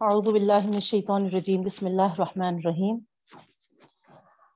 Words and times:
اعوذ 0.00 0.26
باللہ 0.28 0.64
من 0.64 0.74
الشیطان 0.74 1.24
الرجیم، 1.24 1.62
بسم 1.62 1.86
اللہ 1.86 2.10
الرحمن 2.12 2.54
الرحیم. 2.54 2.98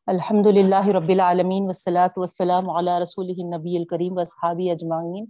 الحمد 0.06 0.46
للہ 0.46 0.88
رب 0.96 1.08
العالمین، 1.08 1.64
والصلاة 1.64 2.08
والسلام 2.16 2.68
علی 2.70 2.98
رسول 3.02 3.30
النبی 3.36 3.76
الکریم 3.76 4.16
واصحابی 4.16 4.70
اجمعین. 4.70 5.24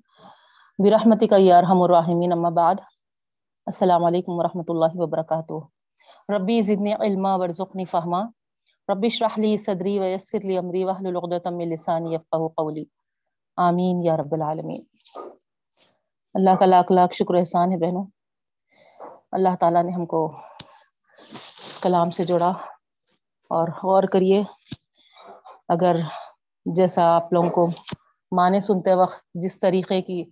برحمتک 0.78 1.32
یا 1.38 1.58
ارحم 1.58 1.82
الراحمین، 1.82 2.32
اما 2.32 2.48
بعد. 2.48 2.74
السلام 3.66 4.04
علیکم 4.04 4.38
ورحمۃ 4.38 4.68
اللہ 4.68 5.00
وبرکاتہ. 5.00 5.60
ربی 6.34 6.60
زدنی 6.62 6.92
علما، 6.92 7.36
ورزقنی 7.36 7.84
فہما. 7.84 8.22
رب 8.88 9.04
اشرح 9.04 9.40
لی 9.40 9.56
صدری 9.56 9.98
ویسر 9.98 10.44
لی 10.44 10.58
امری 10.58 10.84
واحلل 10.84 11.16
عقدۃ 11.16 11.50
من 11.50 11.68
لسانی 11.68 12.14
یفقهوا 12.14 12.48
قولی. 12.56 12.84
آمین 13.56 14.02
یا 14.02 14.16
رب 14.16 14.34
العالمین. 14.34 14.82
اللہ 16.34 16.56
کا 16.60 16.66
لاکھ 16.66 16.92
لاکھ 16.92 17.14
شکر 17.14 17.34
احسان 17.34 17.72
ہے 17.72 17.78
بہنوں. 17.78 18.04
اللہ 19.32 19.54
تعالیٰ 19.60 19.82
نے 19.84 19.92
ہم 19.92 20.06
کو 20.06 20.24
اس 21.66 21.80
کلام 21.80 22.10
سے 22.10 22.24
جوڑا 22.24 22.48
اور 23.50 23.68
غور 23.68 24.02
کریے۔ 24.02 24.42
اگر 25.68 25.96
جیسا 26.66 27.04
آپ 27.16 27.32
لوگوں 27.32 27.50
کو 27.50 27.66
معنی 28.32 28.60
سنتے 28.60 28.94
وقت 28.94 29.24
جس 29.34 29.58
طریقے 29.58 30.02
کی 30.02 30.24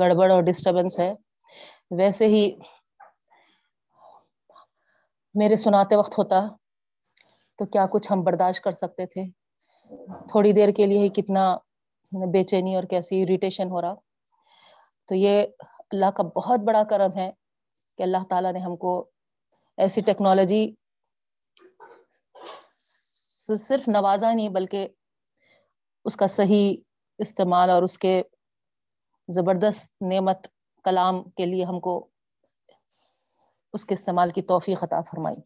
گڑبڑ 0.00 0.30
اور 0.32 0.42
ڈسٹربنس 0.42 0.98
ہے، 0.98 1.14
ویسے 1.90 2.26
ہی 2.26 2.56
میرے 5.34 5.56
سناتے 5.56 5.96
وقت 5.96 6.18
ہوتا 6.18 6.40
تو 7.58 7.66
کیا 7.66 7.86
کچھ 7.86 8.12
ہم 8.12 8.22
برداشت 8.22 8.64
کر 8.64 8.72
سکتے 8.72 9.06
تھے؟ 9.06 9.24
تھوڑی 10.28 10.52
دیر 10.52 10.68
کے 10.68 10.86
لیے 10.86 10.98
ہی 10.98 11.08
کتنا 11.08 11.56
بے 12.32 12.42
چینی 12.44 12.74
اور 12.74 12.84
کیسی 12.84 13.22
اریٹیشن 13.22 13.70
ہو 13.70 13.80
رہا۔ 13.80 13.94
تو 15.08 15.14
یہ 15.14 15.46
اللہ 15.90 16.10
کا 16.10 16.22
بہت 16.22 16.60
بڑا 16.60 16.82
کرم 16.90 17.10
ہے 17.16 17.32
کہ 17.98 18.02
اللہ 18.02 18.24
تعالیٰ 18.30 18.52
نے 18.52 18.58
ہم 18.58 18.76
کو 18.76 19.10
ایسی 19.76 20.00
ٹیکنالوجی 20.00 20.74
صرف 22.60 23.88
نوازا 23.88 24.32
نہیں 24.32 24.48
بلکہ 24.48 24.88
اس 26.04 26.16
کا 26.16 26.26
صحیح 26.26 26.76
استعمال 27.18 27.70
اور 27.70 27.82
اس 27.82 27.98
کے 27.98 28.22
زبردست 29.28 30.02
نعمت 30.02 30.46
کلام 30.84 31.30
کے 31.30 31.46
لیے 31.46 31.64
ہم 31.64 31.80
کو 31.80 32.08
اس 33.72 33.84
کے 33.84 33.94
استعمال 33.94 34.30
کی 34.30 34.42
توفیق 34.42 34.84
عطا 34.84 35.00
فرمائی۔ 35.00 35.36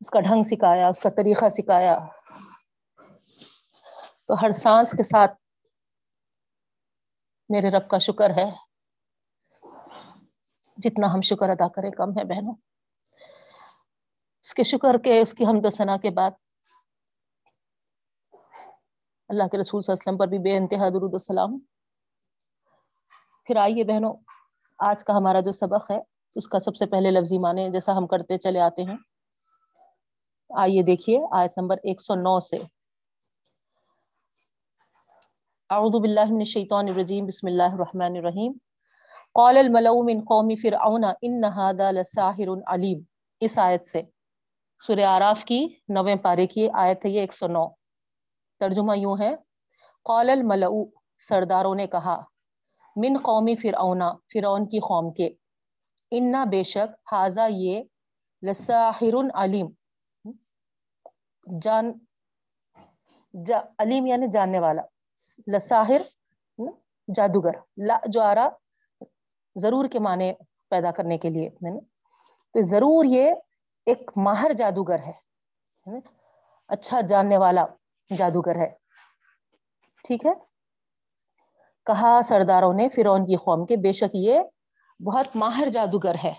اس 0.00 0.10
کا 0.10 0.20
ڈھنگ 0.20 0.42
سکھایا، 0.42 0.88
اس 0.88 1.00
کا 1.00 1.08
طریقہ 1.10 1.48
سکھایا۔ 1.48 1.98
تو 4.26 4.34
ہر 4.42 4.52
سانس 4.52 4.92
کے 4.92 5.02
ساتھ 5.02 5.32
میرے 7.48 7.70
رب 7.70 7.88
کا 7.88 7.98
شکر 7.98 8.30
ہے۔ 8.30 8.50
جتنا 10.76 11.14
ہم 11.14 11.20
شکر 11.20 11.48
ادا 11.48 11.68
کریں 11.68 11.90
کم 11.90 12.10
ہے 12.10 12.24
بہنوں۔ 12.24 12.54
اس 14.42 14.54
کے 14.54 14.62
شکر 14.62 14.98
کے، 14.98 15.20
اس 15.20 15.34
کی 15.34 15.44
حمد 15.44 15.66
و 15.66 15.70
ثنا 15.70 15.96
کے 15.96 16.10
بعد 16.10 16.30
اللہ 19.28 19.42
کے 19.48 19.58
رسول 19.58 19.80
صلی 19.82 19.92
اللہ 19.92 20.02
علیہ 20.02 20.08
وسلم 20.08 20.16
پر 20.16 20.26
بھی 20.26 20.38
بے 20.38 20.56
انتہا 20.56 20.88
درود 20.88 21.10
السلام 21.12 21.58
پھر 23.44 23.56
آئیے 23.56 23.84
بہنوں، 23.84 24.14
آج 24.78 25.04
کا 25.04 25.12
ہمارا 25.16 25.40
جو 25.40 25.52
سبق 25.52 25.90
ہے، 25.90 25.98
اس 26.34 26.48
کا 26.48 26.58
سب 26.58 26.76
سے 26.76 26.86
پہلے 26.86 27.10
لفظی 27.10 27.38
معنی 27.38 27.70
جیسا 27.72 27.92
ہم 27.96 28.06
کرتے 28.06 28.38
چلے 28.38 28.60
آتے 28.60 28.82
ہیں۔ 28.82 28.96
آئیے 30.56 30.82
دیکھیے 30.82 31.20
آیت 31.30 31.58
نمبر 31.58 31.76
ایک 31.76 32.00
سو 32.00 32.14
نو 32.14 32.40
سے۔ 32.40 32.77
اعوذ 35.70 35.96
باللہ 36.02 36.24
من 36.28 36.42
الشیطان 36.42 36.88
الرجیم، 36.88 37.24
بسم 37.26 37.46
اللہ 37.46 37.72
الرحمن 37.72 38.14
الرحیم. 38.16 38.52
قال 39.34 39.58
الملو 39.58 40.02
من 40.04 40.20
قوم 40.30 40.54
فرعون 40.62 41.04
ان 41.04 41.44
هذا 41.48 41.90
لساحر 41.96 42.52
علیم. 42.74 43.02
اس 43.40 43.58
آیت 43.64 43.86
سے 43.88 44.02
سورہ 44.80 45.04
آراف 45.08 45.44
کی 45.50 45.60
نویں 45.96 46.16
پارے 46.24 46.46
کی 46.54 46.68
آیت 46.84 47.04
ہے 47.04 47.10
یہ 47.10 47.28
109 47.28 47.66
ترجمہ 48.60 48.98
یوں 48.98 49.16
ہے، 49.18 49.30
قال 50.06 50.30
الملو 50.30 50.72
سرداروں 51.28 51.74
نے 51.74 51.86
کہا، 51.96 52.18
من 52.96 53.22
قومی 53.30 53.54
فرعون 53.66 54.08
فرعون 54.34 54.68
کی 54.68 54.80
قوم 54.88 55.12
کے. 55.14 55.30
انا 56.12 56.44
بے 56.52 56.62
شک 56.74 56.98
حاضا 57.12 57.46
یہ 57.52 57.82
لساحر 58.42 59.24
علیم. 59.44 59.72
جان، 61.46 61.98
جا، 63.34 63.60
علیم 63.84 64.06
یعنی 64.06 64.26
جاننے 64.32 64.60
والا. 64.60 64.92
لساحر 65.46 66.02
جادوگر، 67.08 67.54
لا 67.78 67.96
جو 68.06 68.20
آ 68.22 68.34
رہا 68.34 68.48
ضرور 69.56 69.88
کے 69.88 69.98
معنی 69.98 70.32
پیدا 70.72 70.90
کرنے 70.90 71.18
کے 71.18 71.30
لیے 71.30 71.48
تو 72.54 72.62
ضرور 72.62 73.04
یہ 73.04 73.30
ایک 73.86 74.10
ماہر 74.16 74.52
جادوگر 74.52 74.98
ہے 75.06 75.98
اچھا 76.70 77.00
جاننے 77.00 77.36
والا 77.38 77.64
جادوگر 78.10 78.56
ہے، 78.56 78.68
ٹھیک 80.04 80.26
ہے؟ 80.26 80.32
کہا 81.86 82.20
سرداروں 82.24 82.72
نے 82.74 82.88
فرعون 82.88 83.26
کی 83.26 83.36
قوم 83.44 83.64
کے، 83.66 83.76
بے 83.76 83.92
شک 83.92 84.14
یہ 84.14 84.40
بہت 85.00 85.36
ماہر 85.36 85.68
جادوگر 85.68 86.14
ہے 86.24 86.32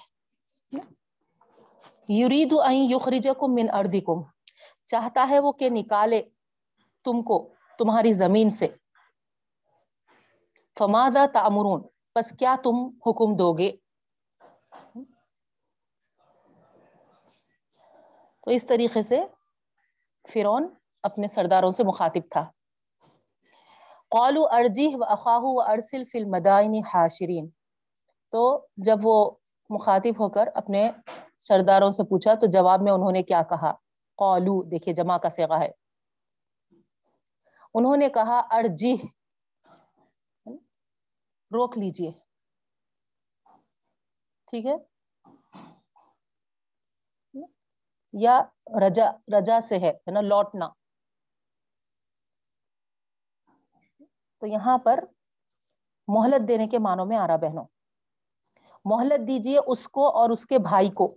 یرید 2.09 2.53
ان 2.65 2.75
یخرجکم 2.91 3.55
من 3.55 3.67
ارضکم 3.73 4.21
چاہتا 4.87 5.25
ہے 5.29 5.39
وہ 5.39 5.51
کہ 5.51 5.69
نکالے 5.69 6.21
تم 7.05 7.21
کو 7.21 7.37
تمہاری 7.79 8.13
زمین 8.13 8.51
سے۔ 8.51 8.67
فماذا 10.79 11.25
تعمرون 11.33 11.81
پس 12.15 12.31
کیا 12.31 12.55
تم 12.63 12.75
حکم 13.07 13.35
دو 13.35 13.53
گے؟ 13.53 13.71
تو 18.41 18.51
اس 18.51 18.65
طریقے 18.65 19.01
سے 19.01 19.21
فرعون 20.33 20.67
اپنے 21.03 21.27
سرداروں 21.27 21.71
سے 21.71 21.83
مخاطب 21.83 22.21
تھا۔ 22.31 22.51
قالو 24.09 24.43
ارجیح 24.51 24.97
و 24.99 25.03
اخاہ 25.03 25.39
و 25.41 25.61
ارسل 25.61 26.03
فی 26.05 26.19
المدائن 26.19 26.73
حاشرین 26.93 27.49
تو 28.31 28.65
جب 28.77 28.97
وہ 29.03 29.31
مخاطب 29.69 30.23
ہو 30.23 30.29
کر 30.29 30.49
اپنے 30.55 30.91
سرداروں 31.39 31.91
سے 31.91 32.03
پوچھا 32.03 32.33
تو 32.33 32.45
جواب 32.45 32.81
میں 32.81 32.91
انہوں 32.91 33.11
نے 33.11 33.23
کیا 33.23 33.41
کہا؟ 33.43 33.71
قالو 34.17 34.63
دیکھیے 34.63 34.95
جمع 34.95 35.17
کا 35.17 35.29
سیغہ 35.29 35.59
ہے۔ 35.59 35.88
انہوں 37.73 37.97
نے 37.97 38.09
کہا 38.09 38.39
ارجیح 38.39 38.95
روک 41.51 41.77
لیجیے۔ 41.77 42.11
ٹھیک 44.45 44.65
ہے؟ 44.65 44.75
یا 48.13 48.41
رجا 48.87 49.11
رجا 49.39 49.59
سے 49.59 49.77
ہے 49.77 50.11
نا، 50.11 50.21
لوٹنا۔ 50.21 50.67
تو 54.37 54.45
یہاں 54.47 54.77
پر 54.77 54.99
مہلت 56.07 56.47
دینے 56.47 56.67
کے 56.67 56.79
معنوں 56.79 57.05
میں 57.05 57.17
آ 57.17 57.27
رہا 57.27 57.35
بہنوں، 57.35 57.65
مہلت 58.85 59.27
دیجیے 59.27 59.59
اس 59.67 59.87
کو 59.87 60.09
اور 60.09 60.29
اس 60.29 60.45
کے 60.45 60.59
بھائی 60.59 60.89
کو۔ 60.89 61.15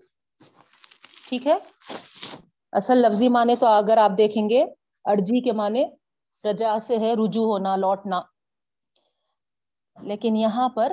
ٹھیک 1.28 1.46
ہے؟ 1.46 1.58
اصل 2.72 2.98
لفظی 2.98 3.28
معنی 3.28 3.56
تو 3.56 3.66
اگر 3.66 3.96
آپ 3.96 4.10
دیکھیں 4.18 4.50
گے، 4.50 4.62
ارجی 5.04 5.40
کے 5.40 5.52
معنی 5.52 5.84
رجا 6.44 6.78
سے 6.78 6.98
ہے 6.98 7.12
رجوع 7.14 7.44
ہونا، 7.44 7.76
لوٹنا۔ 7.76 8.22
لیکن 10.02 10.36
یہاں 10.36 10.68
پر 10.68 10.92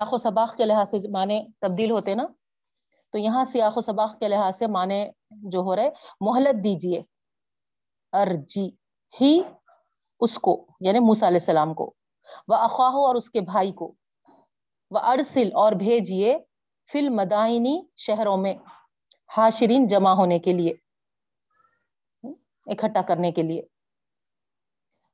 و 0.00 0.18
سباق 0.18 0.56
کے 0.56 0.64
لحاظ 0.64 0.90
سے 0.90 1.08
معنی 1.08 1.46
تبدیل 1.58 1.90
ہوتے 1.90 2.14
نا، 2.14 2.26
تو 3.10 3.18
یہاں 3.18 3.44
سیاق 3.44 3.78
و 3.78 3.80
سباق 3.80 4.18
کے 4.18 4.28
لحاظ 4.28 4.58
سے 4.58 4.66
معنی 4.66 5.04
جو 5.30 5.60
ہو 5.60 5.76
رہے 5.76 5.90
مہلت 6.20 6.64
دیجیے، 6.64 7.02
ارجی 8.12 8.70
ہی 9.20 9.42
اس 10.20 10.38
کو 10.38 10.66
یعنی 10.80 10.98
موسیٰ 10.98 11.28
علیہ 11.28 11.38
السلام 11.40 11.74
کو۔ 11.74 11.94
وہ 12.48 12.54
اخواہ 12.54 12.90
اور 12.90 13.14
اس 13.14 13.30
کے 13.30 13.40
بھائی 13.40 13.72
کو۔ 13.72 13.94
وہ 14.90 14.98
ارسل 14.98 15.48
اور 15.54 15.72
بھیجیے 15.72 16.38
فل 16.92 17.08
مدائنی 17.08 17.82
شہروں 17.96 18.36
میں 18.36 18.54
حاشرین 19.36 19.86
جمع 19.86 20.10
ہونے 20.10 20.38
کے 20.38 20.52
لیے، 20.52 20.72
اکٹھا 22.66 23.02
کرنے 23.02 23.32
کے 23.32 23.42
لیے۔ 23.42 23.75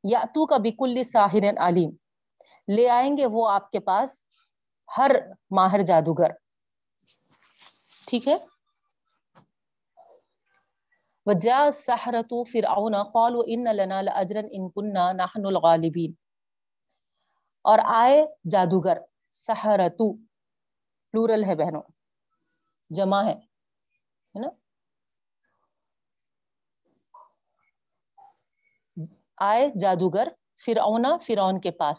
یا 0.05 0.21
تو 0.35 0.47
کا 0.47 0.57
بکل 0.57 1.05
ساحر 1.05 1.45
علیم۔ 1.57 1.91
لے 2.69 2.89
آئیں 2.91 3.17
گے 3.17 3.27
وہ 3.27 3.51
آپ 3.51 3.71
کے 3.71 3.81
پاس 3.81 4.23
ہر 4.99 5.11
ماہر 5.51 5.83
جادوگر۔ 5.83 6.31
ٹھیک 8.07 8.29
ہے؟ 8.29 8.37
وجا 11.27 11.71
سحرت 11.73 12.33
فرعون 12.53 12.95
قالوا 13.13 13.45
ان 13.47 13.65
لنا 13.77 14.01
لاجرا 14.03 14.41
ان 14.51 14.71
كنا 14.71 15.13
نحن 15.13 15.47
الغالبین 15.47 16.13
اور 17.65 17.79
آئے 17.85 18.27
جادوگر 18.51 18.99
سحرتو 19.33 20.13
پلورل 21.15 21.45
ہے 21.45 21.55
بہنوں، 21.55 21.83
جمع 22.91 23.23
ہے 23.25 23.35
نا؟ 24.35 24.49
آئے 29.43 29.69
جادوگر 29.81 30.29
فرعون 30.65 31.07
فرعون 31.27 31.61
کے 31.61 31.71
پاس۔ 31.71 31.99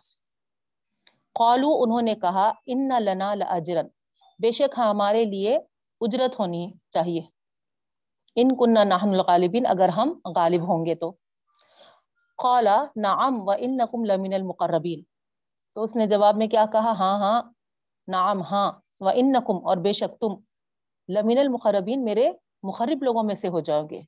قالو، 1.36 1.72
انہوں 1.84 2.02
نے 2.02 2.16
کہا، 2.16 2.52
ان 2.66 2.90
لنا 3.00 3.34
لاجرن 3.36 3.88
بے 4.40 4.52
شک 4.52 4.78
ہمارے 4.78 5.24
لیے 5.26 5.58
اجرت 6.02 6.40
ہونی 6.40 6.64
چاہیے۔ 6.92 7.22
ان 8.36 8.56
کننا 8.58 8.84
نحن 8.84 9.10
الغالبین، 9.10 9.66
اگر 9.66 9.90
ہم 9.90 10.14
غالب 10.36 10.68
ہوں 10.68 10.86
گے 10.86 10.96
تو۔ 10.96 11.12
قال، 12.38 12.68
نعم، 12.96 13.42
و 13.48 13.52
انکم 13.58 14.06
لمن 14.06 14.34
المقربین 14.34 15.02
تو 15.76 15.84
اس 15.84 15.96
نے 15.96 16.08
جواب 16.08 16.38
میں 16.38 16.48
کیا 16.48 16.66
کہا؟ 16.72 16.92
ہاں 17.00 17.18
ہاں 17.20 17.42
نعم 18.08 18.42
ہاں 18.42 18.72
و 19.00 19.10
انکم، 19.10 19.58
اور 19.68 19.78
بے 19.78 19.94
شک 19.94 20.20
تم 20.20 20.36
لمن 21.10 21.38
المقربین 21.38 22.04
میرے 22.04 22.32
مخرب 22.64 23.04
لوگوں 23.04 23.24
میں 23.24 23.36
سے 23.36 23.48
ہو 23.48 23.60
جاؤ 23.60 23.86
گے۔ 23.92 24.02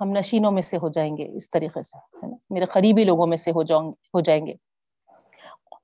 ہم 0.00 0.08
نشینوں 0.08 0.52
میں 0.52 0.62
سے 0.62 0.76
ہو 0.76 0.88
جائیں 0.88 1.16
گے 1.16 1.36
اس 1.36 1.50
طریقے 1.50 1.82
سے 1.82 2.26
میرے 2.50 2.64
قریبی 2.64 3.04
لوگوں 3.04 3.26
میں 3.26 3.36
سے 3.36 3.50
ہو 3.50 3.62
جاؤں 3.62 3.92
ہو 3.92 4.20
جائیں 4.20 4.46
گے۔ 4.46 4.54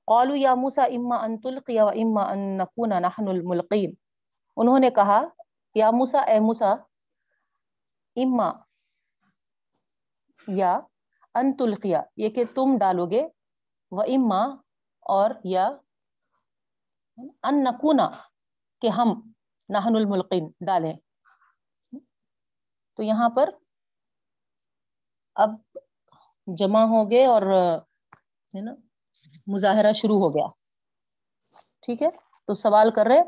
قالوا 0.05 0.37
یا 0.39 0.55
موسا 0.55 0.83
اما 0.83 1.15
ان 1.15 1.41
تلقی 1.41 1.79
و 1.79 1.87
اما 1.87 2.23
ان 2.23 2.57
نکون 2.57 2.89
نحن 2.89 3.27
الملقین۔ 3.27 3.93
انہوں 4.57 4.79
نے 4.79 4.89
کہا، 4.89 5.25
یا 5.75 5.91
موسا 5.91 6.19
اے 6.19 6.39
موسا 6.39 6.71
اما 8.15 8.51
یا 10.47 10.79
ان 11.35 11.57
تلقیا، 11.57 12.03
یہ 12.17 12.29
کہ 12.29 12.43
تم 12.55 12.77
ڈالو 12.77 13.05
گے، 13.05 13.27
و 13.91 14.01
اما 14.01 14.45
اور 15.01 15.31
یا 15.43 15.69
ان 17.43 17.63
نکونا 17.63 18.09
کہ 18.81 18.87
ہم 18.87 19.07
نحن 19.69 19.95
الملقین 19.95 20.51
ڈالیں۔ 20.65 20.93
تو 22.97 23.03
یہاں 23.03 23.29
پر 23.29 23.49
اب 25.35 25.49
جمع 26.47 26.81
ہو 26.81 27.11
گئے 27.11 27.25
اور، 27.25 27.41
ہے 28.55 28.61
نا، 28.61 28.73
مظاہرہ 29.47 29.93
شروع 29.93 30.19
ہو 30.19 30.29
گیا۔ 30.29 30.47
ٹھیک 31.81 32.03
ہے؟ 32.03 32.07
تو 32.45 32.53
سوال 32.53 32.91
کر 32.91 33.05
رہے 33.05 33.21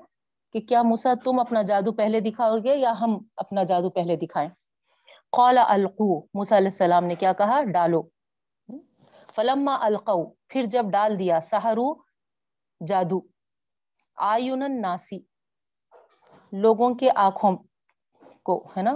کہ 0.52 0.60
کیا 0.60 0.82
موسا 0.82 1.14
تم 1.24 1.40
اپنا 1.40 1.62
جادو 1.62 1.92
پہلے 1.92 2.20
دکھاؤ 2.20 2.58
گے 2.64 2.76
یا 2.76 2.94
ہم 3.02 3.18
اپنا 3.38 3.64
جادو 3.64 3.90
پہلے 3.90 4.16
دکھائیں؟ 4.16 4.50
قال 5.32 5.58
القو 5.58 6.20
موسا 6.34 6.58
علیہ 6.58 6.68
السلام 6.68 7.04
نے 7.04 7.16
کیا 7.16 7.34
کہا؟ 7.34 7.64
ڈالو۔ 7.64 8.02
فلما 9.36 9.78
القو، 9.82 10.24
پھر 10.48 10.64
جب 10.64 10.86
ڈال 10.92 11.20
دیا 11.20 11.42
سہرو 11.42 11.94
جادو۔ 12.88 13.20
آیون 14.16 14.82
ناسی، 14.82 15.20
لوگوں 16.52 16.94
کے 16.96 17.10
آنکھوں 17.16 17.58
کو، 18.44 18.64
ہے 18.78 18.82
نا 18.82 18.94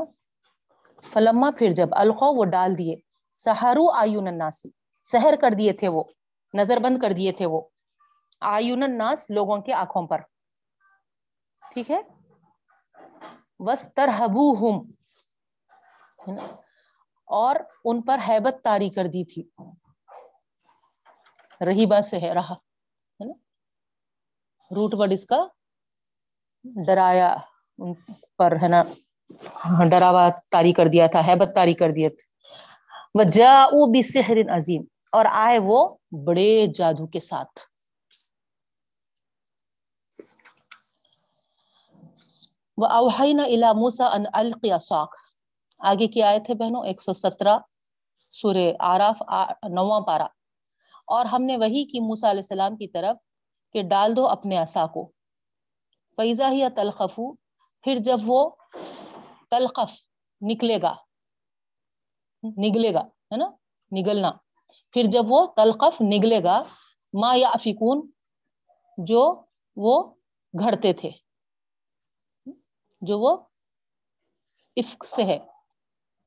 فلما 1.03 1.49
پھر 1.57 1.69
جب 1.69 1.87
القو 1.91 2.35
وہ 2.35 2.45
ڈال 2.45 2.77
دیے 2.77 2.95
سہارو 3.33 3.91
آیون 3.91 4.27
الناسی 4.27 4.69
سحر 5.03 5.33
کر 5.41 5.51
دیے 5.59 5.73
تھے 5.73 5.87
وہ، 5.87 6.03
نظر 6.53 6.77
بند 6.77 6.97
کر 7.01 7.11
دیے 7.11 7.31
تھے 7.31 7.45
وہ 7.45 7.61
آیون 8.41 8.83
الناس 8.83 9.29
لوگوں 9.29 9.61
کے 9.61 9.73
آنکھوں 9.73 10.07
پر۔ 10.07 10.21
ٹھیک 11.71 11.91
ہے؟ 11.91 12.01
وسترہبوہم 13.59 14.91
اور 17.25 17.55
ان 17.85 18.01
پر 18.01 18.17
حیبت 18.27 18.63
تاری 18.63 18.89
کر 18.89 19.03
دی 19.05 19.25
تھی۔ 19.25 19.49
رہیبا 21.65 22.01
سے 22.01 22.19
ہے 22.19 22.33
رہا۔ 22.33 22.53
ہے 22.53 23.25
نا؟ 23.25 23.33
روٹ 24.75 24.93
ورڈ 24.93 25.11
اس 25.11 25.25
کا 25.25 25.47
ڈرایا 26.85 27.35
ان 27.77 27.93
پر، 28.37 28.51
ہے 28.61 28.67
نا؟ 28.67 28.83
ڈراوا 29.89 30.29
تاری 30.51 30.71
کر 30.71 30.87
دیا 30.87 31.07
تھا 31.07 31.21
حیبت 31.27 31.49
تاری 31.55 31.73
کر 31.73 31.91
دیا 31.91 32.09
تھا۔ 32.09 32.25
وجاؤ 33.13 33.91
بسحر 33.91 34.57
عظیم۔ 34.57 34.83
اور 35.11 35.25
آئے 35.31 35.59
وہ 35.59 35.95
بڑے 36.11 36.65
جادو 36.75 37.07
کے 37.07 37.19
ساتھ۔ 37.19 37.59
وہ 42.77 42.85
اوہینا 42.85 43.43
الا 43.43 43.73
موسا 43.73 44.07
ان 44.07 44.23
القی 44.33 44.71
آگے 45.79 46.07
کی 46.07 46.23
آئے 46.23 46.39
تھے 46.39 46.53
بہنوں؟ 46.53 46.85
ایک 46.85 47.01
سو 47.01 47.13
سترہ 47.13 47.57
سورہ 48.31 48.73
آراف 48.79 49.21
نواں 49.69 50.01
پارا 50.01 50.27
اور 51.07 51.25
ہم 51.25 51.43
نے 51.43 51.57
وہی 51.57 51.85
کی 51.85 51.99
موسا 51.99 52.29
علیہ 52.29 52.39
السلام 52.39 52.75
کی 52.75 52.87
طرف 52.87 53.17
کہ 53.73 53.83
ڈال 53.83 54.15
دو 54.15 54.27
اپنے 54.27 54.57
عصا 54.57 54.85
کو۔ 54.85 55.11
فیضا 56.15 56.51
ہی 56.51 56.69
تلخفو۔ 56.75 57.33
پھر 57.81 57.95
جب 57.95 58.17
وہ 58.25 58.49
تلقف، 59.49 59.91
نکلے 60.41 60.81
گا۔ 60.81 60.95
نگلے 62.43 62.93
گا، 62.93 62.99
ہے 62.99 63.37
نا؟ 63.37 63.45
نگلنا۔ 63.91 64.31
پھر 64.91 65.03
جب 65.03 65.23
وہ 65.27 65.45
تلقف، 65.45 66.01
نگلے 66.01 66.43
گا، 66.43 66.61
ما 67.13 67.33
یا 67.35 67.49
افکون 67.49 68.11
جو 68.97 69.41
وہ 69.75 70.13
گھڑتے 70.59 70.93
تھے۔ 70.93 71.09
جو 73.01 73.19
وہ 73.19 73.37
عفق 74.77 75.05
سے 75.05 75.23
ہے، 75.23 75.37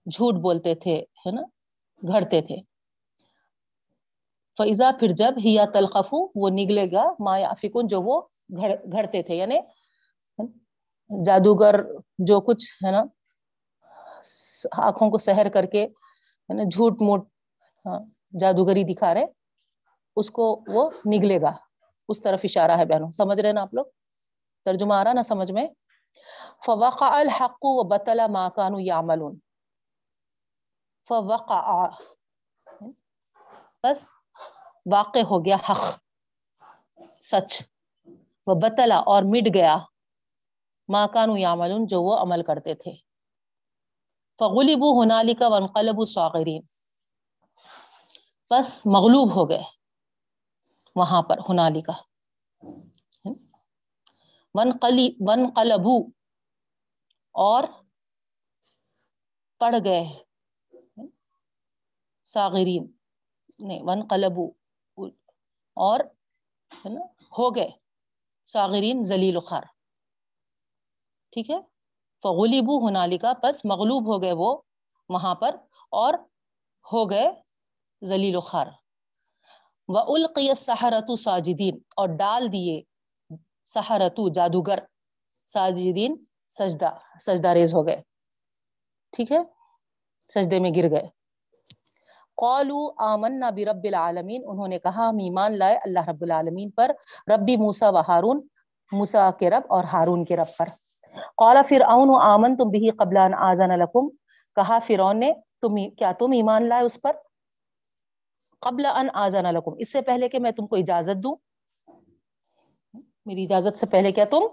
جھوٹ 0.06 0.34
بولتے 0.34 0.74
تھے، 0.74 0.96
ہے 0.96 1.30
نا؟ 1.30 1.42
گھڑتے 2.08 2.40
تھے۔ 2.40 2.56
فضا 4.58 4.90
پھر 5.00 5.08
جب 5.08 5.32
ہیا 5.44 5.64
تلقف، 5.74 6.14
وہ 6.34 6.50
نگلے 6.50 6.86
گا، 6.92 7.04
ما 7.18 7.38
یا 7.38 7.48
افکون 7.48 7.86
جو 7.86 8.02
وہ 8.02 8.20
گھڑ، 8.56 8.70
گھڑتے 8.92 9.22
تھے۔ 9.22 9.34
یعنی 9.34 9.58
جادوگر 11.10 11.74
جو 12.18 12.40
کچھ 12.40 12.84
ہے 12.84 12.90
نا، 12.90 13.02
آنکھوں 14.86 15.10
کو 15.10 15.18
سحر 15.18 15.48
کر 15.48 15.66
کے، 15.66 15.84
ہے 15.84 16.54
نا، 16.54 16.62
جھوٹ 16.62 17.02
موٹ 17.02 17.26
ہاں، 17.86 17.98
جادوگری 18.40 18.84
دکھا 18.84 19.14
رہے، 19.14 19.24
اس 20.16 20.30
کو 20.30 20.64
وہ 20.68 20.90
نگلے 21.06 21.40
گا۔ 21.40 21.52
اس 22.08 22.20
طرف 22.22 22.40
اشارہ 22.44 22.70
ہے 22.70 22.84
بہنوں، 22.84 23.10
سمجھ 23.10 23.40
رہے 23.40 23.52
نا 23.52 23.62
آپ 23.62 23.74
لوگ؟ 23.74 23.84
ترجمہ 24.64 24.94
آ 24.94 25.04
رہا 25.04 25.12
نا 25.12 25.22
سمجھ 25.22 25.52
میں؟ 25.52 25.66
فوقع 26.66 27.04
الحق 27.04 27.58
و 27.62 27.82
بطلا 27.88 28.26
ما 28.26 28.48
كانوا 28.48 28.80
يعملون 28.80 29.38
فوقع، 31.08 31.86
بس 33.84 34.10
واقع 34.92 35.22
ہو 35.30 35.44
گیا 35.44 35.56
حق، 35.68 35.84
سچ، 37.22 37.62
وہ 38.46 38.54
بتلا 38.54 38.96
اور 38.96 39.22
مٹ 39.22 39.54
گیا۔ 39.54 39.76
ماں 40.90 41.06
کانو 41.08 41.36
جو 41.90 42.02
وہ 42.02 42.16
عمل 42.16 42.42
کرتے 42.42 42.74
تھے۔ 42.74 42.92
فغلبو 44.40 44.88
ہنالی 45.02 45.34
کا 45.34 45.48
ونقلب 45.48 46.04
سواغرین 46.04 46.62
بس 48.50 48.68
مغلوب 48.86 49.34
ہو 49.36 49.48
گئے 49.50 49.62
وہاں 50.96 51.22
پر 51.22 51.38
ہنالی 51.48 51.80
کا 51.80 51.92
ون 54.54 54.70
قلی 54.82 55.08
ون 55.20 55.40
اور 57.34 57.64
پڑ 59.60 59.74
گئے 59.84 60.04
ساغرین 62.26 62.84
نہیں 63.58 63.80
ون 63.82 64.06
قلبو 64.10 64.46
اور 65.76 66.00
ہو 67.38 67.54
گئے 67.56 67.70
ساغرین 68.48 69.02
ذلیل 69.02 69.40
خار۔ 69.40 69.62
ٹھیک 71.32 71.50
ہے؟ 71.50 71.56
فغلبو 72.22 72.88
ہنالی 72.88 73.18
کا 73.18 73.32
پس 73.42 73.64
مغلوب 73.64 74.06
ہو 74.06 74.22
گئے 74.22 74.32
وہ 74.32 74.50
وہاں 75.08 75.34
پر 75.34 75.56
اور 75.90 76.14
ہو 76.92 77.10
گئے 77.10 77.30
ذلیل 78.02 78.36
و 78.36 78.40
خار۔ 78.40 78.66
و 79.88 79.98
القی 80.14 80.54
سہرت 80.54 81.10
ساجدین 81.20 81.78
اور 81.96 82.08
ڈال 82.08 82.52
دیے 82.52 82.80
سہرتو 83.66 84.28
جادوگر۔ 84.28 84.78
ساجدین 85.46 86.12
سجدہ 86.48 86.90
سجدہ 87.20 87.48
ریز 87.48 87.74
ہو 87.74 87.86
گئے۔ 87.86 88.00
ٹھیک 89.12 89.32
ہے؟ 89.32 89.38
سجدے 90.34 90.58
میں 90.60 90.70
گر 90.76 90.90
گئے۔ 90.90 91.06
قالو 92.36 92.80
آمنا 93.02 93.50
برب 93.50 93.84
العالمین۔ 93.84 94.42
انہوں 94.46 94.68
نے 94.68 94.78
کہا، 94.78 95.08
ہم 95.08 95.16
ایمان 95.16 95.58
لائے 95.58 95.76
اللہ 95.76 96.08
رب 96.08 96.22
العالمین 96.22 96.70
پر۔ 96.70 96.90
ربی 97.34 97.56
موسا 97.56 97.90
و 97.90 97.98
ہارون 98.08 98.46
موسا 98.92 99.30
کے 99.30 99.50
رب 99.50 99.62
اور 99.68 99.84
ہارون 99.84 100.24
کے 100.24 100.36
رب 100.36 100.56
پر۔ 100.58 100.66
قالا 101.38 101.62
فرعون 101.68 102.10
آمن 102.22 102.56
تم 102.56 102.70
بھی 102.70 102.90
قبل 102.98 103.16
ان 103.16 103.78
لکم 103.78 104.08
کہا 104.56 104.78
فرعون 104.86 105.20
نے، 105.20 105.32
تم 105.62 105.76
کیا 105.98 106.12
تم 106.18 106.32
ایمان 106.32 106.68
لائے 106.68 106.84
اس 106.84 107.00
پر؟ 107.02 107.16
قبل 108.62 108.86
ان 108.86 109.08
آزن 109.22 109.54
لکم 109.54 109.74
اس 109.78 109.92
سے 109.92 110.00
پہلے 110.02 110.28
کہ 110.28 110.38
میں 110.38 110.50
تم 110.52 110.66
کو 110.66 110.76
اجازت 110.76 111.22
دوں. 111.24 111.34
میری 113.26 113.44
اجازت 113.44 113.78
سے 113.78 113.86
پہلے 113.86 114.12
کیا 114.12 114.24
تم 114.30 114.46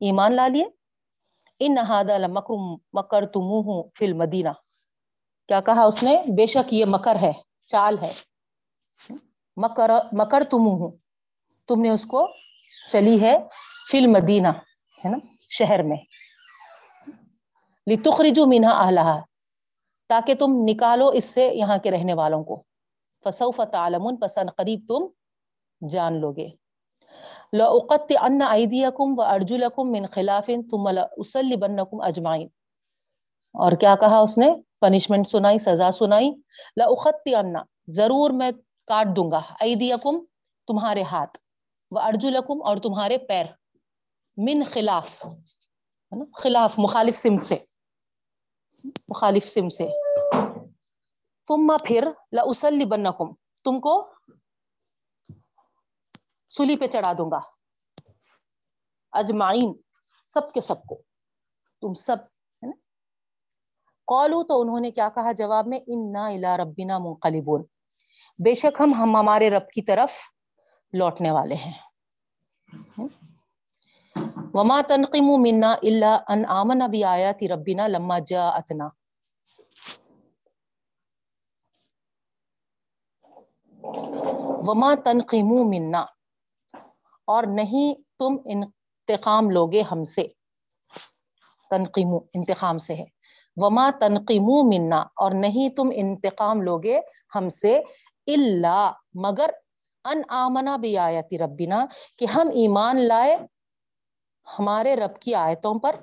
ایمان 0.00 0.32
لا 0.32 0.48
لیے؟ 0.48 0.64
ان 1.60 1.74
نہادا 1.74 2.16
لمکر 2.18 2.54
مکر 2.94 3.26
تمہ 3.34 3.80
فی 3.98 4.06
المدینہ. 4.06 4.52
کیا 5.48 5.60
کہا 5.60 5.82
اس 5.84 6.02
نے؟ 6.02 6.16
بے 6.36 6.46
شک 6.46 6.72
یہ 6.74 6.84
مکر 6.88 7.16
ہے، 7.22 7.32
چال 7.68 7.96
ہے. 8.02 8.12
مکر 9.56 9.90
مکر 10.18 10.42
تم 10.50 10.66
ہوں 10.68 10.90
تم 11.68 11.80
نے 11.82 11.90
اس 11.90 12.06
کو 12.06 12.26
چلی 12.90 13.20
ہے 13.20 13.36
فی 13.90 13.98
المدینہ. 13.98 14.48
ہے 15.04 15.10
نا، 15.10 15.18
شہر 15.38 15.82
میں۔ 15.82 15.96
لتخرجو 17.90 18.46
منہا 18.46 18.84
اہلہا 18.84 19.20
تاکہ 20.08 20.34
تم 20.34 20.50
نکالو 20.68 21.08
اس 21.08 21.24
سے 21.24 21.50
یہاں 21.54 21.78
کے 21.78 21.90
رہنے 21.90 22.14
والوں 22.14 22.44
کو۔ 22.44 22.62
فسوف 23.24 23.60
تعلمون، 23.72 24.16
پس 24.16 24.38
ان 24.38 24.46
قریب 24.56 24.80
تم 24.88 25.06
جان 25.88 26.20
لو 26.20 26.32
گے 26.32 26.48
لَأُقَطِّعَنَّ 27.52 28.44
أَيْدِيَكُمْ 28.52 29.14
وَأَرْجُلَكُمْ 29.16 29.90
مِنْ 29.90 30.08
خِلَافٍ 30.10 30.54
ثُمَّ 30.70 30.92
لَأُصَلِّبَنَّكُمْ 30.92 32.08
أَجْمَعِينَ۔ 32.08 32.48
اور 33.52 33.72
کیا 33.72 33.94
کہا 34.00 34.18
اس 34.18 34.38
نے؟ 34.38 34.50
پنشمنٹ 34.80 35.26
سنائی، 35.26 35.58
سزا 35.58 35.90
سنائی۔ 35.90 36.30
لَأُخَطِّعَنَّ، 36.76 37.58
ضرور 37.86 38.30
میں 38.30 38.50
کاٹ 38.86 39.06
دوں 39.16 39.30
گا۔ 39.30 39.40
ایدیکم 39.60 40.24
تمہارے 40.66 41.02
ہاتھ۔ 41.02 41.38
وَأَرْجُلَكُمْ 41.90 42.62
اور 42.64 42.76
تمہارے 42.76 43.18
پیر۔ 43.18 43.44
من 44.36 44.62
خلاف 44.64 45.26
خلاف، 46.34 46.78
مخالف 46.78 47.16
سمت 47.16 47.42
سے، 47.42 47.56
مخالف 49.08 49.46
سم 49.46 49.68
سے۔ 49.68 49.88
ثم 51.48 51.76
پھر 51.84 52.10
لَأُصَلِّبَنَّكُمْ 52.32 53.34
تم 53.64 53.80
کو 53.80 54.14
سلی 56.48 56.76
پہ 56.76 56.86
چڑھا 56.86 57.12
دوں 57.12 57.30
گا۔ 57.30 57.38
اجمعین، 59.12 59.74
سب 60.00 60.52
کے 60.52 60.60
سب 60.60 60.82
کو۔ 60.82 61.02
تم 61.80 61.94
سب، 61.94 62.16
ہے 62.22 62.66
نا؟ 62.66 62.76
قالو 64.06 64.44
تو 64.44 64.60
انہوں 64.60 64.80
نے 64.80 64.90
کیا 64.90 65.08
کہا 65.08 65.32
جواب 65.32 65.66
میں؟ 65.66 65.78
انا 65.86 66.26
الی 66.26 66.62
ربنا 66.62 66.98
منقلبون۔ 66.98 67.64
بے 68.38 68.54
شک 68.54 68.80
ہم 68.80 68.94
ہم 68.94 69.16
ہمارے 69.16 69.50
رب 69.50 69.70
کی 69.70 69.82
طرف 69.82 70.12
لوٹنے 70.92 71.30
والے 71.30 71.54
ہیں۔ 71.54 71.72
وما 74.54 74.80
تنقم 74.80 75.42
منا 75.42 75.72
الا 75.82 76.18
ان 76.28 76.44
آمن 76.44 76.78
بآیات 76.78 77.42
ربنا 77.42 77.88
لما 77.88 78.18
جاءتنا. 78.18 78.88
وما 84.68 84.94
تنقم 84.94 85.68
منا. 85.68 86.04
اور 87.24 87.42
نہیں 87.42 87.94
تم 88.18 88.36
انتقام 88.44 89.50
لوگے 89.50 89.82
ہم 89.82 90.02
سے. 90.02 90.22
تنقیم 91.70 92.14
انتقام 92.34 92.78
سے 92.78 92.94
ہے. 92.94 93.04
وما 93.56 93.90
تنقیم 94.00 94.44
منا. 94.44 94.98
اور 94.98 95.30
نہیں 95.30 95.68
تم 95.68 95.90
انتقام 95.94 96.62
لوگے 96.62 97.00
ہم 97.34 97.48
سے 97.48 97.78
اللہ 98.26 98.92
مگر 99.14 99.50
ان 100.04 100.22
آمنا 100.28 100.76
بھی 100.76 100.98
آیتی 100.98 101.38
ربنا 101.38 101.86
کہ 102.18 102.24
ہم 102.24 102.48
ایمان 102.54 102.96
لائے 102.96 103.36
ہمارے 104.58 104.96
رب 104.96 105.20
کی 105.20 105.34
آیتوں 105.34 105.78
پر 105.78 105.96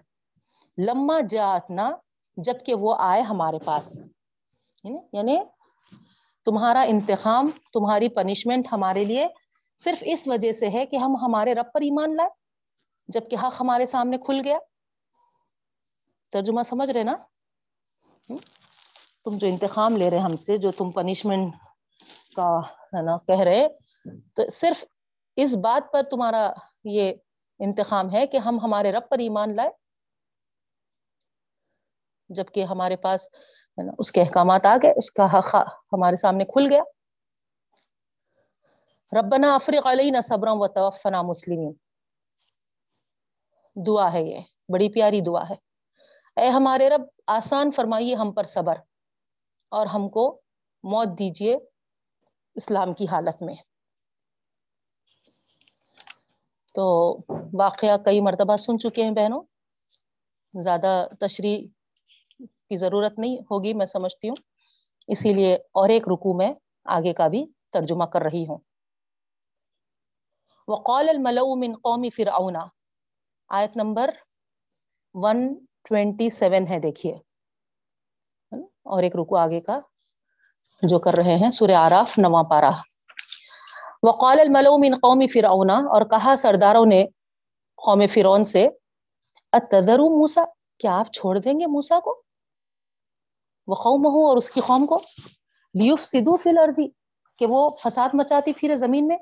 لما 0.77 1.19
جاتنا 1.29 1.91
جبکہ 2.37 2.73
وہ 2.73 2.95
آئے 2.99 3.21
ہمارے 3.21 3.59
پاس۔ 3.65 3.99
یعنی, 4.83 4.99
یعنی 5.13 5.39
تمہارا 6.45 6.81
انتقام 6.81 7.49
تمہاری 7.73 8.09
پنشمنٹ 8.09 8.67
ہمارے 8.71 9.05
لیے 9.05 9.27
صرف 9.77 9.97
اس 10.01 10.27
وجہ 10.27 10.51
سے 10.51 10.69
ہے 10.69 10.85
کہ 10.85 10.95
ہم 10.95 11.15
ہمارے 11.21 11.53
رب 11.53 11.65
پر 11.73 11.81
ایمان 11.81 12.15
لائے، 12.15 12.29
جبکہ 13.07 13.37
حق 13.43 13.53
ہمارے 13.59 13.85
سامنے 13.85 14.17
کھل 14.17 14.41
گیا۔ 14.43 14.57
ترجمہ 16.31 16.63
سمجھ 16.63 16.91
رہے 16.91 17.03
نا؟ 17.03 17.15
تم 19.23 19.37
جو 19.37 19.47
انتخام 19.47 19.97
لے 19.97 20.09
رہے 20.09 20.19
ہم 20.19 20.35
سے، 20.35 20.57
جو 20.57 20.71
تم 20.71 20.91
پنشمنٹ 20.91 21.53
کا، 22.35 22.59
ہے 22.59 23.01
نا، 23.01 23.17
کہہ 23.17 23.39
رہے، 23.39 23.67
تو 24.35 24.49
صرف 24.49 24.85
اس 25.35 25.55
بات 25.55 25.93
پر 25.93 26.03
تمہارا 26.03 26.51
یہ 26.83 27.13
انتخام 27.59 28.13
ہے 28.13 28.27
کہ 28.27 28.37
ہم 28.37 28.59
ہمارے 28.63 28.91
رب 28.91 29.09
پر 29.09 29.19
ایمان 29.19 29.55
لائے 29.55 29.69
جبکہ 32.29 32.63
ہمارے 32.63 32.97
پاس 32.97 33.27
اس 33.99 34.11
کے 34.11 34.21
احکامات 34.21 34.65
آ 34.65 34.75
گئے، 34.83 34.91
اس 34.91 35.11
کا 35.11 35.39
حق 35.39 35.55
ہمارے 35.93 36.15
سامنے 36.15 36.45
کھل 36.45 36.67
گیا۔ 36.69 36.83
ربنا 39.19 39.55
افرق 39.55 39.87
علینا 39.87 40.21
صبرا 40.21 40.51
و 40.53 40.67
توفنا 40.67 41.21
مسلمین۔ 41.21 41.73
دعا 43.75 44.13
ہے 44.13 44.23
یہ، 44.23 44.39
بڑی 44.73 44.89
پیاری 44.89 45.21
دعا 45.21 45.49
ہے۔ 45.49 45.55
اے 46.41 46.49
ہمارے 46.49 46.89
رب، 46.89 47.01
آسان 47.27 47.71
فرمائیے 47.71 48.15
ہم 48.15 48.31
پر 48.31 48.43
صبر 48.43 48.75
اور 49.69 49.85
ہم 49.85 50.09
کو 50.09 50.41
موت 50.83 51.07
دیجیے 51.07 51.57
اسلام 52.55 52.93
کی 52.93 53.05
حالت 53.11 53.41
میں۔ 53.41 53.55
تو 56.79 57.17
واقعہ 57.53 57.97
کئی 58.05 58.21
مرتبہ 58.21 58.55
سن 58.55 58.79
چکے 58.79 59.03
ہیں 59.03 59.11
بہنوں۔ 59.11 59.41
زیادہ 60.61 61.07
تشریح 61.19 61.67
کی 62.39 62.77
ضرورت 62.77 63.19
نہیں 63.19 63.37
ہوگی، 63.51 63.73
میں 63.73 63.85
سمجھتی 63.85 64.29
ہوں۔ 64.29 64.35
اسی 65.07 65.33
لیے 65.33 65.55
اور 65.55 65.89
ایک 65.89 66.07
رکو 66.07 66.37
میں 66.37 66.53
آگے 66.85 67.13
کا 67.13 67.27
بھی 67.27 67.45
ترجمہ 67.69 68.03
کر 68.03 68.21
رہی 68.21 68.47
ہوں۔ 68.47 68.57
وقال 70.67 71.09
الملو 71.09 71.55
من 71.55 71.75
قوم 71.75 72.05
فرعون۔ 72.15 72.55
آیت 73.49 73.77
نمبر 73.77 74.09
127 75.13 76.67
ہے، 76.69 76.79
دیکھیے۔ 76.79 77.17
اور 78.65 79.03
ایک 79.03 79.15
رکو 79.15 79.37
آگے 79.37 79.59
کا 79.59 79.79
جو 80.81 80.99
کر 80.99 81.11
رہے 81.13 81.35
ہیں، 81.35 81.51
سورہ 81.51 81.71
آراف 81.71 82.19
نواں 82.19 82.43
پارا 82.43 82.71
وقال 84.03 84.39
الملو 84.39 84.77
من 84.77 84.93
قوم 84.95 85.21
فرعون، 85.33 85.69
اور 85.69 86.01
کہا 86.09 86.35
سرداروں 86.37 86.85
نے 86.85 87.05
قوم 87.79 88.05
فرعون 88.13 88.43
سے 88.45 88.67
اتذرو 89.53 90.09
موسا 90.09 90.43
کیا 90.79 90.97
آپ 90.99 91.11
چھوڑ 91.13 91.37
دیں 91.37 91.59
گے 91.59 91.65
موسا 91.67 91.99
کو؟ 91.99 92.13
وقومہ 93.67 94.09
اور 94.27 94.37
اس 94.37 94.49
کی 94.51 94.61
قوم 94.67 94.85
کو 94.85 95.01
لیفسدو 95.75 96.35
فی 96.35 96.49
الارض، 96.49 96.79
کہ 97.39 97.45
وہ 97.49 97.69
فساد 97.79 98.09
مچاتی 98.13 98.53
پھرے 98.53 98.75
زمین 98.77 99.07
میں؟ 99.07 99.17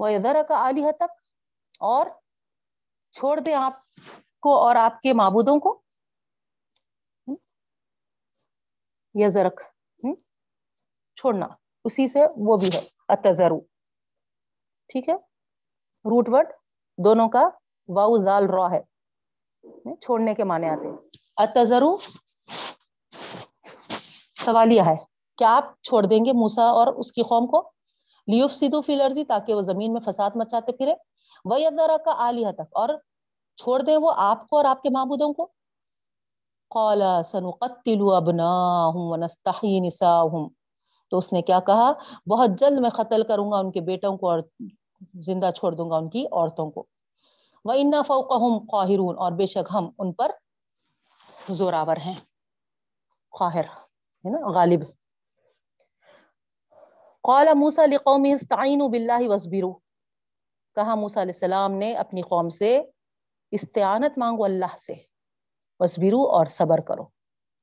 وہ 0.00 0.08
ادھر 0.08 0.36
کا 0.48 0.54
عالیہ 0.64 0.90
تک 0.96 1.10
اور 1.80 2.06
چھوڑ 3.14 3.38
دیں 3.40 3.54
آپ 3.54 3.80
کو 4.42 4.56
اور 4.58 4.76
آپ 4.76 5.00
کے 5.02 5.12
معبودوں 5.12 5.58
کو؟ 5.60 5.80
یا 9.14 9.28
زرک 9.28 9.60
چھوڑنا۔ 11.16 11.46
اسی 11.88 12.08
سے 12.08 12.20
وہ 12.36 12.56
بھی 12.56 12.68
ہے 12.74 12.80
اتزرو 13.08 13.58
ٹھیک 14.88 15.08
ہے؟ 15.08 15.14
روٹ 16.10 16.28
ورڈ 16.28 16.48
دونوں 16.98 17.28
کا 17.28 17.48
واؤ 17.88 18.16
زال 18.16 18.44
را 18.50 18.70
ہے۔ 18.70 18.80
چھوڑنے 19.94 20.34
کے 20.34 20.44
معنی 20.44 20.68
آتے 20.68 20.88
اتزرو 21.36 21.96
سوالیہ 24.44 24.82
ہے، 24.82 24.96
کیا 25.36 25.56
آپ 25.56 25.82
چھوڑ 25.82 26.06
دیں 26.06 26.24
گے 26.24 26.32
موسا 26.32 26.62
اور 26.62 26.86
اس 26.86 27.12
کی 27.12 27.22
قوم 27.22 27.46
کو؟ 27.46 27.70
لیوف 28.26 28.52
سیدو 28.52 28.80
فی 28.80 28.94
لرزی 28.94 29.24
تاکہ 29.24 29.54
وہ 29.54 29.60
زمین 29.60 29.92
میں 29.92 30.00
فساد 30.00 30.30
مچاتے 30.34 30.72
پھرے۔ 30.72 30.94
وہ 31.44 31.58
ذرا 31.76 31.96
کا 32.04 32.12
عالیہ 32.18 32.50
تک 32.52 32.68
اور 32.72 32.88
چھوڑ 33.56 33.82
دیں 33.82 33.96
وہ 33.96 34.12
آپ 34.16 34.48
کو 34.48 34.56
اور 34.56 34.64
آپ 34.64 34.82
کے 34.82 34.90
معبودوں 34.90 35.32
کو؟ 35.32 35.48
قال 36.70 37.02
سنقتل 37.24 38.00
ابناهم 38.14 39.04
ونستحيي 39.10 39.80
نساءهم 39.80 40.57
تو 41.08 41.18
اس 41.18 41.32
نے 41.32 41.42
کیا 41.42 41.60
کہا؟ 41.60 41.92
بہت 42.26 42.50
جلد 42.58 42.78
میں 42.78 42.90
قتل 42.90 43.22
کروں 43.22 43.52
گا 43.52 43.56
ان 43.58 43.72
کے 43.72 43.80
بیٹوں 43.80 44.16
کو 44.16 44.30
اور 44.30 44.40
زندہ 45.14 45.50
چھوڑ 45.56 45.72
دوں 45.72 45.90
گا 45.90 45.96
ان 45.96 46.10
کی 46.10 46.26
عورتوں 46.32 46.70
کو۔ 46.70 46.86
وہ 47.64 47.72
انا 47.72 48.02
فوقهم 48.02 48.58
قاہرون 48.58 49.18
اور 49.18 49.32
بے 49.32 49.46
شک 49.46 49.68
ہم 49.74 49.90
ان 49.98 50.12
پر 50.12 50.30
زوراور 51.50 51.96
ہیں۔ 51.96 52.14
قاہر، 53.38 53.64
ہے 53.64 54.30
نا؟ 54.30 54.50
غالب۔ 54.54 54.80
قال 57.22 57.48
موسا 57.54 57.86
لقوم 57.86 58.22
استعینوا 58.32 58.88
باللہ 58.88 59.28
وصبروا 59.28 59.74
کہا 60.74 60.94
موسا 60.94 61.22
علیہ 61.22 61.32
السلام 61.34 61.72
نے 61.72 61.94
اپنی 61.94 62.22
قوم 62.22 62.48
سے، 62.48 62.82
استعانت 63.50 64.18
مانگو 64.18 64.44
اللہ 64.44 64.76
سے۔ 64.86 64.94
وصبروا 65.78 66.32
اور 66.32 66.46
صبر 66.46 66.80
کرو۔ 66.80 67.02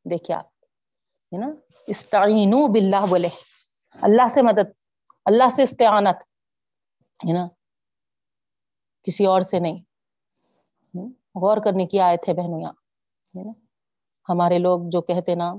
دیکھیے 0.09 0.37
آپ 0.37 0.54
ہے 1.35 1.39
نا؟ 1.39 1.49
استعینوا 1.87 2.67
باللہ 2.67 3.05
بولے 3.09 3.27
اللہ 3.95 4.27
سے 4.33 4.41
مدد، 4.41 4.71
اللہ 5.25 5.49
سے 5.49 5.63
استعانت، 5.63 6.17
ہے 7.19 7.33
نا؟ 7.33 7.47
کسی 9.05 9.25
اور 9.25 9.41
سے 9.41 9.59
نہیں. 9.59 9.79
غور 11.41 11.57
کرنے 11.63 11.85
کی 11.85 11.99
آئے 11.99 12.17
تھے 12.17 12.33
بہنوں 12.33 12.59
یہاں، 12.61 12.73
ہے 13.37 13.43
نا؟ 13.43 13.51
ہمارے 14.29 14.57
لوگ 14.59 14.89
جو 14.89 15.01
کہتے 15.01 15.35
نا، 15.35 15.51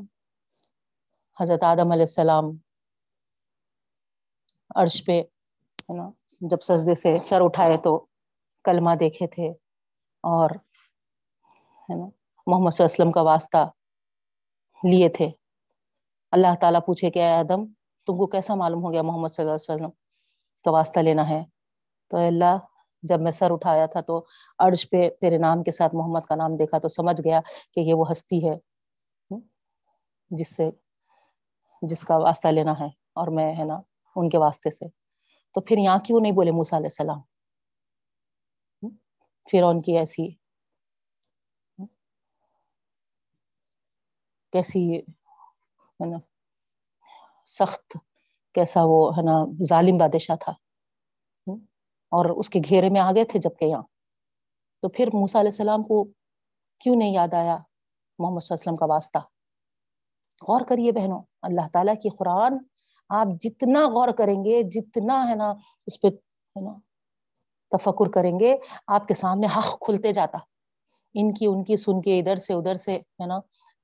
حضرت 1.40 1.62
آدم 1.62 1.92
علیہ 1.92 2.08
السلام 2.10 2.50
عرش 4.74 5.04
پہ، 5.04 5.20
ہے 5.88 5.96
نا؟ 5.96 6.08
جب 6.50 6.60
سجدے 6.60 6.94
سے 6.94 7.16
سر 7.24 7.40
اٹھائے 7.40 7.76
تو 7.76 7.98
کلمہ 8.64 8.94
دیکھے 9.00 9.26
تھے 9.26 9.48
اور، 10.24 10.50
ہے 11.88 11.94
نا؟ 11.94 12.06
محمد 12.46 12.70
صلی 12.70 12.84
اللہ 12.84 12.92
علیہ 12.92 13.00
وسلم 13.00 13.12
کا 13.12 13.22
واسطہ 13.22 13.68
لیے 14.82 15.08
تھے۔ 15.08 15.28
اللہ 16.30 16.54
تعالیٰ 16.60 16.80
پوچھے 16.86 17.10
کہ 17.10 17.18
اے 17.18 17.32
آدم، 17.32 17.66
تم 18.06 18.18
کو 18.18 18.26
کیسا 18.26 18.54
معلوم 18.54 18.84
ہو 18.84 18.92
گیا 18.92 19.02
محمد 19.02 19.28
صلی 19.28 19.42
اللہ 19.42 19.54
علیہ 19.54 19.74
وسلم؟ 19.74 19.90
کا 20.64 20.70
واسطہ 20.70 21.00
لینا 21.00 21.28
ہے۔ 21.28 21.44
تو 22.08 22.16
اللہ، 22.16 22.58
جب 23.02 23.20
میں 23.20 23.30
سر 23.30 23.50
اٹھایا 23.50 23.86
تھا 23.86 24.00
تو 24.00 24.26
عرش 24.58 24.90
پہ 24.90 25.10
تیرے 25.20 25.38
نام 25.38 25.62
کے 25.62 25.70
ساتھ 25.70 25.94
محمد 25.94 26.26
کا 26.28 26.34
نام 26.34 26.56
دیکھا 26.56 26.78
تو 26.78 26.88
سمجھ 26.88 27.20
گیا 27.24 27.40
کہ 27.72 27.80
یہ 27.80 27.94
وہ 27.94 28.10
ہستی 28.10 28.48
ہے 28.48 28.54
جس 30.30 30.56
سے، 30.56 30.70
جس 31.82 32.04
کا 32.04 32.16
واسطہ 32.16 32.48
لینا 32.48 32.72
ہے۔ 32.80 32.86
اور 33.12 33.28
میں، 33.28 33.54
ہے 33.58 33.64
نا، 33.64 33.80
ان 34.16 34.28
کے 34.28 34.38
واسطے 34.38 34.70
سے۔ 34.70 34.84
تو 35.54 35.60
پھر 35.60 35.78
یہاں 35.78 35.98
کیوں 35.98 36.20
نہیں 36.20 36.32
بولے 36.32 36.50
موسا 36.50 36.76
علیہ 36.76 36.86
السلام؟ 36.86 37.20
فرعون 39.50 39.80
کی 39.80 39.98
ایسی 39.98 40.34
کیسی 44.52 45.00
ہے 46.00 46.10
نا۔ 46.10 46.18
سخت 47.46 47.96
کیسا 48.54 48.80
وہ 48.84 49.10
ہے 49.16 49.22
نا، 49.22 49.44
ظالم 49.68 49.96
بادشاہ 49.96 50.36
تھا۔ 50.36 50.52
اور 52.06 52.24
اس 52.24 52.50
کے 52.50 52.60
گھیرے 52.68 52.90
میں 52.90 53.00
آ 53.00 53.12
گئے 53.14 53.24
تھے 53.24 53.38
جبکہ 53.38 53.64
یہاں۔ 53.64 53.82
تو 54.82 54.88
پھر 54.88 55.06
موسا 55.06 55.40
علیہ 55.40 55.50
السلام 55.50 55.82
کو 55.82 56.04
کیوں 56.80 56.96
نہیں 56.96 57.12
یاد 57.12 57.34
آیا 57.34 57.58
محمد 58.18 58.40
صلی 58.40 58.54
اللہ 58.54 58.62
علیہ 58.62 58.72
وسلم 58.72 58.76
کا 58.76 58.86
واسطہ؟ 58.86 59.18
غور 60.48 60.60
کریے 60.68 60.92
بہنوں، 60.92 61.22
اللہ 61.42 61.68
تعالیٰ 61.72 61.94
کی 62.02 62.08
قرآن 62.08 62.58
آپ 63.08 63.26
جتنا 63.40 63.80
غور 63.80 64.08
کریں 64.08 64.44
گے، 64.44 64.62
جتنا 64.62 65.28
ہے 65.28 65.34
نا 65.34 65.54
اس 65.86 66.00
پہ 66.00 66.08
ہے 66.08 66.60
نا 66.60 66.78
تفکر 67.76 68.10
کریں 68.10 68.40
گے، 68.40 68.56
آپ 68.86 69.08
کے 69.08 69.14
سامنے 69.14 69.46
حق 69.46 69.80
کھلتے 69.80 70.12
جاتا۔ 70.12 70.38
ان 71.14 71.34
کی 71.34 71.46
ان 71.46 71.64
کی 71.64 71.76
سن 71.76 72.00
کے 72.00 72.18
ادھر 72.18 72.36
سے 72.36 72.52
ادھر 72.52 72.74
سے 72.74 72.96
ہے 72.96 73.26
نا 73.26 73.38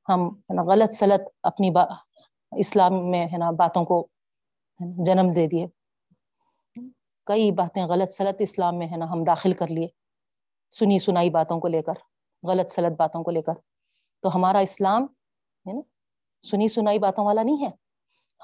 ہم 0.09 0.29
ہے 0.29 0.55
نا 0.55 0.63
غلط 0.63 0.95
سلط 0.95 1.21
اپنی 1.43 1.71
با 1.71 1.85
اسلام 2.53 3.11
میں 3.11 3.27
ہے 3.27 3.39
نا 3.39 3.51
باتوں 3.51 3.85
کو 3.85 4.07
جنم 4.81 5.31
دے 5.31 5.47
دیے۔ 5.47 5.67
کئی 7.27 7.53
باتیں 7.53 7.87
غلط 7.87 8.11
سلط 8.11 8.37
اسلام 8.39 8.79
میں 8.79 8.87
ہے 8.87 8.97
نا 8.97 9.13
ہم 9.13 9.25
داخل 9.25 9.53
کر 9.53 9.67
لیے۔ 9.69 9.89
سنی 10.71 10.99
سنائی 10.99 11.31
باتوں 11.31 11.61
کو 11.61 11.69
لے 11.69 11.83
کر، 11.83 11.95
غلط 12.49 12.71
سلط 12.71 12.99
باتوں 12.99 13.23
کو 13.23 13.31
لے 13.31 13.43
کر۔ 13.43 13.53
تو 14.21 14.29
ہمارا 14.35 14.59
اسلام 14.59 15.03
ہے 15.67 15.73
نا 15.73 15.81
سنی 16.43 16.69
سنائی 16.69 16.99
باتوں 16.99 17.25
والا 17.27 17.43
نہیں 17.43 17.65
ہے۔ 17.65 17.71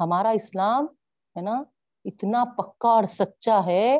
ہمارا 0.01 0.31
اسلام 0.31 0.87
ہے 1.37 1.41
نا 1.41 1.63
اتنا 2.05 2.45
پکا 2.45 2.89
اور 2.89 3.05
سچا 3.05 3.61
ہے 3.67 3.99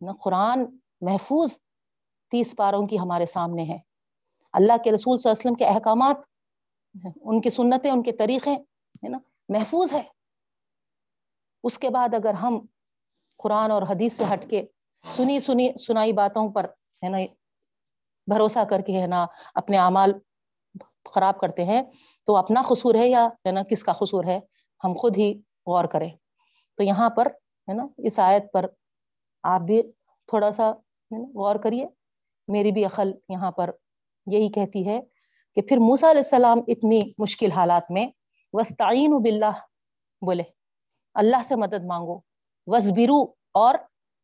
نا 0.00 0.12
قرآن 0.12 0.64
محفوظ 1.00 1.58
تیس 2.30 2.56
پاروں 2.56 2.86
کی 2.86 2.98
ہمارے 2.98 3.26
سامنے 3.26 3.64
ہے۔ 3.64 3.78
اللہ 4.52 4.72
کے 4.84 4.92
رسول 4.92 5.16
صلی 5.16 5.30
اللہ 5.30 5.40
علیہ 5.40 5.50
وسلم 5.50 5.54
کے 5.54 5.64
احکامات 5.64 6.16
ان 7.20 7.40
کی 7.40 7.48
سنتیں، 7.48 7.90
ان 7.90 8.02
کے 8.02 8.12
طریقے 8.12 8.50
ہے 9.04 9.08
نا، 9.08 9.18
محفوظ 9.48 9.92
ہے۔ 9.92 10.02
اس 11.64 11.78
کے 11.78 11.90
بعد 11.90 12.14
اگر 12.14 12.34
ہم 12.34 12.66
قرآن 13.38 13.70
اور 13.70 13.82
حدیث 13.82 14.12
سے 14.12 14.24
ہٹ 14.32 14.50
کے 14.50 14.62
سنی 15.08 15.40
سنی، 15.40 15.68
سنائی 15.78 16.12
باتوں 16.12 16.52
پر، 16.52 16.64
ہے 17.04 17.08
نا، 17.08 17.18
بھروسہ 18.26 18.64
کر 18.70 18.80
کے، 18.80 19.02
ہے 19.02 19.06
نا، 19.06 19.26
اپنے 19.54 19.78
اعمال 19.78 20.12
خراب 21.14 21.40
کرتے 21.40 21.64
ہیں، 21.64 21.82
تو 22.26 22.36
اپنا 22.36 22.62
قصور 22.68 22.94
ہے 22.94 23.08
یا، 23.08 23.26
ہے 23.26 23.50
نا، 23.50 23.62
کس 23.62 23.84
کا 23.84 23.92
قصور 23.92 24.24
ہے، 24.24 24.40
ہم 24.84 24.92
خود 24.92 25.16
ہی 25.16 25.38
غور 25.66 25.84
کریں۔ 25.84 26.10
تو 26.74 26.82
یہاں 26.82 27.10
پر، 27.10 27.26
ہے 27.68 27.72
نا، 27.72 27.86
اس 27.98 28.18
آیت 28.18 28.52
پر 28.52 28.66
آپ 29.42 29.60
بھی 29.60 29.82
تھوڑا 30.26 30.50
سا 30.50 30.72
غور 31.10 31.56
کریے۔ 31.56 31.86
میری 32.48 32.72
بھی 32.72 32.84
عقل 32.84 33.12
یہاں 33.28 33.50
پر 33.50 33.70
یہی 34.26 34.48
کہتی 34.48 34.88
ہے 34.88 35.00
کہ 35.54 35.62
پھر 35.62 35.76
موسا 35.76 36.10
علیہ 36.10 36.20
السلام 36.20 36.58
اتنی 36.68 37.00
مشکل 37.18 37.50
حالات 37.52 37.90
میں 37.90 38.06
وسطین 38.52 39.18
باللہ 39.22 39.52
بولے، 40.22 40.42
اللہ 41.14 41.42
سے 41.44 41.56
مدد 41.56 41.84
مانگو 41.84 42.20
وسبرو 42.66 43.22
اور 43.54 43.74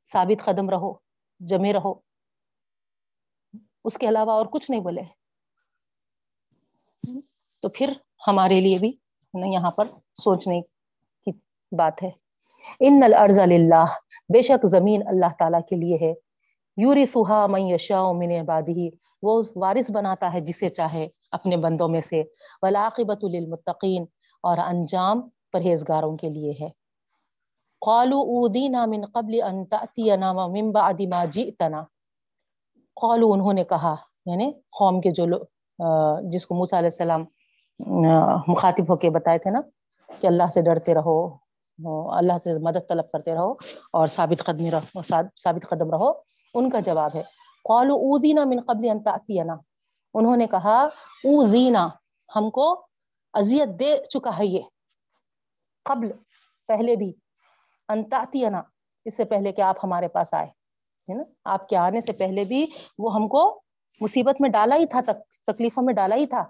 ثابت 0.05 0.45
قدم 0.45 0.71
رہو، 0.71 0.93
جمے 1.41 1.73
رہو۔ 1.73 1.95
اس 3.85 3.99
کے 3.99 4.09
علاوہ 4.09 4.33
اور 4.33 4.47
کچھ 4.47 4.71
نہیں 4.71 4.81
بولے۔ 4.81 5.03
تو 7.63 7.69
پھر 7.69 7.93
ہمارے 8.29 8.61
لیے 8.61 8.79
بھی 8.79 8.93
یہاں 9.53 9.71
پر 9.71 9.85
سوچنے 10.15 10.61
کی 11.25 11.31
بات 11.77 12.03
ہے۔ 12.03 12.11
ان 12.81 13.01
الارض 13.05 13.39
اللہ 13.39 13.85
بے 14.33 14.43
شک 14.43 14.67
زمین 14.67 15.03
اللہ 15.07 15.35
تعالیٰ 15.39 15.61
کے 15.61 15.77
لیے 15.77 15.97
ہے۔ 15.97 16.26
یوری 16.79 17.05
سہا 17.07 17.47
من 17.51 17.63
یشا 17.69 18.01
من 18.13 18.31
عبادی 18.41 18.89
وہ 19.23 19.43
وارث 19.63 19.91
بناتا 19.91 20.33
ہے 20.33 20.41
جسے 20.49 20.69
چاہے 20.79 21.07
اپنے 21.37 21.57
بندوں 21.65 21.89
میں 21.89 22.01
سے۔ 22.01 22.23
ولاقبت 22.63 23.25
للمتقین، 23.35 24.05
اور 24.45 24.57
انجام 24.67 25.21
پرہیزگاروں 25.53 26.17
کے 26.17 26.29
لیے 26.31 26.53
ہے۔ 26.61 26.69
قالو 27.83 28.19
اودینا 28.33 28.85
من 28.87 29.03
قبل 29.15 29.35
ان 29.43 29.65
تأتینا 29.73 30.31
ومن 30.37 30.71
بعد 30.73 31.01
ما 31.13 31.25
جئتنا۔ 31.35 31.83
قالو 32.97 33.33
انہوں 33.33 33.53
نے 33.53 33.65
کہا 33.71 33.95
یعنی 34.27 34.51
قوم 34.79 35.01
کے 35.01 35.11
جو 35.17 35.25
جس 36.33 36.47
کو 36.47 36.55
موسیٰ 36.55 36.79
علیہ 36.79 36.93
السلام 36.93 37.25
مخاطب 38.49 38.91
ہو 38.91 38.97
کے 38.97 39.11
بتائے 39.11 39.39
تھے 39.39 39.51
نا، 39.51 39.61
کہ 40.21 40.27
اللہ 40.27 40.51
سے 40.55 40.61
ڈرتے 40.63 40.95
رہو 40.95 41.17
اللہ 41.85 42.33
سے 42.45 42.59
مدد 42.59 42.89
طلب 42.89 43.11
کرتے 43.13 43.35
رہو 43.35 43.53
اور 43.93 44.09
ثابت 44.09 44.45
قدمی 44.45 44.71
رہو 44.71 45.03
ثابت 45.43 45.69
قدم 45.69 45.91
رہو۔ 45.91 46.11
ان 46.55 46.71
کا 46.71 46.81
جواب 46.81 47.11
ہے 47.15 47.23
قالو 47.69 47.95
اودینا 47.95 48.45
من 48.45 48.61
قبل 48.67 48.89
ان 48.91 49.03
تأتینا۔ 49.03 49.55
انہوں 50.15 50.37
نے 50.37 50.47
کہا 50.47 50.83
اوزینا 51.25 51.89
ہم 52.37 52.51
کو 52.51 52.87
اذیت 53.35 53.69
دے 53.81 53.97
چکا 54.11 54.39
ہے 54.39 54.47
یہ۔ 54.47 54.63
قبل، 55.85 56.13
پہلے 56.69 56.97
بھی۔ 56.97 57.13
انتاتینا 57.89 58.63
اس 59.05 59.17
سے 59.17 59.25
پہلے 59.25 59.53
کہ 59.53 59.63
آپ 59.63 59.77
ہمارے 59.83 60.09
پاس 60.09 60.35
آئے، 60.35 60.47
ہے 61.09 61.15
نا؟ 61.15 61.23
آپ 61.45 61.69
کے 61.69 61.77
آنے 61.77 62.01
سے 62.01 62.13
پہلے 62.13 62.45
بھی 62.45 62.67
وہ 62.99 63.15
ہم 63.15 63.29
کو 63.29 63.61
مصیبت 64.01 64.41
میں 64.41 64.51
ڈالا 64.51 64.77
ہی 64.77 64.87
تھا 64.87 65.01
تکلیفوں 65.47 65.83
میں 65.83 65.95
ڈالا 65.95 66.17
ہی 66.17 66.27
تھا۔ 66.27 66.45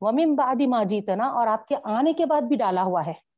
ومن 0.00 0.34
بعد 0.36 0.60
ما 0.66 0.82
جیتنا 0.82 1.26
اور 1.28 1.46
آپ 1.46 1.66
کے 1.68 1.76
آنے 1.84 2.12
کے 2.12 2.26
بعد 2.26 2.42
بھی 2.42 2.56
ڈالا 2.56 2.82
ہوا 2.82 3.06
ہے۔ 3.06 3.29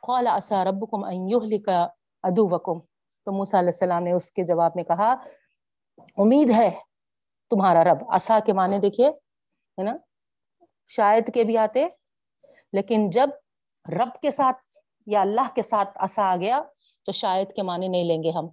قال 0.00 0.26
اسا 0.26 0.64
ربکم 0.64 1.04
ان 1.04 1.28
یهلک 1.28 1.68
عدوکم 2.22 2.80
تو 3.26 3.32
موسی 3.32 3.58
علیہ 3.58 3.68
السلام 3.68 4.02
نے 4.02 4.12
اس 4.12 4.30
کے 4.30 4.42
جواب 4.42 4.72
میں 4.74 4.84
کہا، 4.84 5.14
امید 6.16 6.50
ہے 6.50 6.70
تمہارا 7.50 7.84
رب. 7.84 8.14
اسا 8.14 8.38
کے 8.46 8.52
معنی 8.52 8.78
دیکھیے، 8.78 9.08
ہے 9.08 9.82
نا؟ 9.82 9.96
شاید 10.86 11.34
کے 11.34 11.44
بھی 11.44 11.58
آتے، 11.58 11.88
لیکن 12.72 13.10
جب 13.10 13.30
رب 13.88 14.20
کے 14.22 14.30
ساتھ 14.30 14.78
یا 15.06 15.20
اللہ 15.20 15.54
کے 15.54 15.62
ساتھ 15.62 16.02
اسا 16.02 16.32
آ 16.32 16.36
گیا، 16.36 16.62
تو 17.04 17.12
شاید 17.12 17.52
کے 17.52 17.62
معنی 17.62 17.88
نہیں 17.88 18.04
لیں 18.04 18.22
گے 18.22 18.30
ہم، 18.30 18.46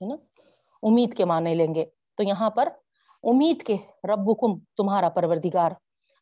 ہے 0.00 0.06
نا؟ 0.06 0.14
امید 0.82 1.14
کے 1.14 1.24
معنی 1.24 1.54
لیں 1.54 1.74
گے۔ 1.74 1.84
تو 2.14 2.22
یہاں 2.22 2.50
پر 2.50 2.68
امید 3.22 3.62
کے 3.62 3.76
ربکم 4.04 4.58
تمہارا 4.76 5.08
پروردگار 5.08 5.70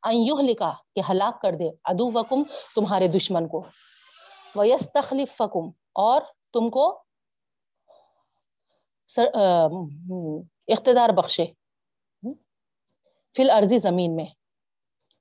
این 0.03 0.47
لکھا 0.47 0.73
کہ 0.95 1.03
ہلاک 1.11 1.43
کر 1.43 1.55
دے 1.55 1.69
ادو 1.85 2.13
وکم 2.13 2.43
تمہارے 2.75 3.09
دشمن 3.09 3.49
کو۔ 3.49 3.65
ویس 4.57 4.93
تخلیف 4.95 5.33
فکم 5.33 5.69
اور 5.95 6.23
تم 6.53 6.71
کو 6.71 7.03
سر 9.09 9.25
اقتدار 10.69 11.09
بخشے۔ 11.09 11.47
فل 13.37 13.51
عرضی 13.51 13.79
زمین 13.79 14.17
میں۔ 14.17 14.27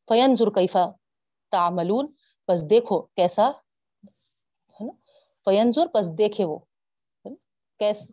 فین 0.10 0.36
ذرقیفہ 0.36 0.92
تعملون۔ 1.52 2.14
بس 2.48 2.70
دیکھو 2.70 3.02
کیسا 3.02 3.48
ہے 3.48 4.86
نا؟ 4.86 4.92
فینظر 5.46 5.88
بس 5.94 6.18
دیکھے 6.18 6.46
وہ۔ 6.46 6.60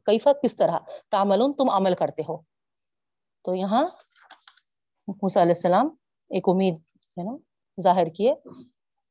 کیفا 0.06 0.32
کس 0.32 0.56
طرح 0.56 0.78
تعملون؟ 1.10 1.52
تم 1.52 1.70
عمل 1.70 1.94
کرتے 1.94 2.22
ہو۔ 2.22 2.42
تو 3.44 3.54
یہاں 3.54 3.84
موسیٰ 5.08 5.42
علیہ 5.42 5.52
السلام 5.56 5.86
ایک 6.30 6.44
امید، 6.46 6.74
ہے 7.18 7.22
نا، 7.22 7.36
ظاہر 7.82 8.06
کیے۔ 8.06 8.34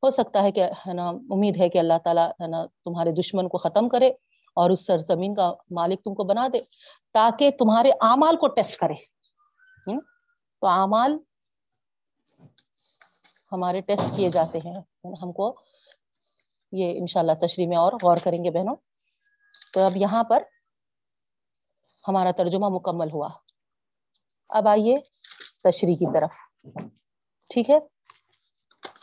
ہو 0.02 0.10
سکتا 0.10 0.42
ہے 0.42 0.52
کہ، 0.52 0.64
ہے 0.64 0.92
نا، 0.92 1.08
امید 1.08 1.56
ہے 1.56 1.68
کہ 1.68 1.78
اللہ 1.78 1.98
تعالیٰ، 2.04 2.30
ہے 2.30 2.46
نا، 2.46 2.66
تمہارے 2.66 3.12
دشمن 3.12 3.48
کو 3.48 3.58
ختم 3.58 3.88
کرے 3.88 4.06
اور 4.54 4.70
اس 4.70 4.86
سرزمین 4.86 5.34
کا 5.34 5.52
مالک 5.70 6.04
تم 6.04 6.14
کو 6.14 6.24
بنا 6.24 6.48
دے 6.52 6.60
تاکہ 7.12 7.50
تمہارے 7.50 7.90
اعمال 7.90 8.36
کو 8.36 8.48
ٹیسٹ 8.48 8.76
کرے۔ 8.76 8.94
تو 10.60 10.66
اعمال 10.66 11.18
ہمارے 13.52 13.80
ٹیسٹ 13.80 14.16
کیے 14.16 14.30
جاتے 14.30 14.58
ہیں۔ 14.58 14.80
ہم 15.22 15.32
کو 15.32 15.56
یہ 16.72 16.98
انشاءاللہ 16.98 17.32
تشریح 17.32 17.68
میں 17.68 17.76
اور 17.76 17.92
غور 17.92 18.16
کریں 18.24 18.44
گے 18.44 18.50
بہنوں۔ 18.50 18.76
تو 19.72 19.82
اب 19.82 19.96
یہاں 19.96 20.24
پر 20.24 20.42
ہمارا 22.08 22.30
ترجمہ 22.30 22.68
مکمل 22.68 23.10
ہوا۔ 23.10 23.28
اب 24.48 24.68
آئیے 24.68 24.98
تشریح 25.64 25.94
کی 25.94 26.12
طرف۔ 26.12 26.32
ٹھیک 27.48 27.70
ہے؟ 27.70 27.80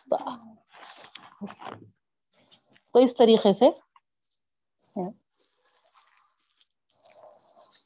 تو 0.10 0.15
تو 2.93 3.00
اس 3.00 3.15
طریقے 3.15 3.52
سے 3.52 3.69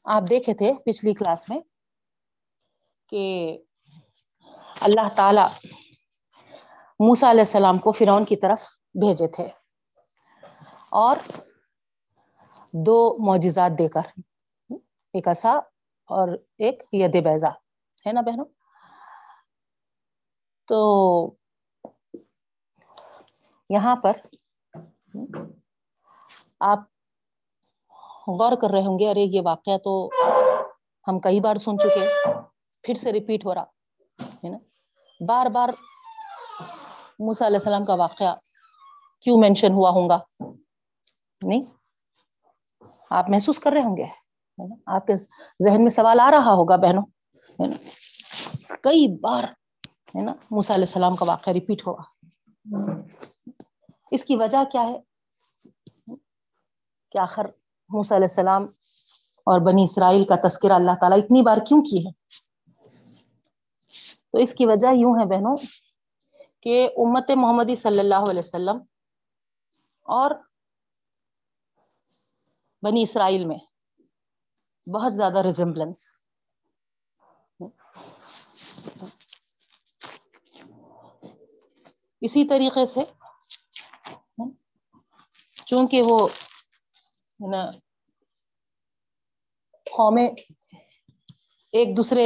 آپ 0.06 0.22
دیکھے 0.30 0.54
تھے 0.54 0.72
پچھلی 0.84 1.14
کلاس 1.14 1.48
میں 1.48 1.60
کہ 3.08 3.24
اللہ 4.80 5.08
تعالی 5.16 5.46
موسا 7.00 7.30
علیہ 7.30 7.40
السلام 7.40 7.78
کو 7.78 7.92
فرعون 7.92 8.24
کی 8.24 8.36
طرف 8.36 8.68
بھیجے 9.00 9.26
تھے 9.28 9.46
اور 11.00 11.16
دو 12.74 12.98
معجزات 13.26 13.78
دے 13.78 13.88
کر، 13.88 14.06
ایک 15.14 15.28
ایسا 15.28 15.52
اور 16.10 16.28
ایک 16.58 16.82
ید 16.92 17.16
بیضا، 17.24 17.50
ہے 18.06 18.12
نا 18.12 18.20
بہنوں؟ 18.20 18.44
تو 20.68 20.80
یہاں 23.72 23.94
پر 23.96 24.16
آپ 26.70 26.80
غور 28.38 28.52
کر 28.60 28.70
رہے 28.70 28.84
ہوں 28.86 28.98
گے، 28.98 29.10
ارے، 29.10 29.20
یہ 29.20 29.40
واقعہ 29.44 29.76
تو 29.84 29.92
ہم 31.06 31.18
کئی 31.20 31.40
بار 31.40 31.56
سن 31.56 31.78
چکے 31.78 32.06
پھر 32.82 32.94
سے 32.94 33.12
ریپیٹ 33.12 33.44
ہو 33.44 33.54
رہا، 33.54 33.64
ہے 34.44 34.48
نا؟ 34.48 34.58
بار 35.20 35.46
بار 35.54 35.68
موسا 37.18 37.46
علیہ 37.46 37.56
السلام 37.56 37.84
کا 37.86 37.94
واقعہ 37.94 38.34
کیوں 39.22 39.38
مینشن 39.40 39.72
ہوا 39.72 39.90
ہوں 39.90 40.08
گا؟ 40.08 40.18
نہیں؟ 41.42 41.62
آپ 43.10 43.30
محسوس 43.30 43.58
کر 43.58 43.72
رہے 43.72 43.82
ہوں 43.82 43.96
گے 43.96 44.06
آپ 44.86 45.06
کے 45.06 45.14
ذہن 45.64 45.82
میں 45.82 45.90
سوال 45.90 46.20
آ 46.20 46.30
رہا 46.30 46.52
ہوگا 46.54 46.76
بہنوں 46.76 47.02
کئی 48.82 49.06
بار، 49.20 49.44
ہے 50.16 50.20
نا، 50.22 50.32
موسیٰ 50.50 50.76
علیہ 50.76 50.88
السلام 50.88 51.16
کا 51.16 51.24
واقعہ 51.24 51.52
ریپیٹ 51.52 51.86
ہوا۔ 51.86 52.02
اس 54.10 54.24
کی 54.24 54.36
وجہ 54.36 54.64
کیا 54.72 54.82
ہے؟ 54.82 55.00
کہ 57.10 57.18
آخر 57.18 57.44
موسیٰ 57.90 58.16
علیہ 58.16 58.28
السلام 58.28 58.64
اور 59.46 59.60
بنی 59.60 59.82
اسرائیل 59.82 60.24
کا 60.24 60.48
تذکرہ 60.48 60.72
اللہ 60.72 60.94
تعالیٰ 61.00 61.18
اتنی 61.18 61.42
بار 61.42 61.58
کیوں 61.66 61.80
کی 61.80 62.06
ہے؟ 62.06 62.12
تو 64.30 64.38
اس 64.38 64.54
کی 64.54 64.66
وجہ 64.66 64.94
یوں 64.94 65.14
ہے 65.20 65.24
بہنوں 65.26 65.56
کہ 66.60 66.88
امت 66.96 67.30
محمدی 67.36 67.74
صلی 67.74 68.00
اللہ 68.00 68.30
علیہ 68.30 68.42
وسلم 68.44 68.78
اور 70.02 70.30
بنی 72.82 73.02
اسرائیل 73.02 73.44
میں 73.44 73.58
بہت 74.90 75.12
زیادہ 75.12 75.38
ریزمبلنس 75.38 76.06
اسی 82.22 82.44
طریقے 82.44 82.84
سے 82.84 83.00
چونکہ 85.66 86.02
وہ 86.02 86.28
نا، 87.40 87.66
قومیں 89.86 90.28
ایک 91.72 91.96
دوسرے 91.96 92.24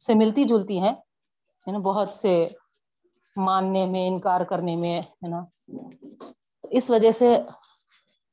سے 0.00 0.14
ملتی 0.14 0.44
جلتی 0.44 0.80
ہیں، 0.80 0.94
ہے 1.66 1.72
نا، 1.72 1.78
بہت 1.78 2.14
سے 2.14 2.48
ماننے 3.36 3.86
میں، 3.86 4.06
انکار 4.08 4.40
کرنے 4.40 4.76
میں، 4.76 5.00
ہے 5.00 5.28
نا۔ 5.28 5.40
اس 6.70 6.90
وجہ 6.90 7.12
سے 7.12 7.36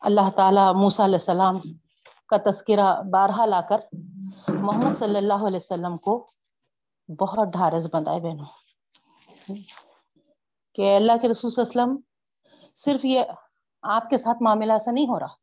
اللہ 0.01 0.29
تعالی 0.35 0.61
موسیٰ 0.79 1.05
علیہ 1.05 1.15
السلام 1.15 1.55
کا 2.29 2.37
تذکرہ 2.51 3.01
بارہا 3.11 3.45
لا 3.45 3.61
کر 3.61 3.79
محمد 4.47 4.93
صلی 4.93 5.17
اللہ 5.17 5.47
علیہ 5.47 5.63
وسلم 5.63 5.97
کو 5.97 6.25
بہت 7.09 7.47
ڈھارس 7.53 7.89
بندھائے 7.93 8.19
بہنوں۔ 8.19 8.45
کہ 10.77 10.95
اللہ 10.95 11.11
کے 11.21 11.29
رسول 11.29 11.51
وسلم 11.57 11.97
صرف 12.75 13.05
یہ 13.05 13.23
آپ 13.81 14.09
کے 14.09 14.17
ساتھ 14.17 14.43
معاملہ 14.43 14.73
ایسا 14.73 14.91
نہیں 14.91 15.05
ہو 15.05 15.19
رہا۔ 15.19 15.35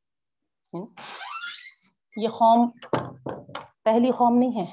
یہ 2.16 2.28
قوم 2.28 2.70
پہلی 3.84 4.10
قوم 4.10 4.38
نہیں 4.38 4.60
ہے۔ 4.60 4.66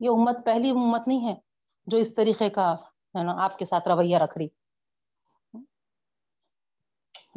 یہ 0.00 0.08
امت 0.08 0.36
پہلی 0.44 0.70
امت 0.70 1.08
نہیں 1.08 1.28
ہے 1.28 1.34
جو 1.86 1.98
اس 1.98 2.14
طریقے 2.14 2.50
کا، 2.50 2.72
ہے 3.18 3.22
نا، 3.22 3.36
آپ 3.44 3.58
کے 3.58 3.64
ساتھ 3.64 3.88
رویہ 3.88 4.18
رکھ 4.18 4.38
رہی۔ 4.38 4.48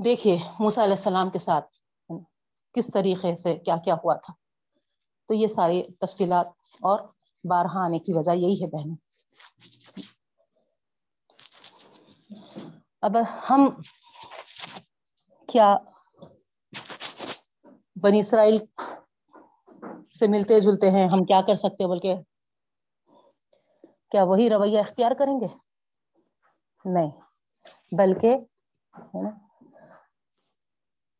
دیکھیے 0.04 0.38
موسیٰ 0.60 0.84
علیہ 0.84 0.94
السلام 0.94 1.30
کے 1.30 1.40
ساتھ 1.40 1.66
کس 2.74 2.90
طریقے 2.94 3.36
سے 3.36 3.56
کیا 3.56 3.76
کیا 3.78 3.94
ہوا 3.94 4.14
تھا۔ 4.14 4.34
تو 5.28 5.34
یہ 5.34 5.48
ساری 5.48 5.84
تفصیلات 6.00 6.48
اور 6.82 7.00
بارہ 7.44 7.68
آنے 7.74 8.00
کی 8.00 8.14
وجہ 8.14 8.32
یہی 8.32 8.62
ہے 8.62 8.68
بہنوں۔ 8.68 8.96
اب 13.04 13.16
ہم 13.50 13.70
کیا 15.50 15.76
بنی 17.96 18.20
اسرائیل 18.20 18.58
سے 20.20 20.28
ملتے 20.28 20.60
جلتے 20.60 20.90
ہیں، 20.92 21.08
ہم 21.14 21.24
کیا 21.26 21.42
کر 21.48 21.56
سکتے 21.56 21.88
بول 21.88 22.00
کے 22.00 22.14
کیا 24.12 24.24
وہی 24.24 24.50
رویہ 24.50 24.80
اختیار 24.80 25.12
کریں 25.20 25.34
گے؟ 25.42 25.48
نہیں، 26.86 27.12
بلکہ 27.92 28.38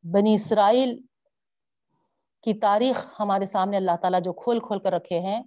بنی 0.04 0.34
اسرائیل 0.36 0.98
کی 2.44 2.54
تاریخ 2.60 3.06
ہمارے 3.20 3.46
سامنے 3.46 3.78
اللہ 3.78 3.96
تعالیٰ 4.02 4.22
جو 4.24 4.34
کھول 4.34 4.60
کھول 4.60 4.80
کر 4.80 4.92
رکھے 4.94 5.20
ہیں، 5.20 5.42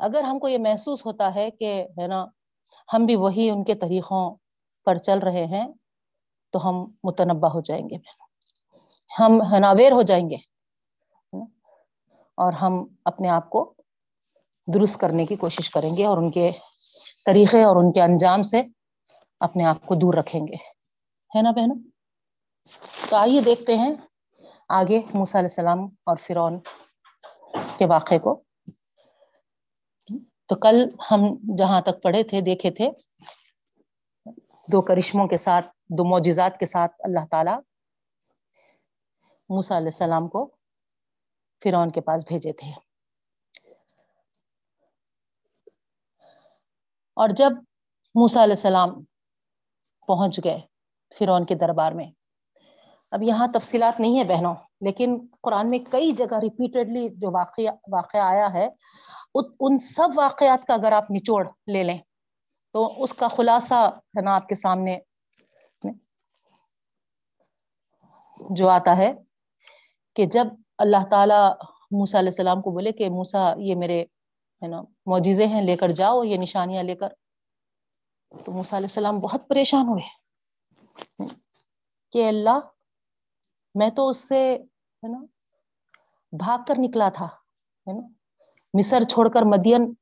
اگر 0.00 0.22
ہم 0.22 0.38
کو 0.38 0.48
یہ 0.48 0.58
محسوس 0.62 1.06
ہوتا 1.06 1.34
ہے 1.34 1.50
کہ 1.50 1.72
ہے 1.98 2.06
نا، 2.06 2.24
ہم 2.88 3.06
بھی 3.06 3.16
وہی 3.16 3.48
ان 3.50 3.64
کے 3.64 3.74
طریقوں 3.76 4.24
پر 4.90 4.96
چل 4.96 5.18
رہے 5.18 5.46
ہیں، 5.46 5.68
تو 6.50 6.68
ہم 6.68 6.74
متنبع 7.02 7.48
ہو 7.48 7.60
جائیں 7.60 7.90
گے۔ 7.90 7.96
ہم 9.18 9.42
ناویر 9.58 9.92
ہو 9.92 10.02
جائیں 10.02 10.30
گے۔ 10.30 10.36
اور 12.34 12.52
ہم 12.52 12.86
اپنے 13.04 13.28
آپ 13.28 13.50
کو 13.50 13.74
درست 14.74 15.00
کرنے 15.00 15.26
کی 15.26 15.36
کوشش 15.36 15.70
کریں 15.70 15.96
گے 15.96 16.06
اور 16.06 16.18
ان 16.18 16.30
کے 16.30 16.50
طریقے 17.26 17.64
اور 17.64 17.76
ان 17.76 17.92
کے 17.92 18.02
انجام 18.02 18.42
سے 18.42 18.62
اپنے 19.40 19.64
آپ 19.64 19.86
کو 19.86 19.94
دور 19.94 20.14
رکھیں 20.14 20.40
گے۔ 20.40 20.56
ہے 21.36 21.42
نا 21.42 21.50
بہن 21.50 21.90
تو 23.10 23.16
آئیے 23.16 23.40
دیکھتے 23.40 23.76
ہیں 23.78 23.94
آگے 24.68 25.00
موسیٰ 25.14 25.40
علیہ 25.40 25.48
السلام 25.48 25.78
اور 25.84 26.16
فرعون 26.16 26.58
کے 27.76 27.86
واقعے 27.86 28.18
کو۔ 28.18 28.42
تو 30.48 30.54
کل 30.54 30.90
ہم 31.10 31.20
جہاں 31.58 31.80
تک 31.80 32.02
پڑھے 32.02 32.22
تھے، 32.22 32.40
دیکھے 32.40 32.70
تھے 32.70 32.90
دو 34.72 34.80
کرشموں 34.82 35.26
کے 35.28 35.36
ساتھ، 35.36 35.68
دو 35.88 36.04
معجزات 36.04 36.58
کے 36.58 36.66
ساتھ 36.66 36.92
اللہ 36.98 37.26
تعالی 37.30 37.50
موسیٰ 39.50 39.76
علیہ 39.76 39.86
السلام 39.86 40.28
کو 40.28 40.56
فرعون 41.64 41.90
کے 41.90 42.00
پاس 42.00 42.24
بھیجے 42.28 42.52
تھے۔ 42.52 42.70
اور 47.16 47.28
جب 47.28 47.50
موسیٰ 48.14 48.42
علیہ 48.42 48.54
السلام 48.54 48.90
پہنچ 50.08 50.40
گئے 50.44 50.58
فرعون 51.18 51.44
کے 51.44 51.54
دربار 51.54 51.92
میں، 51.92 52.06
اب 53.10 53.22
یہاں 53.22 53.46
تفصیلات 53.54 54.00
نہیں 54.00 54.18
ہے 54.18 54.24
بہنوں، 54.24 54.54
لیکن 54.80 55.18
قرآن 55.42 55.70
میں 55.70 55.78
کئی 55.90 56.12
جگہ 56.12 56.38
ریپیٹڈلی 56.38 57.08
جو 57.08 57.30
واقعہ 57.30 57.72
واقعہ 57.92 58.20
آیا 58.20 58.52
ہے 58.52 58.66
ان 59.60 59.78
سب 59.78 60.08
واقعات 60.16 60.66
کا 60.66 60.74
اگر 60.74 60.92
آپ 60.92 61.10
نچوڑ 61.10 61.46
لے 61.72 61.82
لیں 61.82 61.98
تو 62.72 63.02
اس 63.02 63.14
کا 63.14 63.28
خلاصہ 63.28 63.90
ہے 63.94 64.20
نا 64.20 64.34
آپ 64.34 64.48
کے 64.48 64.54
سامنے 64.54 64.98
جو 68.50 68.68
آتا 68.68 68.96
ہے 68.96 69.12
کہ 70.14 70.24
جب 70.24 70.46
اللہ 70.78 71.08
تعالی 71.10 71.64
موسیٰ 71.90 72.20
علیہ 72.20 72.28
السلام 72.28 72.60
کو 72.60 72.70
بولے 72.70 72.92
کہ 72.92 73.10
موسا 73.10 73.54
یہ 73.58 73.74
میرے 73.74 74.02
ہے 74.62 74.66
نا 74.66 74.82
معجزے 75.06 75.46
ہیں، 75.46 75.62
لے 75.62 75.76
کر 75.76 75.88
جاؤ، 75.88 76.24
یہ 76.24 76.36
نشانیاں 76.36 76.82
لے 76.82 76.94
کر۔ 76.94 77.08
تو 78.44 78.52
موسیٰ 78.52 78.78
علیہ 78.78 78.86
السلام 78.86 79.18
بہت 79.18 79.48
پریشان 79.48 79.88
ہوئے۔ 79.88 80.20
کہ 82.12 82.28
اللہ، 82.28 82.58
میں 83.74 83.90
تو 83.90 84.08
اس 84.08 84.28
سے 84.28 84.58
ہے 85.02 85.08
نا 85.08 85.18
بھاگ 86.32 86.58
کر 86.68 86.74
نکلا 86.78 87.08
تھا، 87.08 87.24
ہے 87.86 87.92
نا۔ 87.92 88.08
مصر 88.74 89.02
چھوڑ 89.02 89.28
کر 89.28 89.42
مدین 89.42 89.94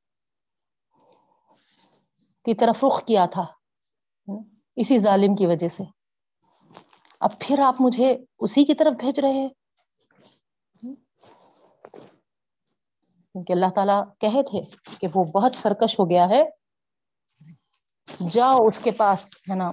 کی 2.45 2.53
طرف 2.53 2.83
رخ 2.83 3.05
کیا 3.05 3.25
تھا 3.25 3.45
اسی 4.75 4.97
ظالم 4.97 5.35
کی 5.35 5.45
وجہ 5.45 5.67
سے۔ 5.67 5.83
اب 7.19 7.39
پھر 7.39 7.59
آپ 7.59 7.75
مجھے 7.79 8.17
اسی 8.39 8.65
کی 8.65 8.73
طرف 8.73 8.93
بھیج 8.93 9.19
رہے 9.19 9.31
ہیں۔ 9.31 9.49
کیونکہ 13.33 13.53
اللہ 13.53 13.65
تعالیٰ 13.75 14.03
کہے 14.19 14.43
تھے 14.43 14.61
کہ 14.99 15.07
وہ 15.15 15.23
بہت 15.23 15.55
سرکش 15.55 15.99
ہو 15.99 16.09
گیا 16.09 16.29
ہے۔ 16.29 16.43
جاؤ 18.29 18.57
اس 18.67 18.79
کے 18.79 18.91
پاس، 18.91 19.35
ہے 19.35 19.55
نا، 19.55 19.71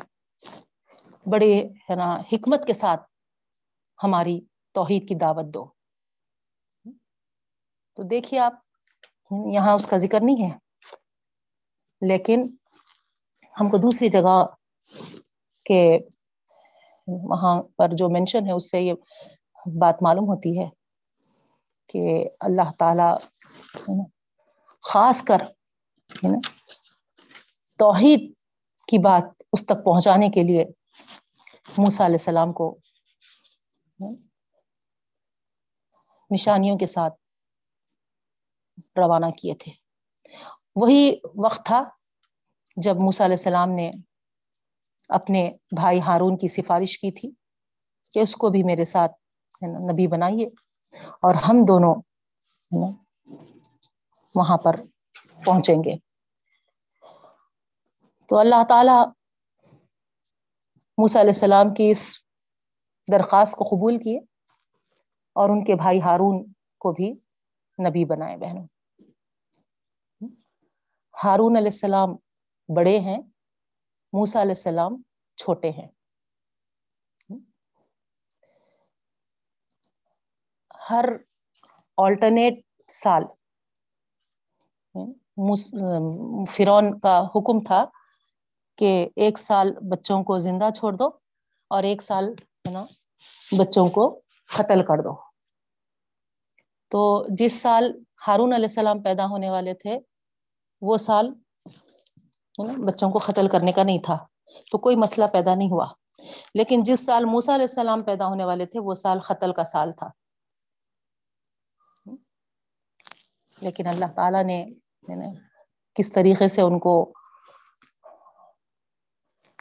بڑے، 1.26 1.58
ہے 1.90 1.94
نا، 1.94 2.16
حکمت 2.32 2.66
کے 2.66 2.72
ساتھ 2.72 3.02
ہماری 4.02 4.40
توحید 4.72 5.08
کی 5.08 5.14
دعوت 5.14 5.54
دو۔ 5.54 5.66
تو 7.94 8.02
دیکھیے 8.02 8.40
آپ، 8.40 8.52
یہاں 9.46 9.72
اس 9.72 9.86
کا 9.86 9.96
ذکر 9.96 10.18
نہیں 10.22 10.50
ہے۔ 10.50 10.65
لیکن 12.02 12.44
ہم 13.60 13.70
کو 13.70 13.76
دوسری 13.76 14.08
جگہ 14.08 14.36
کے 15.66 15.98
وہاں 17.08 17.62
پر 17.76 17.88
جو 17.92 18.08
مینشن 18.08 18.46
ہے، 18.46 18.52
اس 18.52 18.70
سے 18.70 18.80
یہ 18.80 18.92
بات 19.80 20.02
معلوم 20.02 20.24
ہوتی 20.24 20.58
ہے 20.58 20.68
کہ 21.88 22.28
اللہ 22.40 22.70
تعالی 22.78 23.10
خاص 24.82 25.22
کر 25.22 25.42
توحید 27.78 28.32
کی 28.88 28.98
بات 28.98 29.42
اس 29.52 29.66
تک 29.66 29.84
پہنچانے 29.84 30.28
کے 30.28 30.42
لیے 30.42 30.64
موسیٰ 31.78 32.06
علیہ 32.06 32.20
السلام 32.20 32.52
کو 32.52 32.76
نشانیوں 36.30 36.78
کے 36.78 36.86
ساتھ 36.86 37.14
روانہ 38.98 39.26
کیے 39.30 39.54
تھے۔ 39.54 39.85
وہی 40.76 41.14
وقت 41.34 41.66
تھا 41.66 41.84
جب 42.76 42.96
موسیٰ 42.96 43.26
علیہ 43.26 43.36
السلام 43.38 43.70
نے 43.70 43.90
اپنے 45.08 45.52
بھائی 45.76 46.00
ہارون 46.00 46.36
کی 46.36 46.48
سفارش 46.48 46.98
کی 46.98 47.10
تھی 47.10 47.30
کہ 48.12 48.18
اس 48.18 48.36
کو 48.36 48.48
بھی 48.48 48.62
میرے 48.62 48.84
ساتھ 48.84 49.12
ہے 49.62 49.66
نا 49.66 49.92
نبی 49.92 50.06
بنائیے 50.06 50.46
اور 51.22 51.34
ہم 51.34 51.56
دونوں 51.68 51.94
وہاں 54.34 54.56
پر 54.56 54.76
پہنچیں 55.46 55.76
گے۔ 55.76 55.96
تو 58.28 58.38
اللہ 58.38 58.64
تعالی 58.68 59.04
موسیٰ 60.98 61.20
علیہ 61.20 61.32
السلام 61.34 61.74
کی 61.74 61.90
اس 61.90 62.18
درخواست 63.12 63.56
کو 63.56 63.64
قبول 63.64 63.98
کیے 63.98 64.18
اور 65.32 65.50
ان 65.50 65.64
کے 65.64 65.74
بھائی 65.74 66.00
ہارون 66.00 66.52
کو 66.78 66.92
بھی 66.92 67.10
نبی 67.88 68.04
بنائے 68.04 68.36
بہنوں۔ 68.36 68.66
ہارون 71.16 71.56
علیہ 71.56 71.72
السلام 71.72 72.14
بڑے 72.68 72.98
ہیں 73.00 73.18
موسا 74.12 74.42
علیہ 74.42 74.56
السلام 74.58 74.96
چھوٹے 75.38 75.70
ہیں۔ 75.70 75.88
ہر 80.88 81.04
آلٹرنیٹ 81.98 82.54
سال 82.88 83.22
فرون 86.48 86.98
کا 87.00 87.18
حکم 87.34 87.60
تھا 87.66 87.84
کہ 88.78 88.90
ایک 89.16 89.38
سال 89.38 89.72
بچوں 89.90 90.22
کو 90.24 90.38
زندہ 90.38 90.68
چھوڑ 90.76 90.92
دو 90.94 91.08
اور 91.70 91.82
ایک 91.84 92.02
سال 92.02 92.24
ہے 92.66 92.72
نا 92.72 92.84
بچوں 93.46 93.88
کو 93.96 94.04
قتل 94.50 94.84
کر 94.88 95.02
دو۔ 95.04 95.14
تو 96.92 97.00
جس 97.38 97.60
سال 97.62 97.90
ہارون 98.26 98.52
علیہ 98.52 98.70
السلام 98.70 98.98
پیدا 99.02 99.26
ہونے 99.26 99.50
والے 99.50 99.74
تھے 99.82 99.98
وہ 100.80 100.96
سال 100.96 101.34
بچوں 102.86 103.10
کو 103.10 103.18
قتل 103.18 103.48
کرنے 103.48 103.72
کا 103.72 103.82
نہیں 103.82 103.98
تھا، 103.98 104.26
تو 104.70 104.78
کوئی 104.78 104.96
مسئلہ 104.96 105.26
پیدا 105.32 105.54
نہیں 105.54 105.70
ہوا۔ 105.70 105.86
لیکن 106.54 106.82
جس 106.82 107.06
سال 107.06 107.24
موسا 107.24 107.54
علیہ 107.54 107.66
السلام 107.68 108.02
پیدا 108.02 108.26
ہونے 108.26 108.44
والے 108.44 108.66
تھے، 108.66 108.80
وہ 108.80 108.94
سال 108.94 109.20
قتل 109.20 109.52
کا 109.52 109.64
سال 109.64 109.92
تھا۔ 109.92 110.10
لیکن 113.60 113.86
اللہ 113.86 114.04
تعالی 114.16 114.42
نے 114.42 114.66
کس 115.94 116.12
طریقے 116.12 116.48
سے 116.48 116.60
ان 116.60 116.78
کو 116.78 117.12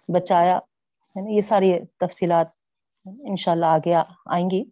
بچایا۔ 0.08 0.60
یہ 1.16 1.42
ساری 1.42 1.86
تفصیلات 1.86 2.48
ان 3.06 3.36
شاء 3.36 3.52
اللہ 3.52 3.66
آگے 3.66 3.96
آئیں 4.26 4.50
گی۔ 4.50 4.64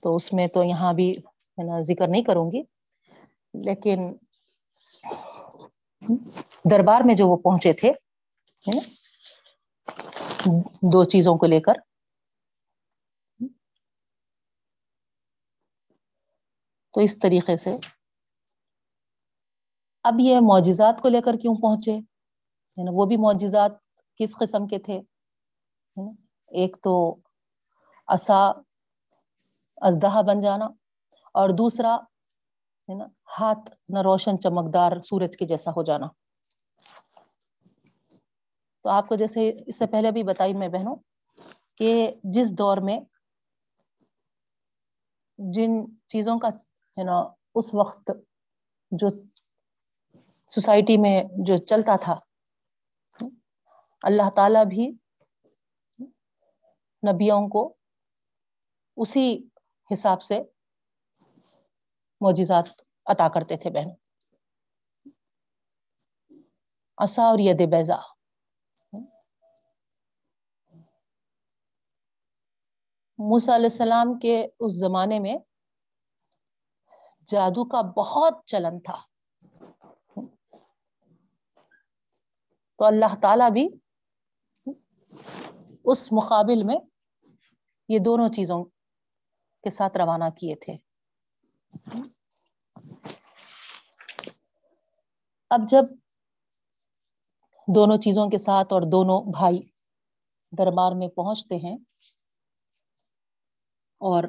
تو 0.00 0.16
اس 0.16 0.32
میں 0.32 0.46
تو 0.46 0.62
یہاں 0.62 0.92
بھی، 0.92 1.10
ہے 1.12 1.62
نا، 1.62 1.80
ذکر 1.80 2.08
نہیں 2.08 2.22
کروں 2.22 2.50
گی۔ 2.52 2.62
لیکن 3.54 4.16
دربار 6.70 7.00
میں 7.04 7.14
جو 7.14 7.28
وہ 7.28 7.36
پہنچے 7.36 7.72
تھے 7.72 7.92
دو 10.92 11.04
چیزوں 11.04 11.38
کو 11.38 11.46
لے 11.46 11.60
کر۔ 11.60 11.72
تو 16.92 17.00
اس 17.00 17.18
طریقے 17.18 17.56
سے۔ 17.56 17.76
اب 20.04 20.14
یہ 20.18 20.36
معجزات 20.36 21.02
کو 21.02 21.08
لے 21.08 21.20
کر 21.20 21.32
کیوں 21.42 21.54
پہنچے؟ 21.62 21.92
ہے 21.92 22.84
نا؟ 22.84 22.90
وہ 22.94 23.06
بھی 23.06 23.16
معجزات 23.16 23.72
کس 24.16 24.36
قسم 24.38 24.66
کے 24.66 24.78
تھے؟ 24.78 25.00
ایک 26.50 26.76
تو 26.82 27.16
اصا 28.06 28.50
ازدہا 29.76 30.20
بن 30.22 30.40
جانا 30.40 30.64
اور 31.34 31.48
دوسرا 31.48 31.96
ہے 32.88 32.94
نا؟ 32.94 33.04
ہاتھ 33.40 33.70
نہ 33.88 33.98
روشن 33.98 34.40
چمکدار 34.40 35.00
سورج 35.00 35.36
کے 35.36 35.46
جیسا 35.46 35.70
ہو 35.70 35.82
جانا۔ 35.82 36.06
تو 38.84 38.90
آپ 38.90 39.08
کو 39.08 39.14
جیسے 39.14 39.52
اس 39.66 39.78
سے 39.78 39.86
پہلے 39.86 40.10
بھی 40.12 40.22
بتائی 40.22 40.52
میں 40.52 40.68
بہنوں 40.68 40.96
کہ 41.74 42.14
جس 42.24 42.58
دور 42.58 42.76
میں 42.76 43.00
جن 45.38 45.70
چیزوں 46.08 46.38
کا 46.38 46.48
ہے 46.96 47.04
نا، 47.04 47.22
اس 47.54 47.74
وقت 47.74 48.10
جو 48.90 49.08
سوسائٹی 50.48 50.96
میں 50.96 51.24
جو 51.46 51.56
چلتا 51.56 51.96
تھا، 51.96 52.18
اللہ 54.02 54.30
تعالی 54.36 54.64
بھی 54.68 54.90
نبیوں 57.02 57.48
کو 57.48 57.74
اسی 58.96 59.38
حساب 59.92 60.22
سے 60.22 60.42
معجزات 62.22 62.82
عطا 63.06 63.28
کرتے 63.28 63.56
تھے 63.56 63.70
بہن۔ 63.70 63.90
اصا 66.98 67.22
اور 67.22 67.38
ید 67.38 67.70
بیزا 67.70 67.96
موسیٰ 73.18 73.54
علیہ 73.54 73.66
السلام 73.66 74.18
کے 74.18 74.46
اس 74.60 74.80
زمانے 74.80 75.18
میں 75.18 75.34
جادو 77.26 77.64
کا 77.64 77.80
بہت 77.80 78.46
چلن 78.46 78.80
تھا۔ 78.80 78.96
تو 82.78 82.84
اللہ 82.84 83.14
تعالی 83.22 83.50
بھی 83.52 83.68
اس 85.84 86.12
مقابل 86.12 86.62
میں 86.62 86.76
یہ 87.88 87.98
دونوں 87.98 88.28
چیزوں 88.28 88.64
کے 89.62 89.70
ساتھ 89.70 89.96
روانہ 89.96 90.24
کیے 90.40 90.54
تھے۔ 90.54 90.91
اب 95.50 95.60
جب 95.68 95.84
دونوں 97.74 97.96
چیزوں 97.96 98.30
کے 98.30 98.38
ساتھ 98.38 98.72
اور 98.72 98.82
دونوں 98.82 99.32
بھائی 99.32 99.60
دربار 100.58 100.92
میں 100.92 101.08
پہنچتے 101.08 101.56
ہیں 101.56 101.76
اور 104.00 104.24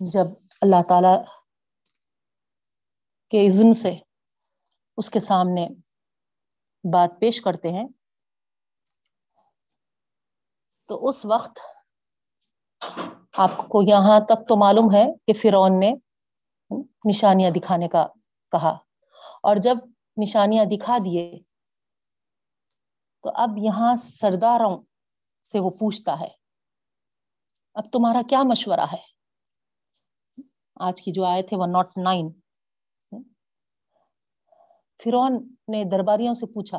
جب 0.00 0.26
اللہ 0.62 0.82
تعالی 0.88 1.16
کے 3.30 3.46
عزن 3.46 3.74
سے 3.74 3.94
اس 4.96 5.10
کے 5.10 5.20
سامنے 5.20 5.68
بات 6.92 7.10
پیش 7.20 7.40
کرتے 7.40 7.70
ہیں، 7.70 7.88
تو 10.88 11.08
اس 11.08 11.24
وقت 11.24 11.58
آپ 13.34 13.56
کو 13.68 13.82
یہاں 13.82 14.18
تک 14.20 14.48
تو 14.48 14.56
معلوم 14.56 14.94
ہے 14.94 15.04
کہ 15.26 15.32
فرعون 15.32 15.78
نے 15.80 15.90
نشانیاں 17.04 17.50
دکھانے 17.50 17.88
کا 17.88 18.06
کہا 18.52 18.76
اور 19.42 19.56
جب 19.56 19.76
نشانیاں 20.16 20.64
دکھا 20.64 20.96
دیے 21.04 21.24
تو 23.24 23.30
اب 23.34 23.58
یہاں 23.58 23.94
سرداروں 23.96 24.76
سے 25.44 25.60
وہ 25.60 25.70
پوچھتا 25.70 26.18
ہے، 26.20 26.28
اب 27.76 27.90
تمہارا 27.92 28.22
کیا 28.28 28.42
مشورہ 28.42 28.86
ہے؟ 28.92 29.00
آج 30.76 31.02
کی 31.02 31.12
جو 31.12 31.24
آئے 31.24 31.42
تھے 31.42 31.56
وہ 31.56 31.66
ناٹ 31.66 31.96
نائن۔ 32.04 32.28
فرون 35.00 35.32
نے 35.68 35.82
درباریوں 35.84 36.34
سے 36.34 36.46
پوچھا، 36.46 36.78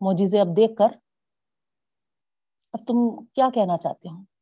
موجزے 0.00 0.40
اب 0.40 0.56
دیکھ 0.56 0.74
کر، 0.78 0.90
اب 2.74 2.80
تم 2.88 2.96
کیا 3.34 3.48
کہنا 3.54 3.76
چاہتے 3.76 4.08
ہو؟ 4.08 4.35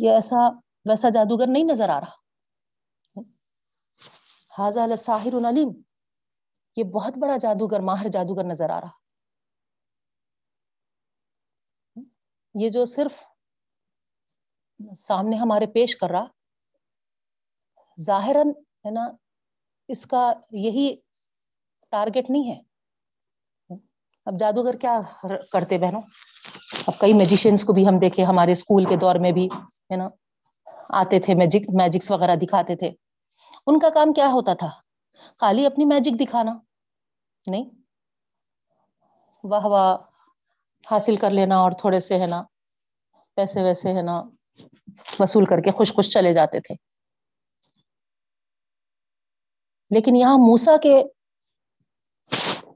یہ 0.00 0.10
ایسا 0.10 0.48
ویسا 0.88 1.08
جادوگر 1.10 1.44
نہیں 1.48 1.64
نظر 1.64 1.88
آ 1.88 2.00
رہا۔ 2.00 2.14
حاضہ 4.58 4.96
ساحر 4.96 5.36
علیم 5.48 5.82
یہ 6.76 6.84
بہت 6.84 7.18
بڑا 7.18 7.36
جادوگر، 7.36 7.80
ماہر 7.80 8.08
جادوگر 8.08 8.44
نظر 8.44 8.70
آ 8.70 8.80
رہا۔ 8.80 8.90
یہ 12.54 12.68
جو 12.68 12.84
صرف 12.84 13.24
سامنے 14.96 15.36
ہمارے 15.36 15.66
پیش 15.66 15.96
کر 15.96 16.10
رہا، 16.10 16.26
ظاہراً 18.00 18.48
ہے 18.58 18.90
نا، 18.90 19.08
اس 19.88 20.06
کا 20.06 20.32
یہی 20.50 20.96
ٹارگٹ 21.90 22.30
نہیں 22.30 22.50
ہے۔ 22.50 22.60
اب 24.26 24.32
جادوگر 24.38 24.76
کیا 24.76 25.00
کرتے 25.52 25.78
بہنوں؟ 25.78 26.02
اب 26.86 26.98
کئی 26.98 27.12
میجیشینس 27.12 27.64
کو 27.64 27.72
بھی 27.72 27.88
ہم 27.88 27.98
دیکھے، 27.98 28.24
ہمارے 28.24 28.52
اسکول 28.52 28.84
کے 28.84 28.96
دور 28.96 29.14
میں 29.14 29.32
بھی 29.32 29.46
ہے 29.90 29.96
نا 29.96 30.08
آتے 30.90 31.20
تھے 31.20 31.34
میجک 31.34 31.60
میجکس 31.68 32.10
وغیرہ 32.10 32.36
دکھاتے 32.36 32.76
تھے۔ 32.76 32.90
ان 33.66 33.78
کا 33.78 33.88
کام 33.90 34.12
کیا 34.12 34.26
ہوتا 34.26 34.54
تھا؟ 34.54 34.70
خالی 35.40 35.66
اپنی 35.66 35.84
میجک 35.84 36.20
دکھانا، 36.20 36.58
نہیں۔ 37.50 37.64
واہ 39.44 39.66
واہ، 39.66 39.96
حاصل 40.90 41.16
کر 41.16 41.30
لینا 41.30 41.56
اور 41.56 41.72
تھوڑے 41.72 42.00
سے، 42.00 42.20
ہے 42.20 42.26
نا، 42.26 42.42
پیسے 43.34 43.62
ویسے، 43.62 43.92
ہے 43.92 44.02
نا، 44.02 44.22
وصول 45.20 45.44
کر 45.44 45.60
کے 45.60 45.70
خوش 45.70 45.94
خوش 45.94 46.10
چلے 46.10 46.32
جاتے 46.32 46.60
تھے۔ 46.60 46.74
لیکن 49.90 50.16
یہاں 50.16 50.36
موسا 50.38 50.76
کے 50.82 51.02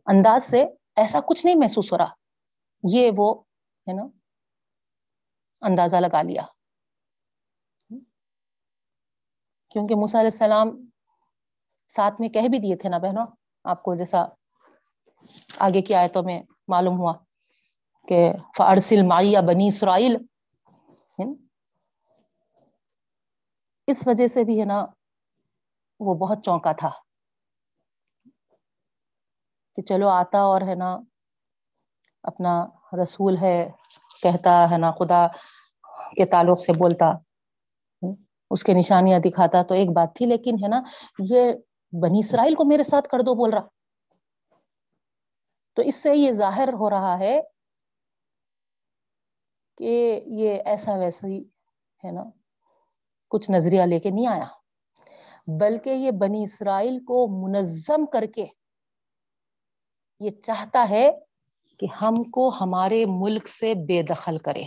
انداز 0.07 0.43
سے 0.43 0.65
ایسا 0.97 1.21
کچھ 1.21 1.47
نہیں 1.47 1.57
محسوس 1.57 1.93
ہو 1.93 1.99
رہا۔ 1.99 2.09
یہ 2.83 3.11
وہ 3.17 3.43
ہے 3.91 3.97
نا؟ 3.97 4.03
اندازہ 5.61 5.97
لگا 5.97 6.23
لیا۔ 6.23 6.43
کیونکہ 9.71 9.95
موسیٰ 9.95 10.21
علیہ 10.21 10.31
السلام 10.33 10.69
ساتھ 11.89 12.21
میں 12.21 12.29
کہہ 12.29 12.49
بھی 12.51 12.59
دیے 12.59 12.77
تھے 12.77 12.89
نا 12.89 12.99
بہنوں، 12.99 13.27
آپ 13.65 13.83
کو 13.83 13.95
جیسا 13.95 14.25
آگے 15.59 15.83
کی 15.83 15.95
آیتوں 15.95 16.23
میں 16.23 16.43
معلوم 16.69 16.99
ہوا 16.99 17.13
کہ 18.09 18.33
فارسل 18.57 19.07
مائی 19.07 19.33
یا 19.33 19.41
بنی 19.41 19.67
اسرائیل 19.67 20.17
اس 23.87 24.07
وجہ 24.07 24.27
سے 24.27 24.45
بھی 24.45 24.61
ہے 24.61 24.65
نا، 24.65 24.87
وہ 26.01 26.15
بہت 26.15 26.45
چونکا 26.45 26.73
تھا۔ 26.73 26.91
کہ 29.77 29.83
چلو 29.83 30.09
آتا 30.09 30.39
اور 30.39 30.61
ہے 30.61 30.75
نا، 30.75 30.99
اپنا 32.23 32.67
رسول 33.03 33.37
ہے 33.41 33.71
کہتا 34.23 34.67
ہے 34.71 34.79
نا، 34.79 34.91
خدا 34.91 35.27
کے 36.17 36.27
تعلق 36.27 36.61
سے 36.61 36.73
بولتا، 36.73 37.13
اس 38.51 38.65
کے 38.65 38.75
نشانیاں 38.75 39.19
دکھاتا، 39.19 39.63
تو 39.63 39.75
ایک 39.75 39.89
بات 39.89 40.15
تھی، 40.15 40.27
لیکن 40.27 40.55
ہے 40.63 40.69
نا، 40.69 40.83
یہ 41.19 41.53
بنی 41.93 42.19
اسرائیل 42.19 42.55
کو 42.55 42.65
میرے 42.65 42.83
ساتھ 42.83 43.09
کر 43.09 43.19
دو 43.19 43.35
بول 43.35 43.51
رہا۔ 43.51 43.67
تو 45.75 45.83
اس 45.83 45.95
سے 45.95 46.17
یہ 46.17 46.31
ظاہر 46.31 46.73
ہو 46.73 46.91
رہا 46.91 47.19
ہے 47.19 47.41
کہ 49.79 50.21
یہ 50.27 50.63
ایسا 50.65 50.95
ویسا 50.95 51.27
ہی 51.27 51.45
ہے 52.05 52.11
نا، 52.11 52.25
کچھ 53.31 53.51
نظریہ 53.51 53.83
لے 53.83 53.99
کے 54.01 54.11
نہیں 54.11 54.27
آیا۔ 54.27 54.47
بلکہ 55.61 55.91
یہ 55.91 56.11
بنی 56.11 56.43
اسرائیل 56.43 56.99
کو 57.05 57.27
منظم 57.47 58.07
کر 58.07 58.25
کے 58.35 58.47
یہ 60.21 60.31
چاہتا 60.43 60.87
ہے 60.91 61.11
کہ 61.81 61.87
ہم 62.03 62.31
کو 62.31 62.49
ہمارے 62.61 63.05
ملک 63.09 63.49
سے 63.49 63.75
بے 63.75 64.03
دخل 64.03 64.39
کرے۔ 64.39 64.65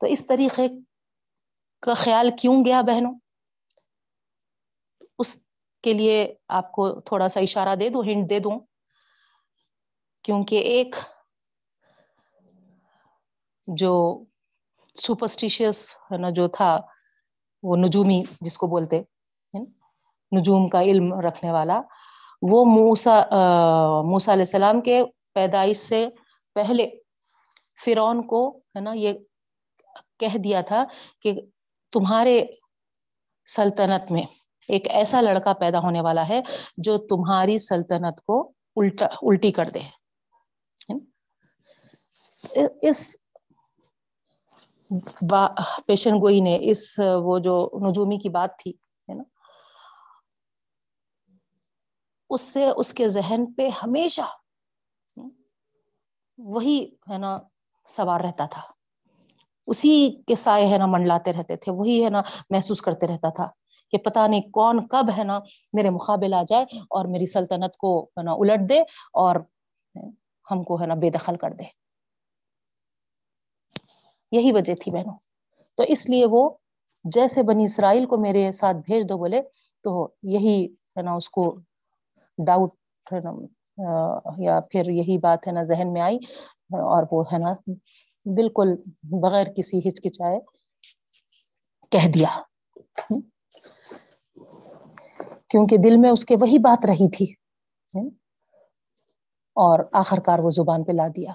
تو 0.00 0.06
اس 0.06 0.26
طریقے 0.26 0.68
کا 1.80 1.94
خیال 1.94 2.30
کیوں 2.38 2.64
گیا 2.64 2.82
بہنوں؟ 2.82 3.14
اس 5.18 5.38
کے 5.82 5.92
لیے 5.92 6.34
آپ 6.48 6.72
کو 6.72 7.00
تھوڑا 7.00 7.28
سا 7.28 7.40
اشارہ 7.40 7.74
دے 7.74 7.88
دوں، 7.88 8.02
ہنٹ 8.04 8.30
دے 8.30 8.38
دوں۔ 8.38 8.60
کیونکہ 10.22 10.56
ایک 10.56 10.96
جو 13.66 14.24
سپرسٹیشیس 14.94 15.96
ہے 16.12 16.16
نا، 16.16 16.30
جو 16.30 16.48
تھا، 16.48 16.80
وہ 17.62 17.76
نجومی، 17.76 18.22
جس 18.40 18.58
کو 18.58 18.66
بولتے 18.66 19.02
نجوم 20.38 20.68
کا 20.68 20.82
علم 20.82 21.14
رکھنے 21.14 21.52
والا 21.52 21.80
وہ 22.42 22.64
موسا 22.64 23.20
موسا 24.04 24.32
علیہ 24.32 24.42
السلام 24.42 24.80
کے 24.80 25.02
پیدائش 25.34 25.76
سے 25.78 26.06
پہلے 26.56 26.88
فرون 27.78 28.26
کو، 28.26 28.40
ہے 28.76 28.80
نا، 28.80 28.92
یہ 28.94 29.12
کہہ 30.18 30.36
دیا 30.44 30.60
تھا 30.60 30.84
کہ 31.22 31.32
تمہارے 31.92 32.44
سلطنت 33.46 34.10
میں 34.12 34.22
ایک 34.68 34.88
ایسا 34.90 35.20
لڑکا 35.20 35.52
پیدا 35.60 35.78
ہونے 35.78 36.00
والا 36.00 36.28
ہے 36.28 36.40
جو 36.78 36.96
تمہاری 37.08 37.58
سلطنت 37.58 38.20
کو 38.26 38.40
الٹا، 38.76 39.06
الٹی 39.22 39.50
کر 39.52 39.68
دے۔ 39.74 39.80
اس 42.82 43.16
پیشن 45.86 46.14
گوئی 46.22 46.40
نے 46.40 46.58
اس، 46.62 46.82
وہ 47.24 47.38
جو 47.38 47.56
نجومی 47.88 48.16
کی 48.18 48.28
بات 48.28 48.58
تھی 48.58 48.70
ہے 49.08 49.14
نا 49.14 49.22
اس 52.30 52.40
سے 52.40 52.68
اس 52.76 52.94
کے 52.94 53.08
ذہن 53.08 53.52
پہ 53.52 53.68
ہمیشہ 53.82 54.20
وہی 56.38 56.86
ہے 57.10 57.18
نا 57.18 57.38
سوار 57.86 58.20
رہتا 58.20 58.46
تھا۔ 58.46 58.62
اسی 59.66 60.22
کے 60.26 60.34
سائے 60.34 60.66
ہے 60.68 60.78
نا 60.78 60.86
منڈلاتے 60.86 61.32
رہتے 61.32 61.56
تھے، 61.56 61.72
وہی 61.72 62.04
ہے 62.04 62.10
نا 62.10 62.22
محسوس 62.50 62.82
کرتے 62.82 63.06
رہتا 63.06 63.28
تھا 63.28 63.48
کہ 63.90 63.98
پتا 63.98 64.26
نہیں 64.26 64.40
کون 64.40 64.86
کب 64.86 65.04
ہے 65.18 65.24
نا 65.24 65.40
میرے 65.72 65.90
مقابل 65.90 66.34
آ 66.34 66.42
جائے 66.48 66.62
اور 66.62 67.04
میری 67.04 67.26
سلطنت 67.26 67.76
کو 67.76 68.04
ہے 68.04 68.22
نا 68.22 68.32
الٹ 68.32 68.68
دے 68.68 68.80
اور 69.12 69.36
ہم 70.50 70.62
کو 70.62 70.80
ہے 70.80 70.86
نا 70.86 70.94
بے 70.94 71.10
دخل 71.10 71.36
کر 71.36 71.50
دے۔ 71.50 71.64
یہی 74.32 74.52
وجہ 74.52 74.74
تھی 74.74 74.92
بہنوں۔ 74.92 75.18
تو 75.74 75.82
اس 75.88 76.10
لیے 76.10 76.26
وہ 76.26 76.50
جیسے 77.04 77.42
بنی 77.42 77.64
اسرائیل 77.64 78.06
کو 78.06 78.16
میرے 78.16 78.52
ساتھ 78.52 78.76
بھیج 78.76 79.08
دو 79.08 79.18
بولے، 79.18 79.42
تو 79.82 80.08
یہی 80.22 80.66
ہے 80.66 81.02
نا 81.02 81.14
اس 81.14 81.28
کو 81.28 81.58
ڈاؤٹ 82.38 82.72
ہے 83.12 83.20
نا 83.20 83.32
یا 84.38 84.60
پھر 84.70 84.90
یہی 84.90 85.18
بات 85.18 85.46
ہے 85.46 85.52
نا، 85.52 85.62
ذہن 85.64 85.92
میں 85.92 86.02
آئی، 86.02 86.16
اور 86.86 87.02
وہ 87.12 87.22
ہے 87.32 87.38
نا، 87.38 87.52
بالکل 88.26 88.68
بغیر 89.20 89.46
کسی 89.56 89.78
ہچکچائے 89.88 90.38
کہہ 91.92 92.08
دیا۔ 92.14 92.30
کیونکہ 95.50 95.76
دل 95.76 95.96
میں 95.96 96.10
اس 96.10 96.24
کے 96.24 96.36
وہی 96.40 96.58
بات 96.58 96.86
رہی 96.86 97.10
تھی۔ 97.10 97.26
اور 99.56 99.80
آخر 99.92 100.20
کار 100.20 100.38
وہ 100.38 100.50
زبان 100.50 100.84
پہ 100.84 100.92
لا 100.92 101.08
دیا۔ 101.08 101.32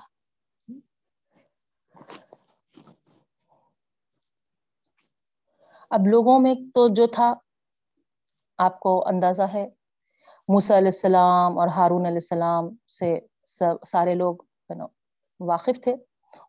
اب 5.91 6.07
لوگوں 6.07 6.39
میں 6.39 6.53
تو 6.75 6.87
جو 6.87 7.07
تھا، 7.07 7.33
آپ 8.59 8.79
کو 8.79 9.07
اندازہ 9.07 9.41
ہے 9.53 9.65
موسیٰ 10.51 10.77
علیہ 10.77 10.87
السلام 10.87 11.59
اور 11.59 11.67
ہارون 11.67 12.05
علیہ 12.05 12.17
السلام 12.17 12.75
سے 12.99 13.19
سب 13.45 13.75
سارے 13.87 14.15
لوگ 14.15 14.35
واقف 15.39 15.81
تھے۔ 15.83 15.95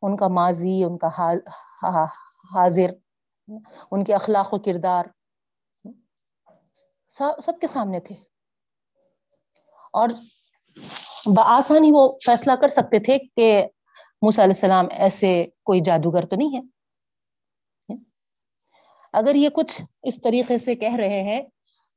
ان 0.02 0.16
کا 0.16 0.28
ماضی، 0.28 0.84
ان 0.84 0.98
کا 0.98 1.08
حاضر، 2.54 2.90
ان 3.90 4.04
کے 4.04 4.14
اخلاق 4.14 4.54
و 4.54 4.58
کردار 4.58 5.04
سب 7.42 7.52
کے 7.60 7.66
سامنے 7.66 8.00
تھے۔ 8.00 8.14
اور 9.92 10.08
بآسانی 11.36 11.90
وہ 11.92 12.18
فیصلہ 12.26 12.52
کر 12.60 12.68
سکتے 12.68 12.98
تھے 12.98 13.18
کہ 13.36 13.66
موسیٰ 14.22 14.44
علیہ 14.44 14.54
السلام 14.54 14.86
ایسے 14.90 15.46
کوئی 15.64 15.80
جادوگر 15.80 16.26
تو 16.26 16.36
نہیں 16.36 16.56
ہے۔ 16.56 16.60
اگر 19.12 19.34
یہ 19.34 19.48
کچھ 19.48 19.82
اس 20.02 20.22
طریقے 20.22 20.58
سے 20.58 20.74
کہہ 20.74 20.96
رہے 20.96 21.22
ہیں 21.22 21.42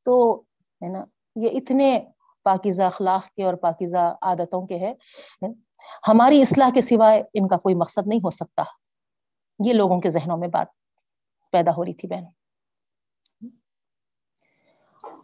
تو 0.06 0.42
ہے 0.82 0.88
نا 0.88 1.04
یہ 1.36 1.50
اتنے 1.54 2.00
پاکیزہ 2.44 2.84
اخلاق 2.84 3.26
کے 3.26 3.44
اور 3.44 3.54
پاکیزہ 3.54 4.16
عادتوں 4.22 4.68
کے 4.68 4.78
ہے 4.80 4.94
ہماری 6.08 6.42
اصلاح 6.42 6.70
کے 6.74 6.82
سوائے 6.82 7.24
ان 7.34 7.48
کا 7.48 7.58
کوئی 7.58 7.76
مقصد 7.76 8.08
نہیں 8.08 8.20
ہو 8.20 8.30
سکتا۔ 8.30 8.64
یہ 9.66 9.74
لوگوں 9.74 10.02
کے 10.02 10.10
ذہنوں 10.10 10.38
میں 10.38 10.48
بات 10.48 10.68
پیدا 11.52 11.72
ہو 11.72 11.86
رہی 11.86 11.94
تھی 11.94 12.08
بہن۔ 12.08 12.24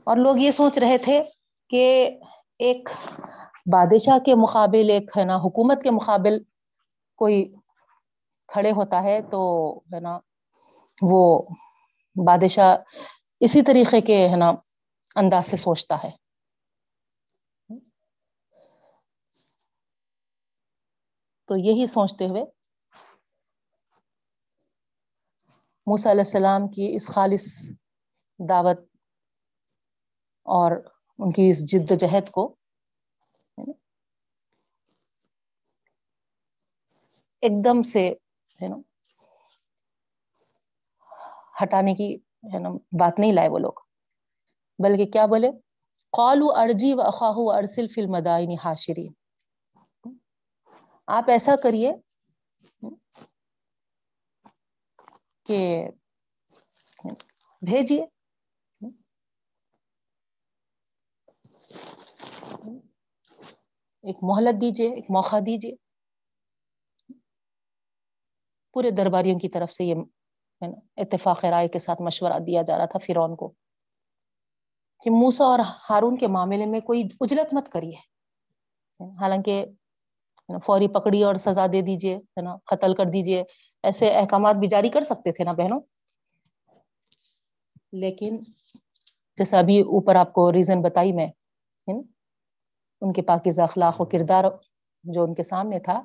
اور 0.03 0.17
لوگ 0.17 0.37
یہ 0.37 0.51
سوچ 0.51 0.77
رہے 0.77 0.97
تھے 0.97 1.23
کہ 1.69 2.19
ایک 2.59 2.89
بادشاہ 3.65 4.19
کے 4.19 4.35
مقابل، 4.35 4.89
ایک 4.89 5.17
ہے 5.17 5.23
نا، 5.23 5.35
حکومت 5.35 5.83
کے 5.83 5.91
مقابل 5.91 6.39
کوئی 7.15 7.53
کھڑے 8.47 8.71
ہوتا 8.71 9.03
ہے 9.03 9.21
تو 9.21 9.41
ہے 9.93 9.99
نا، 9.99 10.19
وہ 11.01 11.41
بادشاہ 12.25 12.77
اسی 13.39 13.61
طریقے 13.61 14.01
کے 14.01 14.29
ہے 14.29 14.35
نا 14.35 14.51
انداز 15.15 15.45
سے 15.45 15.57
سوچتا 15.57 15.95
ہے۔ 16.03 16.09
تو 21.49 21.55
یہی 21.57 21.85
سوچتے 21.85 22.27
ہوئے 22.27 22.43
موسیٰ 25.87 26.11
علیہ 26.11 26.23
السلام 26.25 26.67
کی 26.67 26.91
اس 26.95 27.07
خالص 27.07 27.45
دعوت 28.39 28.79
اور 30.45 30.71
ان 31.19 31.31
کی 31.31 31.49
اس 31.49 31.65
جد 31.71 31.91
و 31.91 31.95
جہد 31.95 32.29
کو 32.29 32.55
ایک 37.43 37.65
دم 37.65 37.81
سے 37.81 38.09
ہے 38.59 38.67
نا، 38.67 38.75
ہٹانے 41.63 41.95
کی 41.95 42.15
ہے 42.53 42.59
نا، 42.59 42.69
بات 42.99 43.19
نہیں 43.19 43.31
لائے 43.31 43.49
وہ 43.49 43.59
لوگ۔ 43.59 43.90
بلکہ 44.83 45.05
کیا 45.05 45.25
بولے؟ 45.25 45.51
قالو 46.11 46.51
ارجی 46.55 46.93
و 46.93 47.01
اخاہ 47.01 47.35
ارسل 47.37 47.87
فی 47.87 48.01
المدائن 48.01 48.49
حاشرین۔ 48.63 49.13
آپ 51.07 51.23
ایسا 51.27 51.51
کریے 51.63 51.91
کہ 55.45 55.89
بھیجیے۔ 57.61 58.05
ایک 64.03 64.15
مہلت 64.21 64.61
دیجیے، 64.61 64.93
ایک 64.95 65.05
موقع 65.09 65.39
دیجیے۔ 65.45 65.75
پورے 68.73 68.91
درباریوں 68.91 69.39
کی 69.39 69.49
طرف 69.49 69.71
سے 69.71 69.83
یہ 69.83 69.95
اتفاق 70.97 71.45
رائے 71.45 71.67
کے 71.67 71.79
ساتھ 71.79 72.01
مشورہ 72.01 72.39
دیا 72.47 72.61
جا 72.61 72.77
رہا 72.77 72.85
تھا 72.85 72.99
فرون 72.99 73.35
کو۔ 73.35 73.53
کہ 75.03 75.09
موسا 75.11 75.45
اور 75.45 75.59
ہارون 75.89 76.17
کے 76.17 76.27
معاملے 76.27 76.65
میں 76.65 76.79
کوئی 76.81 77.03
اجلت 77.21 77.53
مت 77.53 77.69
کریے 77.71 77.95
حالانکہ 79.21 79.63
فوری 80.65 80.87
پکڑی 80.93 81.23
اور 81.23 81.35
سزا 81.39 81.65
دے 81.73 81.81
دیجیے 81.81 82.15
ہے 82.15 82.41
نا، 82.41 82.55
قتل 82.69 82.93
کر 82.95 83.05
دیجیے 83.13 83.43
ایسے 83.83 84.09
احکامات 84.11 84.55
بھی 84.55 84.67
جاری 84.67 84.89
کر 84.89 85.01
سکتے 85.01 85.31
تھے 85.31 85.43
نا 85.43 85.51
بہنوں؟ 85.51 85.81
لیکن 87.93 88.37
جیسا 89.37 89.59
ابھی 89.59 89.79
اوپر 89.81 90.15
آپ 90.15 90.33
کو 90.33 90.51
ریزن 90.53 90.81
بتائی 90.81 91.11
میں 91.13 91.27
ان 91.87 93.13
کے 93.13 93.21
پاکیزہ 93.21 93.61
اخلاق 93.61 94.01
و 94.01 94.05
کردار 94.05 94.45
جو 95.05 95.23
ان 95.23 95.33
کے 95.35 95.43
سامنے 95.43 95.79
تھا، 95.79 96.01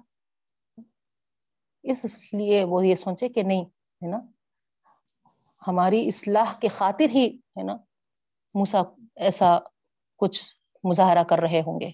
اس 1.85 2.05
لیے 2.33 2.63
وہ 2.65 2.87
یہ 2.87 2.95
سوچے 2.95 3.29
کہ 3.29 3.43
نہیں، 3.43 3.65
ہے 4.03 4.09
نا، 4.11 4.21
ہماری 5.63 6.07
اصلاح 6.09 6.53
کے 6.61 6.69
خاطر 6.69 7.15
ہی، 7.15 7.27
ہے 7.57 7.63
نا 7.63 7.77
موسا 8.57 8.83
ایسا 9.17 9.59
کچھ 10.17 10.45
مظاہرہ 10.85 11.23
کر 11.23 11.39
رہے 11.39 11.61
ہوں 11.61 11.81
گے۔ 11.81 11.91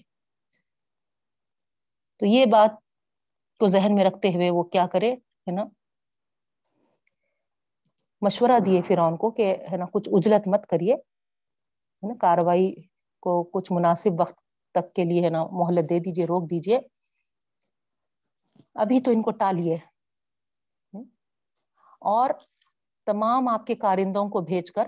تو 2.19 2.25
یہ 2.25 2.45
بات 2.45 2.71
کو 3.59 3.67
ذہن 3.67 3.95
میں 3.95 4.05
رکھتے 4.05 4.27
ہوئے 4.29 4.49
وہ 4.49 4.63
کیا 4.63 4.87
کرے، 4.87 5.11
ہے 5.13 5.51
نا، 5.51 5.63
مشورہ 8.21 8.59
دیے 8.65 8.81
فرعون 8.81 9.17
کو 9.17 9.31
کہ، 9.31 9.55
ہے 9.71 9.77
نا، 9.77 9.85
کچھ 9.91 10.09
اجلت 10.11 10.47
مت 10.47 10.67
کریے، 10.67 10.93
ہے 10.93 12.07
نا، 12.07 12.13
کاروائی 12.21 12.73
کو 13.19 13.43
کچھ 13.43 13.71
مناسب 13.71 14.21
وقت 14.21 14.37
تک 14.71 14.93
کے 14.93 15.03
لیے، 15.03 15.25
ہے 15.25 15.29
نا، 15.29 15.45
مہلت 15.51 15.89
دے 15.89 15.99
دیجیے 15.99 16.25
روک 16.25 16.49
دیجیے 16.49 16.79
ابھی 18.75 18.99
تو 18.99 19.11
ان 19.11 19.21
کو 19.21 19.31
ٹالیے۔ 19.31 19.77
اور 22.01 22.29
تمام 23.05 23.47
آپ 23.47 23.65
کے 23.67 23.75
کارندوں 23.75 24.29
کو 24.29 24.41
بھیج 24.41 24.71
کر 24.71 24.87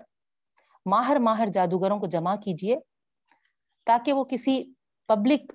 ماہر 0.85 1.19
ماہر 1.19 1.47
جادوگروں 1.47 1.99
کو 1.99 2.05
جمع 2.05 2.35
کیجیے 2.35 2.77
تاکہ 3.87 4.13
وہ 4.13 4.23
کسی 4.23 4.63
پبلک 5.09 5.53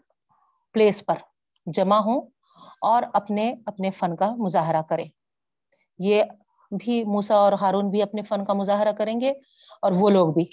پلیس 0.75 1.05
پر 1.07 1.19
جمع 1.67 1.99
ہوں 1.99 2.21
اور 2.81 3.03
اپنے 3.15 3.55
اپنے 3.67 3.91
فن 3.91 4.17
کا 4.17 4.31
مظاہرہ 4.35 4.83
کریں۔ 4.83 5.05
یہ 5.99 6.23
بھی 6.73 7.03
موسا 7.05 7.35
اور 7.35 7.53
ہارون 7.53 7.91
بھی 7.91 8.03
اپنے 8.03 8.23
فن 8.23 8.45
کا 8.45 8.53
مظاہرہ 8.53 8.93
کریں 8.93 9.21
گے 9.21 9.31
اور 9.83 9.93
وہ 9.95 10.11
لوگ 10.11 10.33
بھی 10.33 10.45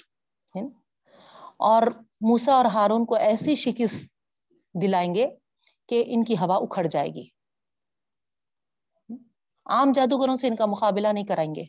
اور 1.58 1.82
موسا 2.20 2.54
اور 2.54 2.64
ہارون 2.64 3.04
کو 3.04 3.14
ایسی 3.14 3.54
شکست 3.54 4.04
دلائیں 4.74 5.14
گے 5.14 5.26
کہ 5.88 6.04
ان 6.06 6.24
کی 6.24 6.34
ہوا 6.34 6.56
اکھڑ 6.56 6.86
جائے 6.86 7.08
گی۔ 7.08 7.26
عام 9.66 9.92
جادوگروں 9.92 10.36
سے 10.36 10.48
ان 10.48 10.56
کا 10.56 10.66
مقابلہ 10.66 11.08
نہیں 11.08 11.24
کرائیں 11.24 11.54
گے 11.54 11.64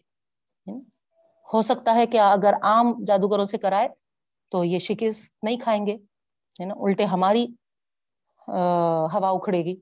ہو 1.54 1.62
سکتا 1.62 1.95
ہے 1.95 2.06
کہ 2.06 2.20
اگر 2.20 2.54
عام 2.62 2.93
جادوگروں 3.04 3.45
سے 3.45 3.58
کرائے 3.58 3.88
تو 4.52 4.64
یہ 4.64 4.80
شکست 4.80 5.43
نہیں 5.43 5.58
کھائیں 5.58 5.88
گے، 5.88 5.95
ہے 6.60 6.66
نا؟ 6.66 6.74
الٹے 6.78 7.06
ہماری 7.06 7.45
ہوا 9.14 9.30
اکھڑے 9.30 9.66
گی۔ 9.66 9.76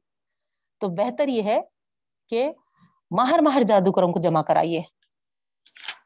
تو 0.81 0.87
بہتر 0.87 1.27
یہ 1.27 1.43
ہے 1.43 1.59
کہ 2.29 2.51
ماہر 3.11 3.39
ماہر 3.39 3.61
جادوگروں 3.61 4.11
کو 4.13 4.19
جمع 4.19 4.41
کرائیے۔ 4.41 4.81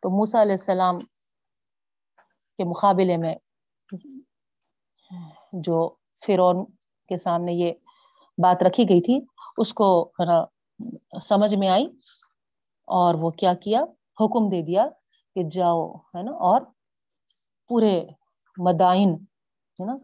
تو 0.01 0.09
موسا 0.09 0.41
علیہ 0.41 0.51
السلام 0.51 0.99
کے 2.57 2.64
مقابلے 2.64 3.18
میں 3.18 3.36
جو 5.53 5.95
فرون 6.26 6.66
کے 7.09 7.18
سامنے 7.18 7.53
یہ 7.53 7.74
بات 8.38 8.64
رکھی 8.64 8.84
گئی 8.89 9.01
تھی، 9.01 9.20
اس 9.57 9.74
کو، 9.74 9.88
ہے 10.03 10.26
نا، 10.26 10.45
سمجھ 11.22 11.55
میں 11.55 11.68
آئی 11.68 11.86
اور 12.88 13.14
وہ 13.14 13.30
کیا 13.30 13.53
کیا؟ 13.53 13.82
حکم 14.20 14.49
دے 14.49 14.62
دیا 14.62 14.86
کہ 15.36 15.41
جاؤ، 15.43 15.91
ہے 15.93 16.23
نا؟ 16.23 16.32
اور 16.32 16.61
پورے 17.69 18.03
مدائن، 18.57 19.09
ہے 19.79 19.86
نا؟ 19.86 19.95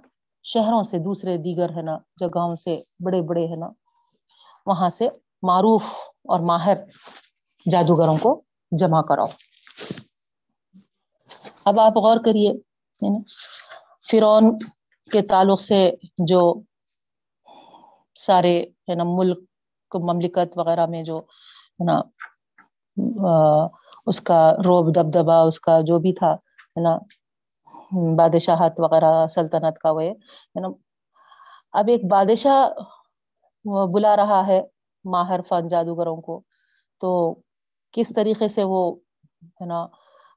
شہروں 0.43 0.81
سے 0.83 0.97
دوسرے 0.99 1.37
دیگر، 1.37 1.69
ہے 1.69 1.81
نا، 1.81 1.97
جگہوں 2.19 2.55
سے 2.55 2.81
بڑے 3.05 3.21
بڑے، 3.21 3.45
ہے 3.45 3.55
نا، 3.55 3.69
وہاں 4.65 4.89
سے 4.89 5.07
معروف 5.41 5.83
اور 6.23 6.39
ماہر 6.39 6.77
جادوگروں 7.71 8.17
کو 8.21 8.41
جمع 8.71 9.01
کراؤ۔ 9.01 9.27
اب 11.65 11.79
آپ 11.79 11.97
غور 11.97 12.17
کریے 12.25 12.51
فرون 14.11 14.55
کے 15.11 15.21
تعلق 15.21 15.59
سے 15.61 15.91
جو 16.17 16.39
سارے، 18.15 18.61
ہے 18.89 18.95
نا، 18.95 19.03
ملک، 19.07 19.39
مملکت 19.95 20.57
وغیرہ 20.57 20.85
میں 20.85 21.03
جو، 21.03 21.19
ہے 21.19 21.83
نا 21.83 21.99
اس 24.07 24.21
کا 24.21 24.51
روب 24.51 24.95
دب 24.95 25.13
دبا 25.13 25.41
اس 25.41 25.59
کا 25.59 25.81
جو 25.81 25.99
بھی 25.99 26.13
تھا، 26.13 26.33
ہے 26.33 26.81
نا، 26.81 26.97
بادشاہت 28.15 28.79
وغیرہ، 28.79 29.27
سلطنت 29.27 29.77
کا 29.79 29.91
وہ 29.91 30.01
نا۔ 30.61 30.67
اب 31.71 31.85
ایک 31.87 32.01
بادشاہ 32.11 32.69
بلا 33.93 34.15
رہا 34.15 34.47
ہے 34.47 34.61
ماہر 35.05 35.41
فن 35.41 35.67
جادوگروں 35.67 36.21
کو، 36.21 36.41
تو 36.99 37.35
کس 37.91 38.13
طریقے 38.15 38.47
سے 38.47 38.63
وہ، 38.63 38.95
ہے 39.61 39.65
نا، 39.65 39.83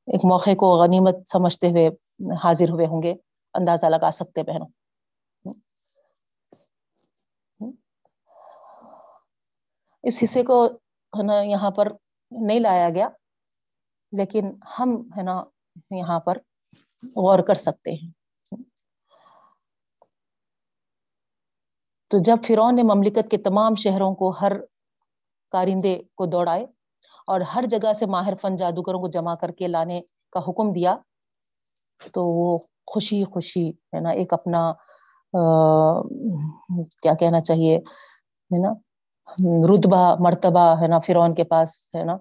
ایک 0.06 0.24
موقع 0.24 0.50
کو 0.50 0.76
غنیمت 0.76 1.16
سمجھتے 1.32 1.70
ہوئے 1.70 1.88
حاضر 2.44 2.70
ہوئے 2.70 2.86
ہوں 2.86 3.02
گے، 3.02 3.14
اندازہ 3.54 3.86
لگا 3.86 4.10
سکتے 4.10 4.42
بہنوں۔ 4.42 4.66
اس 10.02 10.20
حصے 10.22 10.42
کو، 10.42 10.66
ہے 11.18 11.22
نا، 11.22 11.40
یہاں 11.40 11.70
پر 11.70 11.92
نہیں 12.30 12.60
لایا 12.60 12.90
گیا۔ 12.90 13.08
لیکن 14.12 14.44
ہم 14.78 14.96
ہے 15.16 15.22
نا 15.22 15.42
یہاں 15.92 16.18
پر 16.20 16.38
غور 17.16 17.38
کر 17.40 17.54
سکتے 17.56 17.92
ہیں۔ 17.92 18.10
تو 22.10 22.18
جب 22.18 22.36
فرعون 22.46 22.76
نے 22.76 22.82
مملکت 22.84 23.30
کے 23.30 23.36
تمام 23.38 23.74
شہروں 23.74 24.14
کو 24.14 24.30
ہر 24.40 24.52
کارندے 25.52 25.98
کو 26.16 26.26
دوڑائے 26.26 26.64
اور 27.28 27.40
ہر 27.54 27.64
جگہ 27.70 27.92
سے 27.92 28.06
ماہر 28.06 28.34
فن 28.42 28.56
جادوگروں 28.56 29.00
کو 29.00 29.08
جمع 29.08 29.34
کر 29.34 29.50
کے 29.50 29.68
لانے 29.68 30.00
کا 30.32 30.40
حکم 30.40 30.72
دیا، 30.72 30.96
تو 32.14 32.24
وہ 32.28 32.58
خوشی 32.86 33.24
خوشی 33.24 33.68
ہے 33.92 34.00
نا 34.00 34.10
ایک 34.10 34.32
اپنا 34.32 34.62
کیا 37.02 37.14
کہنا 37.14 37.40
چاہیے، 37.40 37.76
ہے 37.76 38.58
نا، 38.58 38.72
رتبہ، 39.68 40.02
مرتبہ 40.20 40.64
ہے 40.82 40.88
نا 40.88 40.98
فرعون 40.98 41.34
کے 41.34 41.44
پاس 41.44 41.70
ہے 41.94 42.04
نا 42.04 42.16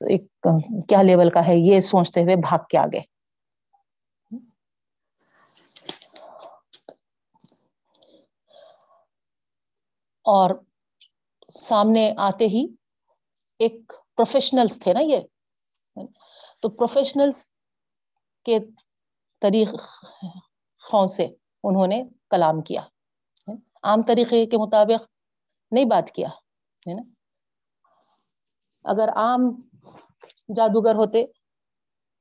ایک 0.00 0.24
کیا 0.88 1.02
لیول 1.02 1.30
کا 1.30 1.46
ہے 1.46 1.56
یہ 1.56 1.80
سوچتے 1.80 2.22
ہوئے 2.22 2.36
بھاگ 2.36 2.58
کے 2.70 2.78
آگے۔ 2.78 3.00
اور 10.22 10.50
سامنے 11.52 12.14
آتے 12.16 12.46
ہی 12.46 12.66
ایک 13.58 13.92
پروفیشنلس 14.16 14.78
تھے 14.78 14.92
نا 14.92 15.00
یہ۔ 15.00 15.18
تو 16.62 16.68
پروفیشنلس 16.68 17.50
کے 18.44 18.58
طریقوں 19.40 21.06
سے 21.06 21.24
انہوں 21.64 21.86
نے 21.86 22.02
کلام 22.30 22.62
کیا۔ 22.62 22.82
عام 23.82 24.02
طریقے 24.02 24.46
کے 24.46 24.56
مطابق 24.56 25.08
نہیں 25.70 25.84
بات 25.84 26.10
کیا، 26.10 26.28
ہے 26.88 26.94
نا۔ 26.94 27.02
اگر 28.84 29.08
عام 29.16 29.40
جادوگر 30.48 30.94
ہوتے 30.94 31.24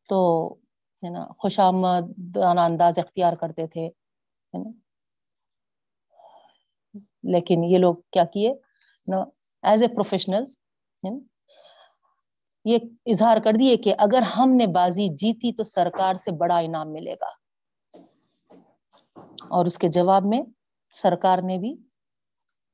تو، 0.10 0.50
ہے 1.06 1.10
نا، 1.10 1.28
خوش 1.38 1.60
آمد 1.60 2.38
انداز 2.38 3.00
اختیار 3.00 3.34
کرتے 3.34 3.68
تھے، 3.68 3.88
ہے 3.88 4.58
نا۔ 4.58 4.70
لیکن 7.24 7.64
یہ 7.64 7.78
لوگ 7.78 7.96
کیا 8.12 8.26
کیے 8.26 8.54
نا 9.08 9.24
ایز 9.64 9.84
اے 9.84 9.88
پروفیشنل 9.88 10.44
یہ 12.66 12.78
اظہار 13.06 13.38
کر 13.44 13.52
دیے 13.60 13.78
کہ 13.78 13.96
اگر 13.98 14.22
ہم 14.22 14.50
نے 14.50 14.68
بازی 14.68 15.08
جیتی 15.08 15.54
تو 15.54 15.64
سرکار 15.64 16.16
سے 16.16 16.32
بڑا 16.32 16.58
انعام 16.58 16.94
ملے 16.94 17.14
گا۔ 17.14 17.30
اور 19.50 19.66
اس 19.66 19.78
کے 19.78 19.88
جواب 19.88 20.26
میں 20.26 20.42
سرکار 20.90 21.38
نے 21.38 21.58
بھی 21.58 21.76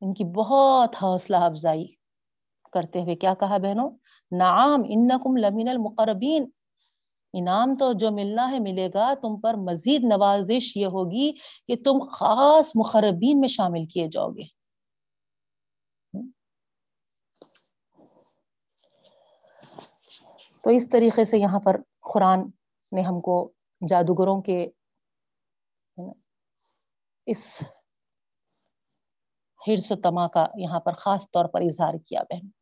ان 0.02 0.14
کی 0.14 0.24
بہت 0.24 0.95
حوصلہ 1.02 1.38
افزائی۔ 1.38 1.99
کرتے 2.74 3.01
ہوئے 3.01 3.15
کیا 3.15 3.34
کہا 3.34 3.57
بہنوں؟ 3.57 3.89
نعام 4.32 4.82
انکم 4.89 5.38
لمن 5.38 5.67
المقربین۔ 5.67 6.49
انعام 7.34 7.76
تو 7.76 7.93
جو 7.93 8.11
ملنا 8.11 8.51
ہے، 8.51 8.59
ملے 8.59 8.89
گا۔ 8.93 9.13
تم 9.13 9.39
پر 9.39 9.53
مزید 9.53 10.03
نوازش 10.03 10.78
یہ 10.78 10.86
ہوگی 10.86 11.32
کہ 11.67 11.76
تم 11.86 11.99
خاص 12.11 12.72
مقربین 12.76 13.39
میں 13.39 13.47
شامل 13.47 13.84
کیے 13.84 14.07
جاؤ 14.07 14.30
گے۔ 14.30 14.59
تو 20.63 20.70
اس 20.70 20.89
طریقے 20.89 21.24
سے 21.24 21.38
یہاں 21.38 21.59
پر 21.59 21.82
قرآن 22.13 22.39
نے 22.91 23.01
ہم 23.01 23.22
کو 23.22 23.51
جادوگروں 23.89 24.41
کے 24.41 24.70
اس 27.26 27.63
ہرس 29.67 29.91
و 29.91 29.95
تما 29.95 30.28
کا 30.28 30.45
یہاں 30.55 30.80
پر 30.80 30.91
خاص 30.91 31.32
طور 31.32 31.45
پر 31.45 31.61
اظہار 31.61 31.93
کیا 32.07 32.24
بہن۔ 32.30 32.59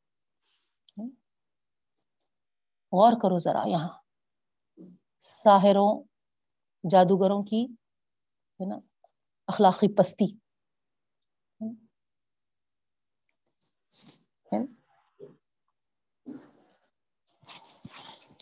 غور 2.92 3.14
کرو 3.22 3.38
ذرا 3.38 3.64
یہاں۔ 3.68 3.90
ساحروں، 5.20 6.04
جادوگروں 6.90 7.44
کی، 7.44 7.66
ہے 8.60 8.66
نا، 8.66 8.76
اخلاقی 9.48 9.96
پستی۔ 9.96 10.26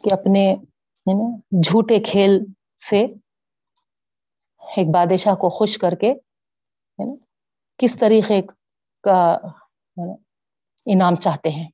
کہ 0.03 0.13
اپنے 0.13 0.55
جھوٹے 1.63 1.99
کھیل 1.99 2.39
سے 2.89 3.01
ایک 4.77 4.87
بادشاہ 4.93 5.33
کو 5.33 5.49
خوش 5.49 5.77
کر 5.77 5.91
کے 5.91 6.13
کس 7.77 7.99
طریقے 7.99 8.41
کا 9.03 9.37
انعام 10.85 11.15
چاہتے 11.15 11.49
ہیں۔ 11.49 11.69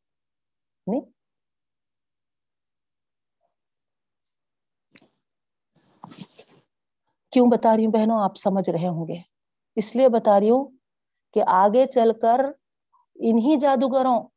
کیوں 7.31 7.47
بتا 7.51 7.75
رہی 7.75 7.85
ہوں 7.85 7.91
بہنوں؟ 7.91 8.23
آپ 8.23 8.35
سمجھ 8.35 8.69
رہے 8.69 8.87
ہوں 8.87 9.07
گے۔ 9.07 9.21
اس 9.75 9.95
لیے 9.95 10.09
بتا 10.09 10.39
رہی 10.39 10.49
ہوں 10.49 10.77
کہ 11.33 11.43
آگے 11.47 11.85
چل 11.85 12.19
کر 12.19 12.39
انہی 13.15 13.55
جادوگروں 13.57 14.27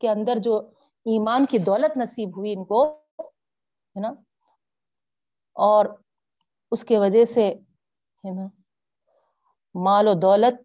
کے 0.00 0.08
اندر 0.08 0.38
جو 0.38 0.58
ایمان 1.04 1.46
کی 1.46 1.58
دولت 1.58 1.96
نصیب 1.96 2.28
ہوئی 2.28 2.52
ان 2.52 2.64
کو، 2.64 2.94
ہے 2.94 4.00
نا؟ 4.00 4.08
اور 5.54 5.86
اس 6.70 6.84
کے 6.84 6.98
وجہ 6.98 7.24
سے، 7.24 7.48
ہے 8.24 8.34
نا؟ 8.34 8.46
مال 9.74 10.08
و 10.08 10.14
دولت 10.14 10.62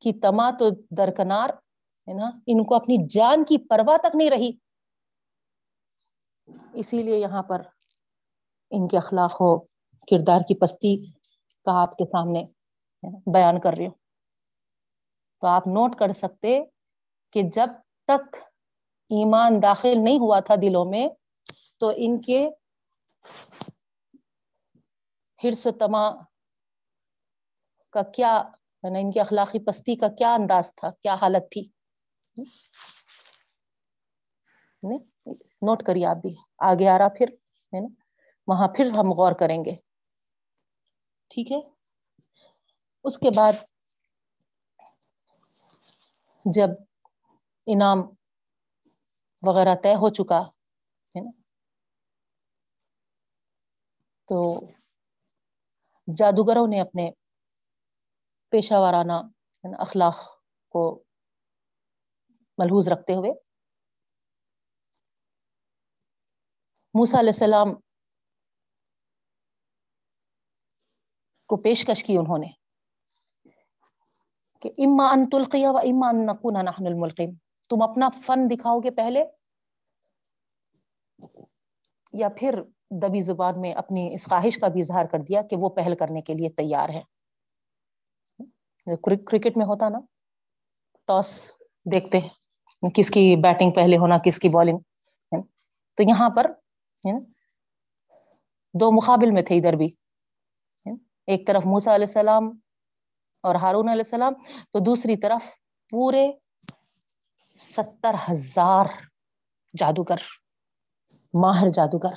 کی 0.00 0.20
تما 0.20 0.50
تو 0.50 0.70
درکنار، 0.90 1.48
ہے 2.08 2.14
نا؟ 2.14 2.30
ان 2.46 2.64
کو 2.64 2.74
اپنی 2.74 2.96
جان 3.08 3.44
کی 3.44 3.58
پرواہ 3.68 3.96
تک 3.96 4.16
نہیں 4.16 4.30
رہی۔ 4.30 4.50
اسی 6.72 7.02
لیے 7.02 7.18
یہاں 7.18 7.42
پر 7.42 7.62
ان 8.70 8.88
کے 8.88 8.96
اخلاق 8.96 9.40
ہو۔ 9.40 9.71
کردار 10.08 10.40
کی 10.48 10.54
پستی 10.54 10.96
کا 11.64 11.80
آپ 11.82 11.96
کے 11.96 12.04
سامنے 12.04 12.44
بیان 13.26 13.60
کر 13.60 13.72
رہی 13.72 13.86
ہوں۔ 13.86 13.94
تو 15.42 15.46
آپ 15.46 15.66
نوٹ 15.66 15.98
کر 15.98 16.12
سکتے 16.12 16.60
کہ 17.32 17.42
جب 17.52 17.68
تک 18.08 18.36
ایمان 19.10 19.62
داخل 19.62 20.04
نہیں 20.04 20.18
ہوا 20.18 20.40
تھا 20.40 20.54
دلوں 20.62 20.84
میں، 20.84 21.06
تو 21.80 21.92
ان 21.96 22.20
کے 22.20 22.48
ہرس 25.40 25.66
و 25.66 25.70
تما 25.70 26.04
کا 27.90 28.02
کیا 28.02 28.42
یعنی 28.84 29.00
ان 29.00 29.10
کی 29.10 29.20
اخلاقی 29.20 29.58
پستی 29.58 29.96
کا 29.96 30.08
کیا 30.08 30.34
انداز 30.34 30.74
تھا، 30.74 30.90
کیا 30.90 31.14
حالت 31.14 31.50
تھی؟ 31.50 31.62
نوٹ 35.62 35.82
کریے 35.82 36.06
آپ 36.06 36.16
بھی، 36.16 36.34
آگے 36.58 36.88
آ 36.88 36.98
رہا 36.98 37.08
پھر، 37.08 37.28
ہے 37.72 37.80
نا؟ 37.80 37.88
وہاں 38.48 38.68
پھر 38.68 38.90
ہم 38.90 39.12
غور 39.12 39.32
کریں 39.32 39.64
گے۔ 39.64 39.91
ٹھیک 41.32 41.52
ہے؟ 41.52 41.60
اس 43.04 43.18
کے 43.18 43.30
بعد 43.36 43.52
جب 46.44 46.70
انعام 47.66 48.00
وغیرہ 49.42 49.74
طے 49.82 49.94
ہو 49.94 50.08
چکا، 50.08 50.40
ہے 51.14 51.20
نا؟ 51.20 51.30
تو 54.28 54.38
جادوگروں 56.08 56.66
نے 56.66 56.80
اپنے 56.80 57.10
پیشہ 58.52 58.74
وارانہ 58.74 59.12
اخلاق 59.64 60.16
کو 60.74 60.82
ملحوظ 62.58 62.88
رکھتے 62.88 63.14
ہوئے 63.14 63.32
موسا 66.94 67.20
علیہ 67.20 67.34
السلام 67.34 67.68
کو 71.52 71.56
پیشکش 71.56 72.04
کی 72.04 72.16
انہوں 72.16 72.38
نے 72.38 72.46
کہ 74.62 74.70
اما 74.78 75.06
ان 75.10 75.28
تلقیہ 75.28 75.68
و 75.68 75.76
اما 75.76 76.08
ان 76.08 76.26
نقون 76.26 76.54
نحن 76.64 76.86
الملقین۔ 76.86 77.34
تم 77.70 77.82
اپنا 77.82 78.08
فن 78.26 78.50
دکھاؤ 78.50 78.78
گے 78.78 78.90
پہلے 78.90 79.24
یا 82.12 82.28
پھر 82.28 82.62
دبی 82.90 83.20
زبان 83.20 83.60
میں 83.60 83.72
اپنی 83.72 84.14
اس 84.14 84.28
خواہش 84.28 84.58
کا 84.58 84.68
بھی 84.68 84.80
اظہار 84.80 85.04
کر 85.04 85.18
دیا 85.18 85.42
کہ 85.42 85.56
وہ 85.60 85.68
پہل 85.68 85.94
کرنے 85.96 86.20
کے 86.20 86.34
لیے 86.34 86.48
تیار 86.48 86.88
ہے 86.88 87.00
کرکٹ 88.96 89.56
میں 89.56 89.66
ہوتا 89.66 89.88
نا۔ 89.88 89.98
ٹاس 91.06 91.50
دیکھتے 91.92 92.18
کس 92.94 93.10
کی 93.10 93.36
بیٹنگ 93.36 93.70
پہلے 93.70 93.96
ہونا، 93.96 94.18
کس 94.18 94.38
کی 94.38 94.48
بالنگ۔ 94.48 94.78
تو 95.98 96.02
یہاں 96.02 96.30
پر 96.30 96.50
یعنی، 97.04 97.20
دو 98.74 98.90
مقابل 98.92 99.30
میں 99.30 99.42
تھے 99.42 99.56
ادھر 99.56 99.72
بھی۔ 99.72 99.88
ایک 101.28 101.46
طرف 101.46 101.66
موسا 101.66 101.94
علیہ 101.94 102.06
السلام 102.06 102.48
اور 103.44 103.54
ہارون 103.54 103.88
علیہ 103.88 104.02
السلام، 104.04 104.34
تو 104.72 104.78
دوسری 104.78 105.16
طرف 105.16 105.42
پورے 105.92 106.26
ستر 107.60 108.14
ہزار 108.30 108.86
جادوگر، 109.74 110.22
ماہر 111.34 111.68
جادوگر، 111.68 112.14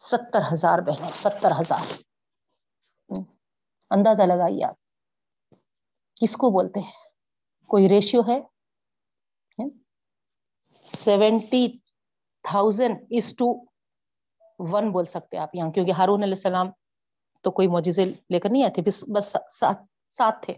ستر 0.00 0.42
ہزار 0.52 0.78
بہنوں، 0.78 1.08
ستر 1.14 1.52
ہزار۔ 1.60 1.92
اندازہ 3.90 4.22
لگائیے 4.22 4.64
آپ، 4.64 4.76
کس 6.16 6.36
کو 6.36 6.50
بولتے 6.50 6.80
ہیں؟ 6.80 6.92
کوئی 7.70 7.88
ریشیو 7.88 8.20
ہے؟ 8.28 8.40
Seventy 10.84 11.66
thousand 12.44 12.96
is 13.10 13.32
to 13.36 13.52
one 14.58 14.90
بول 14.92 15.04
سکتے 15.04 15.38
آپ 15.38 15.54
یہاں، 15.54 15.70
کیونکہ 15.70 15.92
ہارون 15.92 16.22
علیہ 16.22 16.34
السلام 16.34 16.70
تو 17.44 17.50
کوئی 17.50 17.68
موجزے 17.68 18.04
لے 18.04 18.40
کر 18.40 18.48
نہیں 18.52 18.62
آئے 18.62 18.72
تھے، 18.72 18.82
بس 18.82 19.04
بس 19.14 19.36
ساتھ 20.08 20.46
تھے۔ 20.46 20.54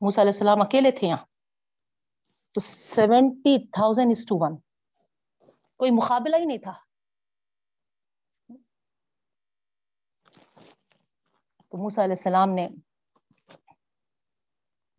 موسیٰ 0.00 0.24
علیہ 0.24 0.32
السلام 0.32 0.60
اکیلے 0.60 0.90
تھے 0.90 1.06
یہاں۔ 1.06 1.24
تو 2.52 2.60
seventy 2.60 3.66
thousand 3.66 4.10
is 4.10 4.26
to 4.26 4.36
one 4.40 4.56
کوئی 5.76 5.90
مقابلہ 5.90 6.36
ہی 6.36 6.44
نہیں 6.44 6.58
تھا۔ 6.58 6.72
تو 11.68 11.78
موسیٰ 11.78 12.04
علیہ 12.04 12.14
السلام 12.18 12.50
نے 12.50 12.68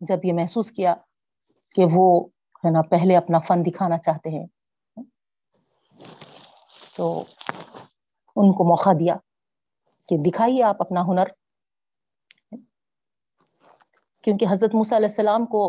جب 0.02 0.26
یہ 0.26 0.34
محسوس 0.34 0.72
کیا 0.72 0.96
کہ 1.76 1.84
وہ 1.94 2.28
ہے 2.66 2.72
نا، 2.72 2.82
پہلے 2.82 3.18
اپنا 3.18 3.40
فن 3.40 3.66
دکھانا 3.66 3.98
چاہتے 3.98 4.30
ہیں۔ 4.30 4.48
تو 6.96 7.20
ان 8.36 8.54
کو 8.54 8.64
موقع 8.64 8.90
دیا۔ 9.00 9.16
کہ 10.10 10.18
دکھائیے 10.26 10.64
آپ 10.64 10.82
اپنا 10.82 11.02
ہنر۔ 11.02 11.28
کیونکہ 14.24 14.46
حضرت 14.50 14.76
موسیٰ 14.76 14.98
علیہ 14.98 15.08
السلام 15.10 15.46
کو 15.46 15.62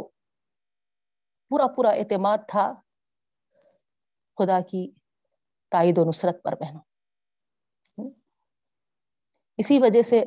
پورا 1.50 1.66
پورا 1.66 1.90
اعتماد 1.90 2.38
تھا 2.48 2.72
خدا 4.38 4.58
کی 4.60 4.90
تائید 5.72 5.98
و 5.98 6.04
نصرت 6.04 6.42
پر 6.42 6.54
بہنوں 6.60 8.08
اسی 9.58 9.78
وجہ 9.78 10.02
سے 10.02 10.22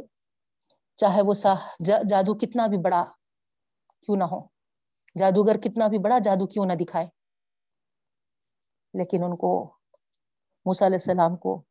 چاہے 0.97 1.21
وہ 1.21 1.33
سا 1.33 1.53
جادو 2.09 2.33
کتنا 2.37 2.67
بھی 2.67 2.77
بڑا 2.77 3.03
کیوں 4.01 4.17
نہ 4.17 4.23
ہو، 4.23 4.39
جادوگر 5.15 5.57
کتنا 5.57 5.87
بھی 5.87 5.97
بڑا 5.97 6.17
جادو 6.19 6.45
کیوں 6.47 6.65
نہ 6.65 6.73
دکھائے، 6.73 7.07
لیکن 8.93 9.23
ان 9.23 9.35
کو 9.37 9.51
موسیٰ 10.65 10.87
علیہ 10.87 11.01
السلام 11.01 11.35
کو 11.37 11.61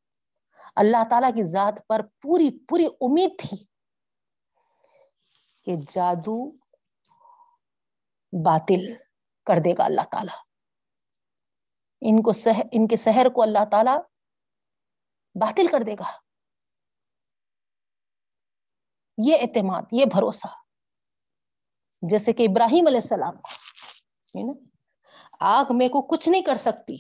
اللہ 0.77 1.05
تعالی 1.11 1.27
کی 1.37 1.43
ذات 1.43 1.89
پر 1.89 2.01
پوری 2.21 2.51
پوری 2.69 2.87
امید 2.87 3.39
تھی 3.39 3.65
کہ 5.65 5.77
جادو 5.91 6.51
باطل 8.45 8.95
کر 9.47 9.57
دے 9.65 9.73
گا 9.79 9.85
اللہ 9.85 10.01
تعالی۔ 10.13 10.33
ان 12.01 12.23
کو 12.23 12.33
سہ 12.33 12.61
ان 12.73 12.89
کے 12.89 12.97
سحر 12.97 13.27
کو 13.35 13.43
اللہ 13.43 13.65
تعالی 13.71 13.99
باطل 15.35 15.67
کر 15.73 15.81
دے 15.81 15.95
گا۔ 15.95 16.11
یہ 19.27 19.37
اعتماد، 19.37 19.83
یہ 19.93 20.05
بھروسہ۔ 20.05 20.47
جیسے 22.03 22.33
کہ 22.33 22.43
ابراہیم 22.43 22.87
علیہ 22.87 23.01
السلام 23.03 23.35
آگ 25.41 25.65
میں 25.71 25.89
کو 25.89 26.03
کچھ 26.03 26.29
نہیں 26.29 26.43
کر 26.43 26.55
سکتی۔ 26.55 26.97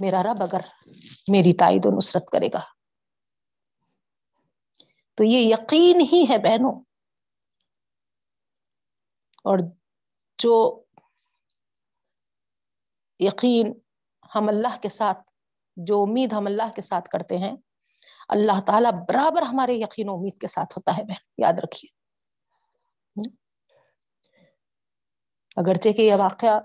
میرا 0.00 0.22
رب 0.22 0.42
اگر 0.42 0.60
میری 1.28 1.52
تائید 1.52 1.86
و 1.86 1.90
نصرت 1.96 2.30
کرے 2.30 2.46
گا۔ 2.54 2.60
تو 5.14 5.24
یہ 5.24 5.38
یقین 5.38 6.00
ہی 6.00 6.24
ہے 6.28 6.38
بہنوں۔ 6.38 6.80
اور 9.44 9.58
جو 10.38 10.82
یقین 13.18 13.72
ہم 14.34 14.48
اللہ 14.48 14.80
کے 14.82 14.88
ساتھ، 14.88 15.18
جو 15.76 16.02
امید 16.02 16.32
ہم 16.32 16.46
اللہ 16.46 16.72
کے 16.76 16.82
ساتھ 16.82 17.08
کرتے 17.08 17.36
ہیں، 17.36 17.56
اللہ 18.28 18.60
تعالیٰ 18.66 18.92
برابر 18.92 19.42
ہمارے 19.42 19.74
یقین 19.74 20.08
و 20.08 20.14
امید 20.14 20.38
کے 20.38 20.46
ساتھ 20.46 20.78
ہوتا 20.78 20.96
ہے 20.98 21.04
بہن، 21.04 21.42
یاد 21.42 21.52
رکھیے۔ 21.52 22.02
اگرچہ 25.56 25.88
کہ 25.88 26.02
یہ 26.02 26.14
واقعہ 26.14 26.60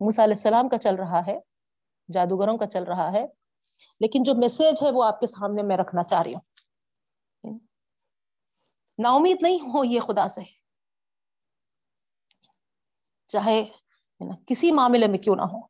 موسیٰ 0.00 0.24
علیہ 0.24 0.34
السلام 0.36 0.68
کا 0.68 0.78
چل 0.78 0.94
رہا 0.94 1.26
ہے 1.26 1.49
جادوگروں 2.12 2.58
کا 2.58 2.66
چل 2.66 2.84
رہا 2.84 3.12
ہے، 3.12 3.26
لیکن 4.00 4.22
جو 4.22 4.34
میسج 4.34 4.82
ہے 4.82 4.90
وہ 4.90 5.04
آپ 5.04 5.20
کے 5.20 5.26
سامنے 5.26 5.62
میں 5.62 5.76
رکھنا 5.76 6.02
چاہ 6.02 6.22
رہی 6.22 6.34
ہوں۔ 6.34 7.58
نا 8.98 9.10
امید 9.10 9.36
نہیں 9.42 9.58
ہو 9.74 9.84
یہ 9.84 10.00
خدا 10.00 10.28
سے۔ 10.28 10.40
چاہے 13.26 13.64
کسی 14.46 14.72
معاملے 14.72 15.06
میں 15.06 15.18
کیوں 15.18 15.36
نہ 15.36 15.42
ہو۔ 15.42 15.60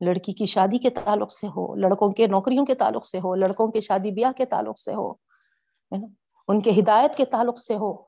لڑکی 0.00 0.32
کی 0.32 0.44
شادی 0.44 0.78
کے 0.78 0.90
تعلق 0.90 1.32
سے 1.32 1.46
ہو، 1.46 1.74
لڑکوں 1.74 2.10
کے 2.10 2.26
نوکریوں 2.26 2.66
کے 2.66 2.74
تعلق 2.74 3.06
سے 3.06 3.18
ہو، 3.18 3.34
لڑکوں 3.34 3.72
کے 3.72 3.80
شادی 3.80 4.10
بیاہ 4.10 4.32
کے 4.32 4.44
تعلق 4.44 4.78
سے 4.78 4.94
ہو 4.94 5.12
ان 6.48 6.62
کے 6.62 6.70
ہدایت 6.70 7.16
کے 7.16 7.24
تعلق 7.24 7.58
سے 7.58 7.74
ہو۔ 7.74 8.02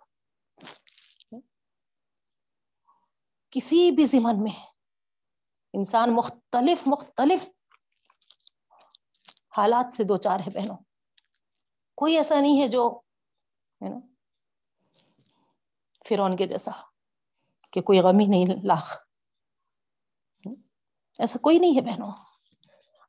کسی 3.51 3.91
بھی 3.91 4.05
زمن 4.05 4.43
میں 4.43 4.76
انسان 5.77 6.15
مختلف 6.15 6.83
مختلف 6.87 7.49
حالات 9.57 9.93
سے 9.93 10.05
دو 10.05 10.17
چار 10.17 10.41
ہے 10.41 10.51
بہنوں۔ 10.51 10.77
کوئی 11.97 12.17
ایسا 12.17 12.41
نہیں 12.41 12.61
ہے 12.61 12.69
جو 12.69 13.01
ہے 13.83 13.89
نا 13.89 13.99
فرون 16.09 16.37
کے 16.37 16.47
جیسا 16.49 16.71
کہ 17.73 17.81
کوئی 17.81 18.01
غمی 18.01 18.27
نہیں 18.27 18.45
لاخ 18.65 18.97
ایسا 21.19 21.39
کوئی 21.43 21.59
نہیں 21.59 21.77
ہے 21.77 21.81
بہنوں۔ 21.81 22.13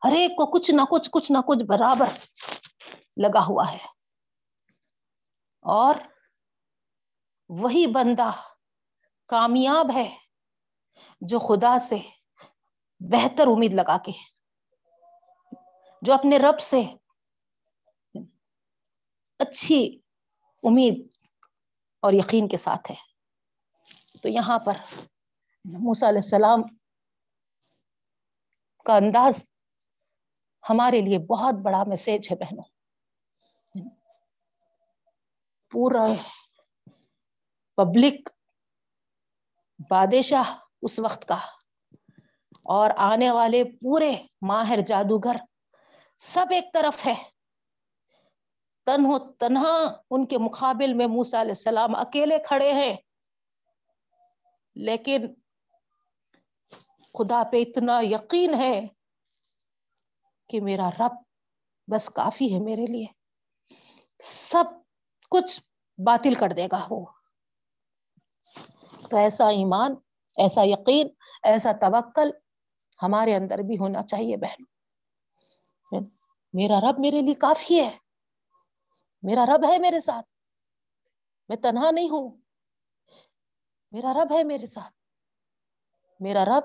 ہر 0.04 0.12
ایک 0.12 0.32
کو 0.32 0.52
کچھ 0.52 0.72
نہ 0.72 0.82
کچھ 0.92 1.10
کچھ 1.12 1.32
نہ 1.32 1.38
کچھ 1.48 1.64
برابر 1.64 2.06
لگا 3.18 3.46
ہوا 3.50 3.72
ہے۔ 3.72 3.86
اور 5.62 5.96
وہی 7.50 7.88
بندہ 7.88 8.32
کامیاب 9.26 9.92
ہے 9.94 10.18
جو 11.22 11.40
خدا 11.40 11.78
سے 11.78 12.17
بہتر 13.00 13.44
امید 13.48 13.74
لگا 13.74 13.98
کے 13.98 14.12
جو 16.02 16.14
اپنے 16.14 16.38
رب 16.38 16.60
سے 16.60 16.82
اچھی 19.40 20.00
امید 20.64 21.08
اور 22.00 22.14
یقین 22.14 22.48
کے 22.48 22.58
ساتھ 22.58 22.92
ہے۔ 22.92 22.96
تو 24.22 24.30
یہاں 24.30 24.60
پر 24.60 24.74
موسیٰ 25.66 26.10
علیہ 26.10 26.20
السلام 26.24 26.62
کا 28.86 28.96
انداز 28.96 29.50
ہمارے 30.70 31.02
لیے 31.02 31.20
بہت 31.20 31.54
بڑا 31.54 31.84
میسج 31.88 32.32
ہے 32.32 32.36
بہنوں۔ 32.36 32.64
پورا 35.72 36.06
پبلک 37.76 38.30
بادشاہ 39.90 40.58
اس 40.82 41.00
وقت 41.00 41.26
کا 41.28 41.57
اور 42.68 42.90
آنے 42.98 43.32
والے 43.32 43.64
پورے 43.64 44.16
ماہر 44.42 44.80
جادوگر 44.82 45.36
سب 46.18 46.46
ایک 46.52 46.74
طرف 46.74 47.06
ہے 47.06 47.16
تنہو 48.86 49.32
تنہا 49.32 50.02
ان 50.10 50.26
کے 50.26 50.38
مقابل 50.38 50.94
میں 50.94 51.08
موسا 51.08 51.42
علیہ 51.42 51.52
السلام 51.52 51.96
اکیلے 51.96 52.38
کھڑے 52.40 52.74
ہیں۔ 52.74 52.98
لیکن 54.76 55.34
خدا 57.14 57.44
پہ 57.52 57.62
اتنا 57.62 58.00
یقین 58.02 58.54
ہے 58.54 58.88
کہ 60.50 60.62
میرا 60.62 60.90
رب 60.90 61.12
بس 61.92 62.10
کافی 62.10 62.54
ہے 62.54 62.60
میرے 62.60 62.86
لیے۔ 62.86 63.06
سب 64.20 64.64
کچھ 65.32 65.62
باطل 65.98 66.34
کر 66.34 66.50
دے 66.50 66.68
گا 66.72 66.88
وہ۔ 66.90 67.06
تو 69.10 69.18
ایسا 69.18 69.48
ایمان، 69.48 69.92
ایسا 70.38 70.62
یقین، 70.64 71.08
ایسا 71.44 71.72
توکل 71.72 72.32
ہمارے 73.04 73.36
اندر 73.36 73.60
بھی 73.60 73.78
ہونا 73.78 74.02
چاہیے 74.02 74.38
بہن 74.38 74.64
میرا 76.54 76.80
رب 76.80 77.00
میرے 77.00 77.22
لیے 77.22 77.34
کافی 77.34 77.80
ہے۔ 77.80 77.98
میرا 79.22 79.46
رب 79.46 79.66
ہے 79.70 79.78
میرے 79.80 80.00
ساتھ۔ 80.00 80.26
میں 81.50 81.58
تنہا 81.58 81.92
نہیں 81.92 82.10
ہوں۔ 82.10 82.38
میرا 83.92 84.14
رب 84.14 84.32
ہے 84.32 84.44
میرے 84.44 84.68
ساتھ۔ 84.68 84.94
میرا 86.20 86.46
رب 86.46 86.64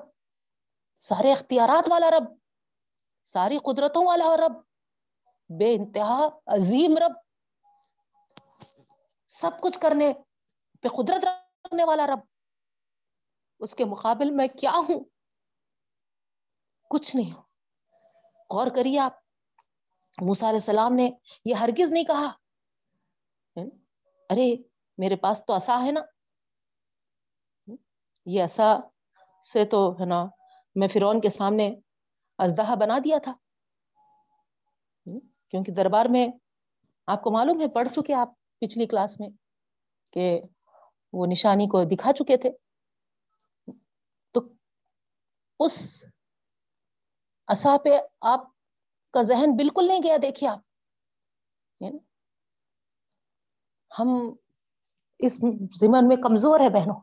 سارے 0.98 1.32
اختیارات 1.32 1.84
والا 1.90 2.10
رب، 2.10 2.24
ساری 3.22 3.58
قدرتوں 3.58 4.06
والا 4.06 4.36
رب، 4.36 4.52
بے 5.58 5.74
انتہا 5.74 6.28
عظیم 6.46 6.98
رب۔ 6.98 7.12
سب 9.28 9.50
کچھ 9.60 9.80
کرنے 9.80 10.12
پہ 10.82 10.88
قدرت 10.88 11.24
رکھنے 11.24 11.84
والا 11.84 12.06
رب۔ 12.06 12.18
اس 13.60 13.74
کے 13.74 13.84
مقابل 13.84 14.30
میں 14.30 14.48
کیا 14.48 14.72
ہوں؟ 14.74 15.04
کچھ 16.92 17.16
نہیں 17.16 17.32
ہوں 17.32 17.42
غور 18.54 18.66
کریے 18.76 18.98
آپ۔ 18.98 19.12
موسا 20.22 20.48
علیہ 20.48 20.56
السلام 20.56 20.94
نے 20.94 21.10
یہ 21.44 21.54
ہرگز 21.54 21.90
نہیں 21.90 22.04
کہا۔ 22.04 22.32
ارے، 24.30 24.56
میرے 24.98 25.16
پاس 25.16 25.42
تو 25.46 25.52
ایسا 25.52 25.82
ہے 25.86 25.90
نا۔ 25.92 26.00
یہ 28.26 28.40
ایسا 28.40 28.76
سے 29.52 29.64
تو 29.64 30.00
ہے 30.00 30.04
نا، 30.04 30.24
میں 30.74 30.88
فرون 30.88 31.20
کے 31.20 31.30
سامنے 31.30 31.74
ازدہا 32.38 32.74
بنا 32.74 32.98
دیا 33.04 33.18
تھا۔ 33.22 33.34
کیونکہ 35.48 35.72
دربار 35.72 36.06
میں 36.10 36.28
آپ 37.06 37.22
کو 37.22 37.30
معلوم 37.30 37.60
ہے، 37.60 37.68
پڑھ 37.68 37.88
چکے 37.88 38.14
آپ 38.14 38.28
پچھلی 38.60 38.86
کلاس 38.86 39.20
میں 39.20 39.28
کہ 40.12 40.40
وہ 41.12 41.26
نشانی 41.26 41.66
کو 41.66 41.84
دکھا 41.84 42.12
چکے 42.12 42.36
تھے۔ 42.36 42.50
تو 44.32 44.40
اس 45.58 46.04
اصا 47.52 47.76
پہ 47.84 47.98
آپ 48.20 48.40
کا 49.12 49.22
ذہن 49.22 49.56
بالکل 49.56 49.88
نہیں 49.88 50.00
گیا، 50.02 50.16
دیکھیے 50.22 50.50
آپ۔ 50.50 50.58
یعنی 51.80 51.98
ہم 53.98 54.08
اس 55.18 55.40
زمن 55.80 56.08
میں 56.08 56.16
کمزور 56.16 56.60
ہے 56.60 56.68
بہنوں۔ 56.68 57.00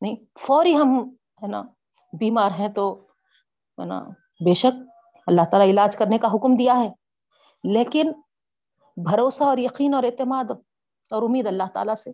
نہیں، 0.00 0.16
فوری 0.38 0.76
ہم، 0.76 1.08
ہے 1.42 1.46
نا، 1.46 1.62
بیمار 2.18 2.50
ہیں 2.58 2.68
تو، 2.68 2.94
ہے 3.78 3.84
نا، 3.84 4.04
بے 4.44 4.54
شک 4.54 4.90
اللہ 5.26 5.42
تعالیٰ 5.50 5.68
علاج 5.68 5.96
کرنے 5.96 6.18
کا 6.18 6.28
حکم 6.28 6.56
دیا 6.56 6.74
ہے۔ 6.78 6.88
لیکن 7.64 8.12
بھروسہ 8.96 9.44
اور 9.44 9.58
یقین 9.58 9.94
اور 9.94 10.02
اعتماد 10.02 10.50
اور 11.10 11.22
امید 11.22 11.46
اللہ 11.46 11.68
تعالیٰ 11.74 11.94
سے۔ 11.94 12.10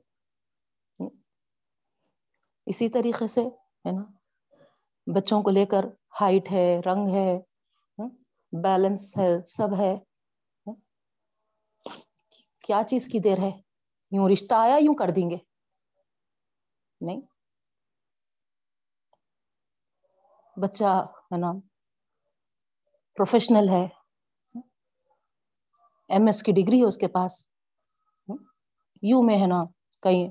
اسی 2.67 2.89
طریقے 2.89 3.27
سے، 3.27 3.45
ہے 3.87 3.93
نا، 3.93 4.03
بچوں 5.15 5.43
کو 5.43 5.51
لے 5.51 5.67
کر 5.67 5.85
ہائٹ 6.17 6.51
ہے 6.53 6.67
رنگ 6.87 7.09
ہے 7.09 7.39
بیلنس 8.53 9.17
ہے 9.19 9.29
سب 9.47 9.75
ہے 9.79 9.95
کیا 12.65 12.83
چیز 12.87 13.09
کی 13.09 13.19
دیر 13.19 13.39
ہے 13.39 13.51
یوں 14.13 14.29
رشتہ 14.29 14.55
آیا 14.55 14.77
یوں 14.81 14.95
کر 14.95 15.11
دیں 15.11 15.29
گے 15.31 15.37
نہیں 17.01 17.21
بچہ 20.57 20.95
ہے 21.33 21.39
نا 21.39 21.53
پروفیشنل 23.17 23.69
ہے 23.69 23.85
ایم 26.11 26.27
ایس 26.27 26.43
کی 26.43 26.53
ڈگری 26.53 26.81
ہے 26.81 26.87
اس 26.87 26.97
کے 26.97 27.09
پاس 27.09 27.45
یو 29.03 29.23
میں 29.23 29.37
ہے 29.37 29.47
نا 29.47 29.63
کہیں 30.03 30.29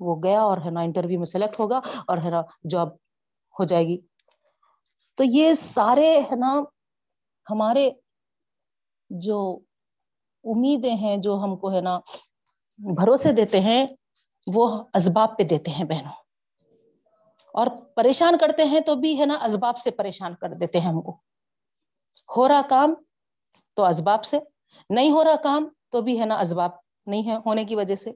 وہ 0.00 0.16
گیا 0.24 0.40
اور 0.40 0.58
ہے 0.58 0.70
نا 0.70 0.80
انٹرویو 0.80 1.18
میں 1.18 1.26
سلیکٹ 1.26 1.60
ہوگا 1.60 1.80
اور 2.08 2.18
ہے 2.18 2.30
نا 2.30 2.42
جاب 2.70 2.88
ہو 3.54 3.64
جائے 3.64 3.84
گی 3.84 3.96
تو 5.14 5.24
یہ 5.26 5.54
سارے 5.54 6.20
ہے 6.20 6.36
نا 6.36 6.60
ہمارے 7.50 7.90
جو 9.10 9.58
امیدیں 10.44 10.94
ہیں، 10.94 11.16
جو 11.16 11.34
ہم 11.44 11.56
کو 11.56 11.72
ہے 11.72 11.80
نا 11.80 12.00
بھروسے 12.78 13.32
دیتے 13.32 13.60
ہیں، 13.60 13.86
وہ 14.54 14.84
اسباب 14.94 15.38
پہ 15.38 15.42
دیتے 15.42 15.70
ہیں 15.70 15.84
بہنوں۔ 15.84 16.12
اور 17.54 17.66
پریشان 17.94 18.38
کرتے 18.38 18.64
ہیں 18.64 18.80
تو 18.80 18.94
بھی 18.94 19.20
ہے 19.20 19.26
نا 19.26 19.34
اسباب 19.44 19.78
سے 19.78 19.90
پریشان 19.90 20.34
کر 20.34 20.48
دیتے 20.48 20.80
ہیں 20.80 20.88
ہم 20.88 21.02
کو۔ 21.02 21.20
ہو 22.36 22.48
رہا 22.48 22.60
کام 22.68 22.94
تو 23.74 23.84
اسباب 23.84 24.24
سے، 24.24 24.38
نہیں 24.90 25.10
ہو 25.10 25.24
رہا 25.24 25.36
کام 25.42 25.68
تو 25.88 26.00
بھی 26.00 26.20
ہے 26.20 26.24
نا 26.24 26.38
اسباب 26.38 26.70
نہیں 27.06 27.30
ہے 27.30 27.36
ہونے 27.46 27.64
کی 27.64 27.76
وجہ 27.76 27.96
سے۔ 27.96 28.10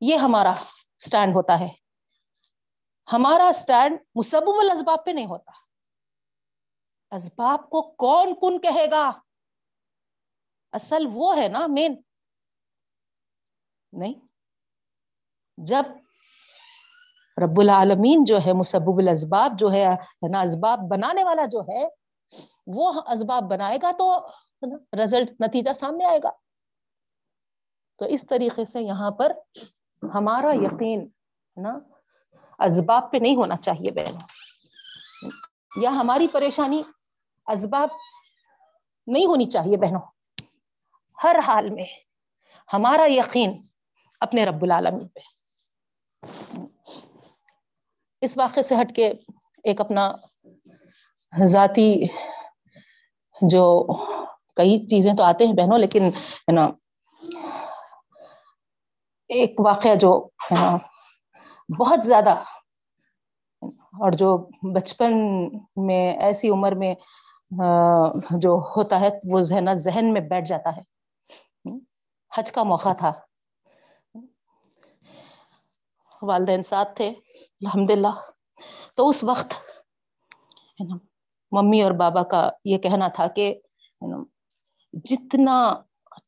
یہ 0.00 0.16
ہمارا 0.16 0.50
اسٹینڈ 0.98 1.34
ہوتا 1.34 1.60
ہے۔ 1.60 1.68
ہمارا 3.12 3.48
اسٹینڈ 3.48 3.98
مسبب 4.14 4.60
الاسباب 4.60 5.04
پہ 5.04 5.10
نہیں 5.10 5.26
ہوتا۔ 5.26 5.52
اسباب 7.14 7.70
کو 7.70 7.82
کون 7.82 8.34
کن 8.34 8.58
کہے 8.60 8.86
گا؟ 8.90 9.10
اصل 10.72 11.06
وہ 11.12 11.36
ہے 11.36 11.48
نا 11.48 11.66
مین 11.66 11.94
نہیں. 13.92 14.14
جب 15.58 15.84
رب 17.44 17.60
العالمین 17.60 18.24
جو 18.24 18.38
ہے 18.46 18.52
مسبب 18.52 18.98
الاسباب 18.98 19.58
جو 19.58 19.72
ہے 19.72 19.84
نا، 20.30 20.40
اسباب 20.40 20.78
بنانے 20.90 21.24
والا 21.24 21.44
جو 21.44 21.60
ہے، 21.60 21.86
وہ 22.66 22.92
اسباب 23.06 23.42
بنائے 23.50 23.78
گا 23.82 23.90
تو 23.98 24.06
رزلٹ 25.02 25.30
نتیجہ 25.40 25.72
سامنے 25.72 26.04
آئے 26.04 26.18
گا۔ 26.22 26.30
تو 27.98 28.04
اس 28.04 28.26
طریقے 28.26 28.64
سے 28.64 28.82
یہاں 28.82 29.10
پر 29.10 29.32
ہمارا 30.14 30.54
یقین، 30.54 31.00
ہے 31.00 31.60
نا، 31.60 31.78
اسباب 32.58 33.10
پہ 33.12 33.16
نہیں 33.16 33.36
ہونا 33.36 33.56
چاہیے 33.56 33.90
بہنوں 33.90 34.20
یا 35.76 35.90
ہماری 35.90 36.26
پریشانی 36.28 36.82
اسباب 37.46 37.88
نہیں 39.06 39.26
ہونی 39.26 39.44
چاہیے 39.44 39.76
بہنوں۔ 39.76 40.00
ہر 41.24 41.36
حال 41.46 41.70
میں 41.70 41.84
ہمارا 42.72 43.06
یقین 43.08 43.52
اپنے 44.20 44.44
رب 44.44 44.62
العالمین 44.62 45.08
پہ۔ 45.08 45.20
اس 48.22 48.38
واقعے 48.38 48.62
سے 48.62 48.74
ہٹ 48.74 48.94
کے 48.96 49.12
ایک 49.64 49.80
اپنا 49.80 50.12
ذاتی 51.44 52.06
جو 53.42 53.64
کئی 54.56 54.86
چیزیں 54.86 55.12
تو 55.14 55.22
آتے 55.22 55.46
ہیں 55.46 55.52
بہنوں، 55.52 55.78
لیکن 55.78 56.04
ہے 56.48 56.52
نا، 56.52 56.68
ایک 59.28 59.60
واقعہ 59.60 59.94
جو 59.94 60.28
ہے 60.50 60.54
نا 60.54 60.76
بہت 61.78 62.02
زیادہ 62.02 62.34
اور 64.02 64.12
جو 64.12 64.36
بچپن 64.74 65.12
میں 65.76 66.12
ایسی 66.20 66.48
عمر 66.48 66.72
میں 66.72 66.94
جو 68.30 68.62
ہوتا 68.76 69.00
ہے، 69.00 69.08
وہ 69.32 69.40
ذہن 69.40 69.74
ذہن 69.74 70.12
میں 70.12 70.20
بیٹھ 70.20 70.48
جاتا 70.48 70.76
ہے۔ 70.76 70.82
حج 72.36 72.52
کا 72.52 72.62
موقع 72.62 72.92
تھا۔ 72.92 73.12
والدین 76.22 76.62
ساتھ 76.62 76.96
تھے۔ 76.96 77.08
الحمد 77.08 77.90
للہ 77.90 78.14
تو 78.94 79.08
اس 79.08 79.24
وقت 79.24 79.54
ممی 81.52 81.82
اور 81.82 81.92
بابا 81.92 82.22
کا 82.22 82.50
یہ 82.64 82.78
کہنا 82.78 83.08
تھا 83.08 83.26
کہ 83.26 83.60
جتنا 84.92 85.80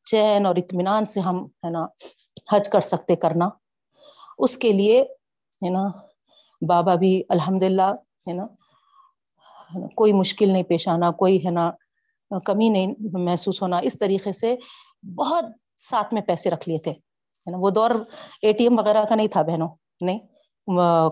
چین 0.02 0.46
اور 0.46 0.56
اطمینان 0.56 1.04
سے 1.04 1.20
ہم، 1.20 1.44
ہے 1.44 1.70
نا، 1.70 1.86
حج 2.52 2.68
کر 2.68 2.80
سکتے 2.80 3.16
کرنا، 3.16 3.48
اس 4.38 4.58
کے 4.58 4.72
لیے، 4.72 5.02
ہے 5.62 5.70
نا، 5.70 5.88
بابا 6.68 6.94
بھی 6.94 7.22
الحمد 7.28 7.62
للہ 7.62 7.90
ہے 8.28 8.32
نا 8.32 8.46
کوئی 9.74 10.12
مشکل 10.12 10.48
نہیں 10.48 10.62
پیش 10.62 10.88
آنا، 10.88 11.10
کوئی 11.10 11.46
ہے 11.46 11.50
نا، 11.50 11.70
کمی 12.44 12.68
نہیں 12.68 12.94
محسوس 13.12 13.62
ہونا۔ 13.62 13.76
اس 13.76 13.98
طریقے 13.98 14.32
سے 14.32 14.56
بہت 15.16 15.44
ساتھ 15.76 16.14
میں 16.14 16.22
پیسے 16.22 16.50
رکھ 16.50 16.68
لیے 16.68 16.78
تھے 16.78 16.92
نا۔ 17.50 17.56
وہ 17.60 17.70
دور 17.70 17.90
اے 18.42 18.52
ٹی 18.52 18.64
ایم 18.64 18.78
وغیرہ 18.78 19.04
کا 19.04 19.14
نہیں 19.14 19.28
تھا 19.28 19.42
بہنوں، 19.42 19.68
نہیں۔ 20.00 20.18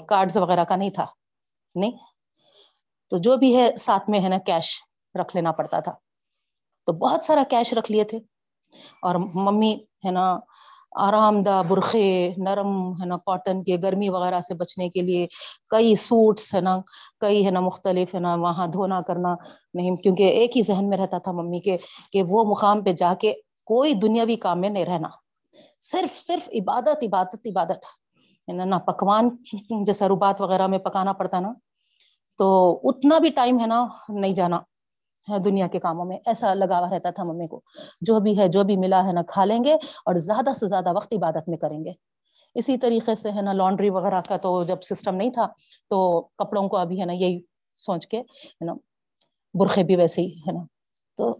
کارڈز 0.08 0.36
وغیرہ 0.36 0.64
کا 0.64 0.76
نہیں 0.76 0.90
تھا، 0.90 1.06
نہیں۔ 1.74 1.92
تو 3.10 3.18
جو 3.18 3.36
بھی 3.36 3.56
ہے 3.56 3.76
ساتھ 3.76 4.10
میں، 4.10 4.20
ہے 4.20 4.28
نا 4.28 4.38
کیش 4.38 4.78
رکھ 5.20 5.36
لینا 5.36 5.52
پڑتا 5.52 5.80
تھا۔ 5.80 5.92
تو 6.86 6.92
بہت 6.92 7.22
سارا 7.22 7.42
کیش 7.48 7.74
رکھ 7.74 7.92
لیے 7.92 8.04
تھے۔ 8.04 8.18
اور 9.02 9.14
ممی، 9.14 9.74
ہے 10.06 10.10
نا 10.10 10.38
آرام 10.94 11.42
دہ 11.42 11.62
برقے 11.68 12.06
نرم 12.36 12.92
ہے 12.92 13.06
نا 13.06 13.16
کاٹن 13.16 13.62
کے، 13.62 13.76
گرمی 13.82 14.08
وغیرہ 14.08 14.40
سے 14.40 14.54
بچنے 14.54 14.88
کے 14.88 15.00
لیے 15.00 15.26
کئی 15.70 15.94
سوٹس 15.94 16.54
ہے 16.54 16.60
نا، 16.60 16.76
کئی 17.20 17.44
ہے 17.46 17.50
نا 17.50 17.60
مختلف 17.60 18.14
ہے 18.14 18.20
نا 18.20 18.34
وہاں 18.34 18.66
دھونا 18.66 19.00
کرنا 19.00 19.34
نہیں، 19.74 19.96
کیونکہ 19.96 20.22
ایک 20.22 20.56
ہی 20.56 20.62
ذہن 20.62 20.88
میں 20.88 20.98
رہتا 20.98 21.18
تھا 21.18 21.32
ممی 21.32 21.60
کے 21.60 21.76
کہ 22.12 22.22
وہ 22.28 22.44
مقام 22.44 22.82
پہ 22.84 22.92
جا 22.92 23.14
کے 23.14 23.32
کوئی 23.64 23.94
دنیاوی 23.94 24.36
کام 24.36 24.60
میں 24.60 24.68
نہیں 24.68 24.84
رہنا۔ 24.84 25.08
صرف 25.80 26.16
صرف 26.16 26.48
عبادت 26.48 27.02
عبادت 27.02 27.46
عبادت۔ 27.46 27.84
ہے 28.48 28.64
نہ 28.64 28.74
پکوان 28.74 29.28
جیسا 29.84 30.08
روبات 30.08 30.40
وغیرہ 30.40 30.66
میں 30.66 30.78
پکانا 30.78 31.12
پڑتا 31.12 31.40
نا، 31.40 31.52
تو 32.38 32.80
اتنا 32.84 33.18
بھی 33.18 33.30
ٹائم 33.30 33.60
ہے 33.60 33.66
نا 33.66 33.86
نہیں 34.08 34.32
جانا۔ 34.32 34.60
دنیا 35.44 35.66
کے 35.66 35.78
کاموں 35.78 36.04
میں، 36.04 36.18
ایسا 36.26 36.54
لگاوا 36.54 36.90
رہتا 36.90 37.10
تھا 37.10 37.24
ممی 37.24 37.46
کو۔ 37.46 37.60
جو 38.00 38.20
بھی 38.20 38.38
ہے، 38.38 38.48
جو 38.48 38.62
بھی 38.62 38.76
ملا 38.76 39.06
ہے 39.06 39.12
نا 39.12 39.22
کھا 39.22 39.44
لیں 39.44 39.64
گے 39.64 39.72
اور 39.74 40.14
زیادہ 40.14 40.52
سے 40.52 40.66
زیادہ 40.66 40.92
وقت 40.96 41.14
عبادت 41.16 41.48
میں 41.48 41.58
کریں 41.58 41.84
گے۔ 41.84 41.92
اسی 42.54 42.76
طریقے 42.76 43.14
سے 43.14 43.30
ہے 43.30 43.42
نا 43.42 43.52
لانڈری 43.52 43.90
وغیرہ 43.90 44.20
کا 44.28 44.36
تو 44.36 44.62
جب 44.62 44.76
سسٹم 44.82 45.14
نہیں 45.14 45.30
تھا، 45.30 45.46
تو 45.90 46.20
کپڑوں 46.20 46.68
کو 46.68 46.76
ابھی 46.76 47.00
ہے 47.00 47.06
نا، 47.06 47.12
یہی 47.12 47.40
سوچ 47.76 48.06
کے 48.06 48.20
ہے 48.20 48.64
نا 48.64 48.74
برقے 49.54 49.82
بھی 49.82 49.96
ویسے 49.96 50.22
ہی 50.22 50.38
ہے 50.38 50.52
نا۔ 50.52 50.60
تو 51.16 51.36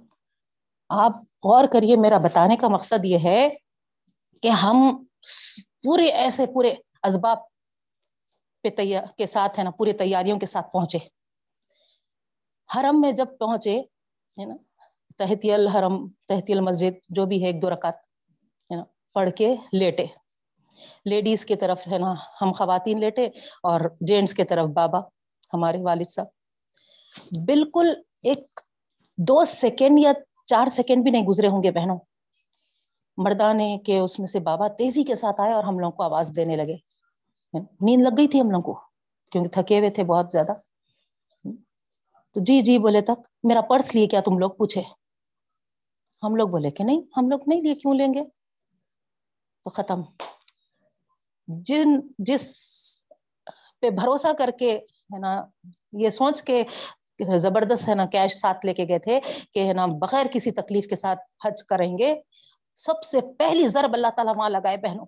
آپ 0.89 1.12
غور 1.45 1.64
کریے، 1.72 1.97
میرا 1.97 2.18
بتانے 2.18 2.57
کا 2.57 2.68
مقصد 2.68 3.05
یہ 3.05 3.18
ہے 3.24 3.49
کہ 4.43 4.49
ہم 4.49 5.05
پورے 5.82 6.07
ایسے 6.07 6.47
پورے 6.47 6.74
اسباب 7.03 7.39
پہ 8.62 8.70
تیار 8.70 9.05
کے 9.18 9.26
ساتھ 9.26 9.59
ہے 9.59 9.64
نا 9.64 9.70
پوری 9.70 9.93
تیاریوں 9.93 10.39
کے 10.39 10.47
ساتھ 10.47 10.72
پہنچے۔ 10.72 10.99
حرم 12.76 13.00
میں 13.00 13.12
جب 13.12 13.26
پہنچے، 13.38 13.80
ہے 14.40 14.44
نا، 14.44 14.54
تحتی 15.16 15.52
الحرم، 15.52 16.08
تحتی 16.28 16.52
المسجد، 16.52 16.92
جو 17.08 17.26
بھی 17.26 17.40
ہے، 17.42 17.46
ایک 17.46 17.62
دو 17.62 17.70
رکعت، 17.70 17.94
ہے 18.70 18.76
نا، 18.76 18.84
پڑھ 19.14 19.30
کے 19.30 19.54
لیٹے۔ 19.72 20.06
لیڈیز 21.04 21.46
کی 21.46 21.56
طرف، 21.56 21.88
ہے 21.88 21.98
نا، 21.98 22.14
ہم 22.40 22.52
خواتین 22.52 23.00
لیٹے 23.00 23.24
اور 23.62 23.80
جینٹس 24.00 24.34
کی 24.34 24.44
طرف 24.44 24.68
بابا، 24.68 24.98
ہمارے 25.54 25.82
والد 25.82 26.10
صاحب۔ 26.10 26.26
بالکل 27.46 27.88
ایک 28.22 28.60
دو 29.18 29.44
سیکنڈ 29.44 29.98
یا 29.98 30.12
چار 30.44 30.66
سیکنڈ 30.66 31.02
بھی 31.02 31.10
نہیں 31.10 31.26
گزرے 31.26 31.48
ہوں 31.48 31.62
گے 31.62 31.70
بہنوں۔ 31.70 31.98
مردانے 33.16 33.78
کے 33.86 33.98
اس 33.98 34.18
میں 34.18 34.26
سے 34.26 34.40
بابا 34.40 34.68
تیزی 34.68 35.02
کے 35.02 35.14
ساتھ 35.14 35.40
آئے 35.40 35.52
اور 35.52 35.64
ہم 35.64 35.78
لوگ 35.78 35.92
کو 35.92 36.02
آواز 36.02 36.32
دینے 36.36 36.56
لگے۔ 36.56 36.76
نیند 37.80 38.02
لگ 38.02 38.08
گئی 38.16 38.28
تھی 38.28 38.40
ہم 38.40 38.50
لوگ 38.50 38.62
کو، 38.62 38.74
کیونکہ 39.32 39.50
تھکے 39.50 39.78
ہوئے 39.78 39.90
تھے 39.90 40.04
بہت 40.04 40.26
زیادہ۔ 40.32 40.52
تو 42.35 42.41
جی 42.45 42.61
جی 42.61 42.78
بولے، 42.78 43.01
تک 43.01 43.26
میرا 43.43 43.61
پرس 43.61 43.95
لیے 43.95 44.07
کیا 44.07 44.20
تم 44.20 44.39
لوگ؟ 44.39 44.51
پوچھے۔ 44.51 44.82
ہم 46.22 46.37
لوگ 46.37 46.49
بولے 46.49 46.70
کہ 46.70 46.85
نہیں، 46.85 47.01
ہم 47.16 47.30
لوگ 47.30 47.41
نہیں 47.47 47.61
لیے، 47.61 47.74
کیوں 47.74 47.95
لیں 47.95 48.14
گے؟ 48.14 48.24
تو 49.64 49.70
ختم۔ 49.70 50.03
جن، 51.47 51.89
جس 52.18 52.66
پہ 53.80 53.91
بھروسہ 53.91 54.32
کر 54.39 54.51
کے، 54.59 54.72
ہے 54.78 55.18
نا، 55.18 55.45
یہ 55.93 56.11
سوچ 56.11 56.43
کے 56.43 56.64
زبردست، 57.37 57.89
ہے 57.89 57.95
نا 57.95 58.07
کیش 58.07 58.32
ساتھ 58.32 58.66
لے 58.66 58.74
کے 58.74 58.85
گئے 58.89 58.99
تھے 58.99 59.20
کہ، 59.55 59.68
ہے 59.68 59.72
نا، 59.72 59.87
بغیر 59.87 60.26
کسی 60.32 60.51
تکلیف 60.51 60.87
کے 60.87 60.97
ساتھ 60.97 61.47
حج 61.47 61.62
کریں 61.62 61.99
گے۔ 61.99 62.20
سب 62.76 63.03
سے 63.03 63.20
پہلی 63.39 63.66
ضرب 63.66 63.95
اللہ 63.95 64.11
تعالیٰ 64.16 64.32
وہاں 64.37 64.51
لگائے 64.51 64.76
بہنوں۔ 64.76 65.07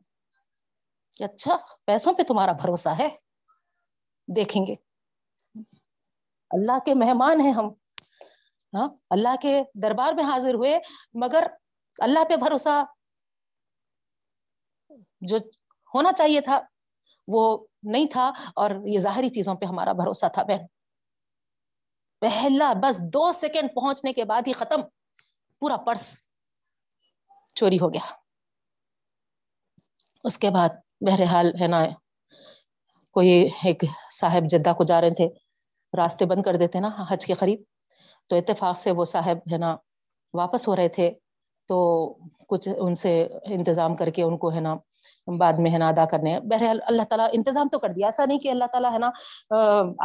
کہ 1.17 1.25
اچھا 1.25 1.57
پیسوں 1.85 2.13
پہ 2.13 2.23
تمہارا 2.23 2.53
بھروسہ 2.53 2.89
ہے۔ 2.89 3.09
دیکھیں 4.37 4.67
گے۔ 4.67 4.75
اللہ 6.51 6.79
کے 6.85 6.95
مہمان 6.95 7.41
ہیں 7.41 7.53
ہم۔ 7.53 7.69
ہاں 8.73 8.89
اللہ 9.11 9.35
کے 9.43 9.63
دربار 9.75 10.13
میں 10.13 10.25
حاضر 10.25 10.55
ہوئے، 10.55 10.79
مگر 11.15 11.47
اللہ 12.01 12.25
پہ 12.29 12.37
بھروسہ 12.37 12.85
جو 15.21 15.37
ہونا 15.95 16.13
چاہیے 16.13 16.41
تھا، 16.41 16.61
وہ 17.29 17.67
نہیں 17.83 18.07
تھا، 18.07 18.33
اور 18.57 18.71
یہ 18.87 18.99
ظاہری 18.99 19.29
چیزوں 19.29 19.55
پہ 19.55 19.65
ہمارا 19.65 19.93
بھروسہ 19.93 20.27
تھا، 20.27 20.43
بہن۔ 20.43 20.67
پہلا 22.21 22.73
بس 22.83 23.01
دو 23.13 23.33
سیکنڈ 23.33 23.71
پہنچنے 23.75 24.13
کے 24.13 24.25
بعد 24.25 24.43
ہی 24.47 24.53
ختم، 24.53 24.81
پورا 25.59 25.77
پرس 25.77 26.21
چوری 27.55 27.77
ہو 27.77 27.93
گیا۔ 27.93 28.15
اس 30.25 30.39
کے 30.39 30.51
بعد 30.51 30.69
بہرحال 31.01 31.53
ہے 31.61 31.67
نا، 31.67 31.85
کوئی 33.11 33.29
ایک 33.65 33.85
صاحب 34.11 34.49
جدہ 34.51 34.73
کو 34.73 34.85
جا 34.85 35.01
رہے 35.01 35.15
تھے۔ 35.15 35.46
راستے 35.97 36.25
بند 36.27 36.43
کر 36.43 36.57
دیتے 36.57 36.81
نا 36.81 36.91
حج 37.09 37.27
کے 37.27 37.35
قریب۔ 37.35 37.63
تو 38.29 38.37
اتفاق 38.37 38.77
سے 38.77 38.91
وہ 38.91 39.05
صاحب 39.05 39.39
ہے 39.53 39.59
نا 39.59 39.77
واپس 40.35 40.69
ہو 40.69 40.77
رہے 40.77 40.89
تھے۔ 40.89 41.11
تو 41.69 41.77
کچھ 42.49 42.69
ان 42.79 42.95
سے 42.95 43.13
انتظام 43.45 43.97
کر 43.97 44.09
کے 44.11 44.23
ان 44.23 44.37
کو 44.39 44.53
ہے 44.53 44.61
نا 44.61 44.75
بعد 45.39 45.53
میں 45.59 45.71
ہے 45.71 45.79
نا 45.79 45.89
ادا 45.89 46.05
کرنے۔ 46.05 46.39
بہرحال 46.41 46.81
اللہ 46.87 47.03
تعالیٰ 47.03 47.29
انتظام 47.33 47.69
تو 47.69 47.79
کر 47.79 47.89
دیا۔ 47.89 48.07
ایسا 48.07 48.25
نہیں 48.25 48.39
کہ 48.39 48.49
اللہ 48.49 48.65
تعالیٰ 48.73 48.93
ہے 48.93 48.99
نا 48.99 49.11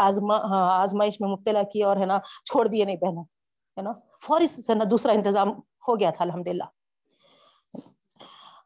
آزما 0.07 0.35
ہاں، 0.35 0.81
آزمائش 0.81 1.19
میں 1.21 1.29
مبتلا 1.29 1.63
کیا 1.63 1.87
اور 1.87 1.97
ہے 1.97 2.05
نا 2.05 2.17
چھوڑ 2.45 2.67
دیے، 2.67 2.85
نہیں 2.85 2.95
بہنوں 2.95 3.23
ہے 3.77 3.81
نا۔ 3.81 3.91
فوری 4.25 4.47
سے 4.47 4.73
نا 4.73 4.83
دوسرا 4.91 5.11
انتظام 5.11 5.49
ہو 5.87 5.99
گیا 5.99 6.09
تھا 6.09 6.23
الحمد 6.25 6.47
للہ 6.47 6.63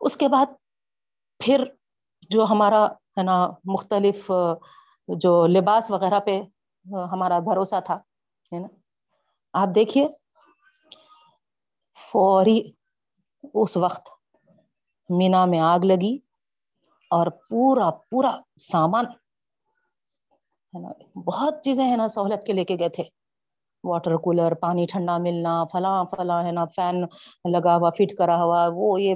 اس 0.01 0.17
کے 0.17 0.28
بعد 0.28 0.45
پھر 1.39 1.63
جو 2.30 2.43
ہمارا 2.49 2.86
ہے 3.17 3.23
نا 3.23 3.36
مختلف 3.65 4.32
جو 5.07 5.47
لباس 5.47 5.91
وغیرہ 5.91 6.19
پہ 6.19 6.41
ہمارا 6.86 7.39
بھروسہ 7.39 7.79
تھا، 7.86 7.95
ہے 8.53 8.59
نا؟ 8.59 8.67
آپ 9.53 9.67
دیکھیے، 9.75 10.07
فوری 12.11 12.71
اس 13.53 13.77
وقت 13.77 14.09
مینا 15.09 15.45
میں 15.45 15.59
آگ 15.59 15.79
لگی 15.79 16.17
اور 17.09 17.27
پورا 17.49 17.91
پورا 17.91 18.31
سامان، 18.59 19.05
ہے 20.73 20.79
نا، 20.79 21.19
بہت 21.19 21.63
چیزیں، 21.63 21.91
ہے 21.91 21.95
نا، 21.95 22.07
سہولت 22.07 22.45
کے 22.45 22.53
لے 22.53 22.65
کے 22.65 22.75
گئے 22.79 22.89
تھے۔ 22.89 23.03
واٹر 23.83 24.15
کولر، 24.15 24.53
پانی 24.53 24.86
ٹھنڈا 24.86 25.17
ملنا، 25.17 25.65
فلاں 25.65 26.05
فلاں، 26.05 26.43
ہے 26.43 26.51
نا، 26.51 26.65
فین 26.65 27.01
لگا 27.51 27.75
ہوا، 27.75 27.89
فٹ 27.89 28.17
کرا 28.17 28.36
ہوا، 28.36 28.69
وہ 28.73 29.01
یہ 29.01 29.15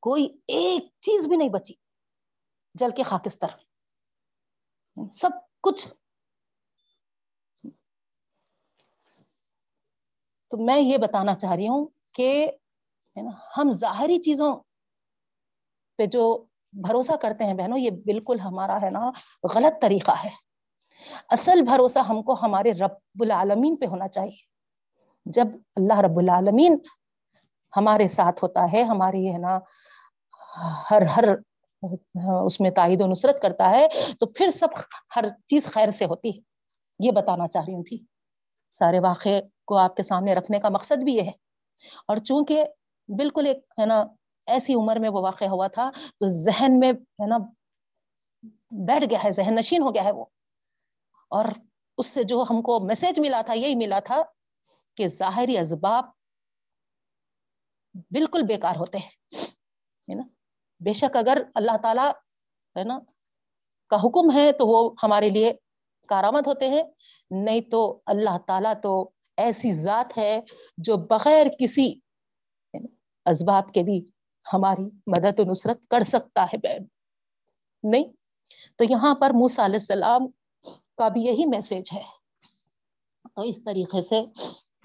کوئی 0.00 0.24
ایک 0.48 0.84
چیز 1.00 1.28
بھی 1.28 1.36
نہیں 1.36 1.48
بچی۔ 1.48 1.74
جل 2.74 2.90
کے 2.90 3.02
خاکستر۔ 3.02 3.46
سب 5.12 5.30
کچھ 5.62 5.88
تو 10.50 10.56
میں 10.56 10.78
یہ 10.80 10.98
بتانا 10.98 11.34
چاہ 11.34 11.52
رہی 11.52 11.68
ہوں 11.68 11.86
کہ 12.14 12.50
ہم 13.56 13.70
ظاہری 13.70 14.18
چیزوں 14.18 14.54
پہ 15.98 16.06
جو 16.06 16.44
بھروسہ 16.72 17.12
کرتے 17.12 17.44
ہیں 17.44 17.54
بہنوں، 17.54 17.78
یہ 17.78 17.90
بالکل 17.90 18.40
ہمارا 18.40 18.78
ہے 18.82 18.90
نا 18.90 19.10
غلط 19.54 19.82
طریقہ 19.82 20.12
ہے۔ 20.24 20.30
اصل 21.28 21.62
بھروسہ 21.62 21.98
ہم 21.98 22.22
کو 22.22 22.34
ہمارے 22.42 22.72
رب 22.72 23.20
العالمین 23.20 23.76
پہ 23.76 23.86
ہونا 23.86 24.08
چاہیے۔ 24.08 24.38
جب 25.26 25.46
اللہ 25.76 26.00
رب 26.00 26.18
العالمین 26.18 26.76
ہمارے 27.76 28.08
ساتھ 28.08 28.44
ہوتا 28.44 28.72
ہے، 28.72 28.82
ہماری 28.82 29.32
ہے 29.32 29.38
نا 29.38 29.58
ہر 30.90 31.02
ہر 31.02 31.24
اس 32.44 32.60
میں 32.60 32.70
تائید 32.70 33.02
و 33.02 33.06
نصرت 33.06 33.42
کرتا 33.42 33.70
ہے، 33.70 33.86
تو 34.20 34.26
پھر 34.26 34.48
سب 34.48 34.68
ہر 35.16 35.24
چیز 35.46 35.66
خیر 35.66 35.90
سے 35.90 36.04
ہوتی 36.04 36.28
ہے۔ 36.28 36.40
یہ 36.98 37.10
بتانا 37.10 37.46
چاہ 37.48 37.64
رہی 37.66 37.74
ہوں 37.74 37.84
تھی۔ 37.84 37.98
سارے 38.70 38.98
واقعے 38.98 39.40
کو 39.64 39.76
آپ 39.76 39.96
کے 39.96 40.02
سامنے 40.02 40.34
رکھنے 40.34 40.60
کا 40.60 40.68
مقصد 40.68 41.04
بھی 41.04 41.14
یہ 41.14 41.22
ہے۔ 41.22 41.32
اور 42.08 42.16
چونکہ 42.16 42.64
بالکل 43.08 43.46
ایک، 43.46 43.58
ہے 43.80 43.86
نا، 43.86 44.04
ایسی 44.46 44.74
عمر 44.74 44.96
میں 44.96 45.08
وہ 45.08 45.20
واقع 45.20 45.44
ہوا 45.44 45.66
تھا، 45.66 45.90
تو 45.94 46.26
ذہن 46.26 46.78
میں، 46.78 46.92
ہے 46.92 47.26
نا، 47.26 47.36
بیٹھ 48.70 49.04
گیا 49.10 49.24
ہے، 49.24 49.30
ذہن 49.30 49.54
نشین 49.54 49.82
ہو 49.82 49.94
گیا 49.94 50.04
ہے 50.04 50.12
وہ۔ 50.12 50.24
اور 51.28 51.44
اس 51.98 52.06
سے 52.06 52.22
جو 52.22 52.44
ہم 52.50 52.62
کو 52.62 52.80
میسج 52.80 53.20
ملا 53.20 53.40
تھا، 53.46 53.52
یہی 53.52 53.74
ملا 53.74 53.98
تھا 53.98 54.22
کہ 54.96 55.06
ظاہری 55.06 55.58
اسباب 55.58 56.04
بالکل 58.10 58.42
بیکار 58.42 58.76
ہوتے 58.76 58.98
ہیں 58.98 60.14
نا۔ 60.14 60.22
بے 60.80 60.92
شک 60.92 61.16
اگر 61.16 61.42
اللہ 61.54 61.76
تعالی، 61.82 62.08
ہے 62.78 62.84
نا، 62.84 62.98
کا 63.86 63.96
حکم 63.96 64.36
ہے، 64.36 64.52
تو 64.52 64.66
وہ 64.66 64.94
ہمارے 65.02 65.30
لیے 65.30 65.52
کارآمد 66.10 66.46
ہوتے 66.46 66.68
ہیں، 66.68 66.82
نہیں 67.30 67.60
تو 67.60 68.00
اللہ 68.06 68.38
تعالیٰ 68.46 68.74
تو 68.82 69.10
ایسی 69.36 69.72
ذات 69.72 70.18
ہے 70.18 70.40
جو 70.78 70.96
بغیر 70.96 71.46
کسی 71.58 71.94
اسباب 73.26 73.72
کے 73.72 73.82
بھی 73.82 74.04
ہماری 74.52 74.84
مدد 75.06 75.40
و 75.40 75.42
نصرت 75.50 75.86
کر 75.86 76.02
سکتا 76.02 76.44
ہے، 76.44 76.56
بہن۔ 76.58 76.84
نہیں؟ 77.82 78.04
تو 78.76 78.84
یہاں 78.84 79.14
پر 79.14 79.30
موسا 79.30 79.64
علیہ 79.64 79.74
السلام 79.74 80.26
کا 80.98 81.08
بھی 81.08 81.22
یہی 81.22 81.46
میسج 81.46 81.92
ہے۔ 81.92 82.02
تو 83.34 83.42
اس 83.42 83.64
طریقے 83.64 84.00
سے 84.00 84.22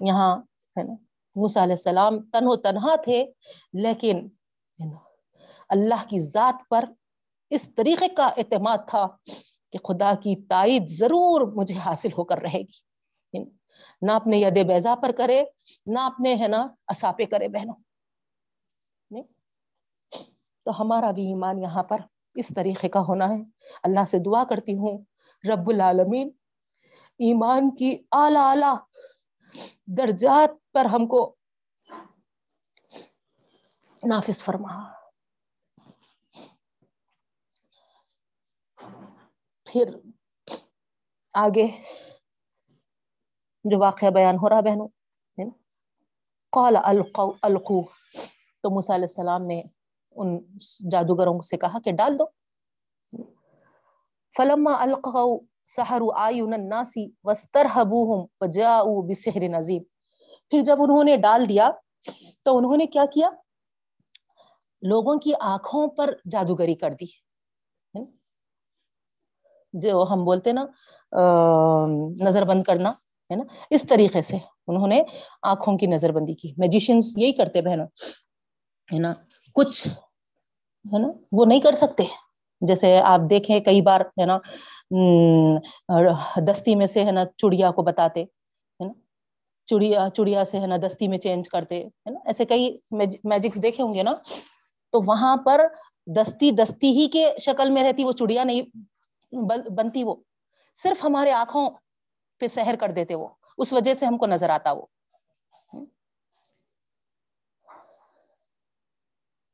یہاں 0.00 0.36
ہے 0.76 0.82
نا 0.82 0.92
موسا 1.36 1.62
علیہ 1.62 1.72
السلام 1.72 2.22
تن 2.22 2.44
و 2.44 2.56
تنہا 2.56 2.96
تھے، 2.96 3.24
لیکن 3.72 4.28
اللہ 5.68 6.08
کی 6.08 6.20
ذات 6.20 6.54
پر 6.70 6.84
اس 7.50 7.74
طریقے 7.74 8.08
کا 8.08 8.26
اعتماد 8.26 8.78
تھا۔ 8.88 9.06
کہ 9.72 9.78
خدا 9.78 10.12
کی 10.14 10.46
تائید 10.48 10.88
ضرور 10.88 11.40
مجھے 11.40 11.78
حاصل 11.78 12.08
ہو 12.18 12.24
کر 12.24 12.38
رہے 12.38 12.60
گی۔ 12.60 12.96
نہ 14.02 14.12
اپنے 14.12 14.36
ید 14.36 14.66
بیزا 14.66 14.94
پر 14.94 15.12
کرے، 15.12 15.44
نہ 15.86 15.98
اپنے 15.98 16.34
ہے 16.34 16.48
نا 16.48 16.66
اساپے 16.88 17.26
کرے 17.26 17.48
بہنوں۔ 17.48 17.74
تو 20.62 20.82
ہمارا 20.82 21.10
بھی 21.10 21.26
ایمان 21.26 21.62
یہاں 21.62 21.82
پر 21.82 22.00
اس 22.34 22.52
طریقے 22.56 22.88
کا 22.88 23.00
ہونا 23.00 23.28
ہے۔ 23.28 23.42
اللہ 23.82 24.04
سے 24.04 24.18
دعا 24.18 24.44
کرتی 24.44 24.74
ہوں، 24.74 24.98
رب 25.52 25.68
العالمین، 25.68 26.30
ایمان 27.18 27.74
کی 27.74 27.98
اعلی 28.12 28.36
اعلی 28.36 28.74
درجات 29.86 30.72
پر 30.72 30.84
ہم 30.84 31.06
کو 31.06 31.36
نافذ 34.04 34.42
فرما۔ 34.42 35.05
پھر 39.76 39.96
آگے 41.34 41.68
جو 43.64 43.78
واقعہ 43.78 44.08
بیان 44.08 44.36
ہو 44.36 44.48
رہا 44.48 44.60
بہنوں 44.60 44.88
قال 46.50 46.76
القو 46.84 47.30
القو۔ 47.42 47.82
تو 48.62 48.70
موسیٰ 48.70 48.96
علیہ 48.96 49.06
السلام 49.08 49.46
نے 49.46 49.62
ان 50.10 50.38
جادوگروں 50.90 51.40
سے 51.40 51.56
کہا 51.56 51.78
کہ 51.78 51.92
ڈال 51.92 52.18
دو۔ 52.18 52.24
فلما 54.36 54.82
القوا 54.82 55.38
سحروا 55.68 56.24
اعین 56.24 56.54
الناس 56.54 56.96
واسترهبوهم 57.24 58.26
وجاءوا 58.40 59.04
بسحر 59.08 59.58
عظیم 59.58 59.82
پھر 60.50 60.60
جب 60.60 60.76
انہوں 60.82 61.04
نے 61.04 61.16
ڈال 61.16 61.48
دیا، 61.48 61.70
تو 62.44 62.58
انہوں 62.58 62.76
نے 62.76 62.86
کیا 62.86 63.04
کیا؟ 63.14 63.30
لوگوں 64.82 65.14
کی 65.16 65.32
آنکھوں 65.40 65.88
پر 65.88 66.14
جادوگری 66.30 66.74
کر 66.74 66.90
دی۔ 66.90 67.25
جو 69.82 70.04
ہم 70.10 70.24
بولتے 70.24 70.52
نا 70.52 70.64
نظر 72.24 72.44
بند 72.44 72.62
کرنا، 72.62 72.90
ہے 73.30 73.36
نا؟ 73.36 73.44
اس 73.70 73.84
طریقے 73.88 74.22
سے 74.22 74.36
انہوں 74.68 74.88
نے 74.88 75.02
آنکھوں 75.42 75.76
کی 75.78 75.86
نظر 75.86 76.12
بندی 76.12 76.34
کی۔ 76.34 76.52
میجیشینس 76.58 77.12
یہی 77.16 77.32
کرتے 77.32 77.62
بہنوں، 77.62 77.86
ہے 78.90 78.98
نا؟ 78.98 79.12
کچھ، 79.54 79.86
ہے 80.84 80.98
نا؟ 80.98 81.08
وہ 81.32 81.44
نہیں 81.44 81.60
کر 81.60 81.72
سکتے۔ 81.72 82.04
جیسے 82.62 82.98
آپ 83.04 83.20
دیکھیں 83.30 83.58
کئی 83.60 83.80
بار، 83.82 84.00
ہے 84.20 84.26
نا؟ 84.26 84.38
دستی 86.46 86.74
میں 86.74 86.86
سے، 86.86 87.04
ہے 87.04 87.10
نا، 87.10 87.24
چڑیا 87.36 87.70
کو 87.70 87.82
بتاتے، 87.82 88.22
ہے 88.22 88.84
نا؟ 88.84 88.92
چڑیا 89.68 90.08
چڑیا 90.14 90.44
سے، 90.44 90.60
ہے 90.60 90.66
نا، 90.66 90.76
دستی 90.86 91.08
میں 91.08 91.18
چینج 91.18 91.48
کرتے، 91.48 91.82
ہے 91.84 92.10
نا؟ 92.10 92.18
ایسے 92.24 92.44
کئی 92.44 92.76
میجکس 93.24 93.62
دیکھے 93.62 93.82
ہوں 93.82 93.94
گے 93.94 94.02
نا؟ 94.02 94.14
تو 94.92 95.00
وہاں 95.06 95.36
پر 95.36 95.60
دستی 96.06 96.50
دستی 96.50 96.90
ہی 96.98 97.06
کے 97.06 97.30
شکل 97.40 97.70
میں 97.70 97.82
رہتی، 97.82 98.04
وہ 98.04 98.12
چڑیا 98.12 98.44
نہیں 98.44 98.62
بنتی 99.32 100.04
وہ۔ 100.04 100.14
صرف 100.76 101.04
ہمارے 101.04 101.32
آنکھوں 101.32 101.68
پہ 102.40 102.46
سحر 102.46 102.74
کر 102.80 102.90
دیتے 102.90 103.14
وہ، 103.14 103.28
اس 103.58 103.72
وجہ 103.72 103.94
سے 103.94 104.06
ہم 104.06 104.16
کو 104.18 104.26
نظر 104.26 104.50
آتا 104.50 104.72
وہ۔ 104.72 104.86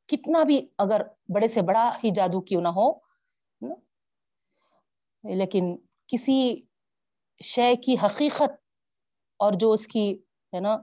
کتنا 0.07 0.43
بھی 0.43 0.67
اگر 0.77 1.01
بڑے 1.33 1.47
سے 1.47 1.61
بڑا 1.61 1.89
ہی 2.03 2.09
جادو 2.09 2.41
کیوں 2.41 2.61
نہ 2.61 2.67
ہو 2.67 2.91
لیکن 5.23 5.75
کسی 6.07 6.37
شے 7.43 7.75
کی 7.75 7.95
حقیقت 8.03 8.51
اور 9.39 9.53
جو 9.53 9.71
اس 9.71 9.87
کی، 9.87 10.13
ہے 10.53 10.59
نا 10.59 10.75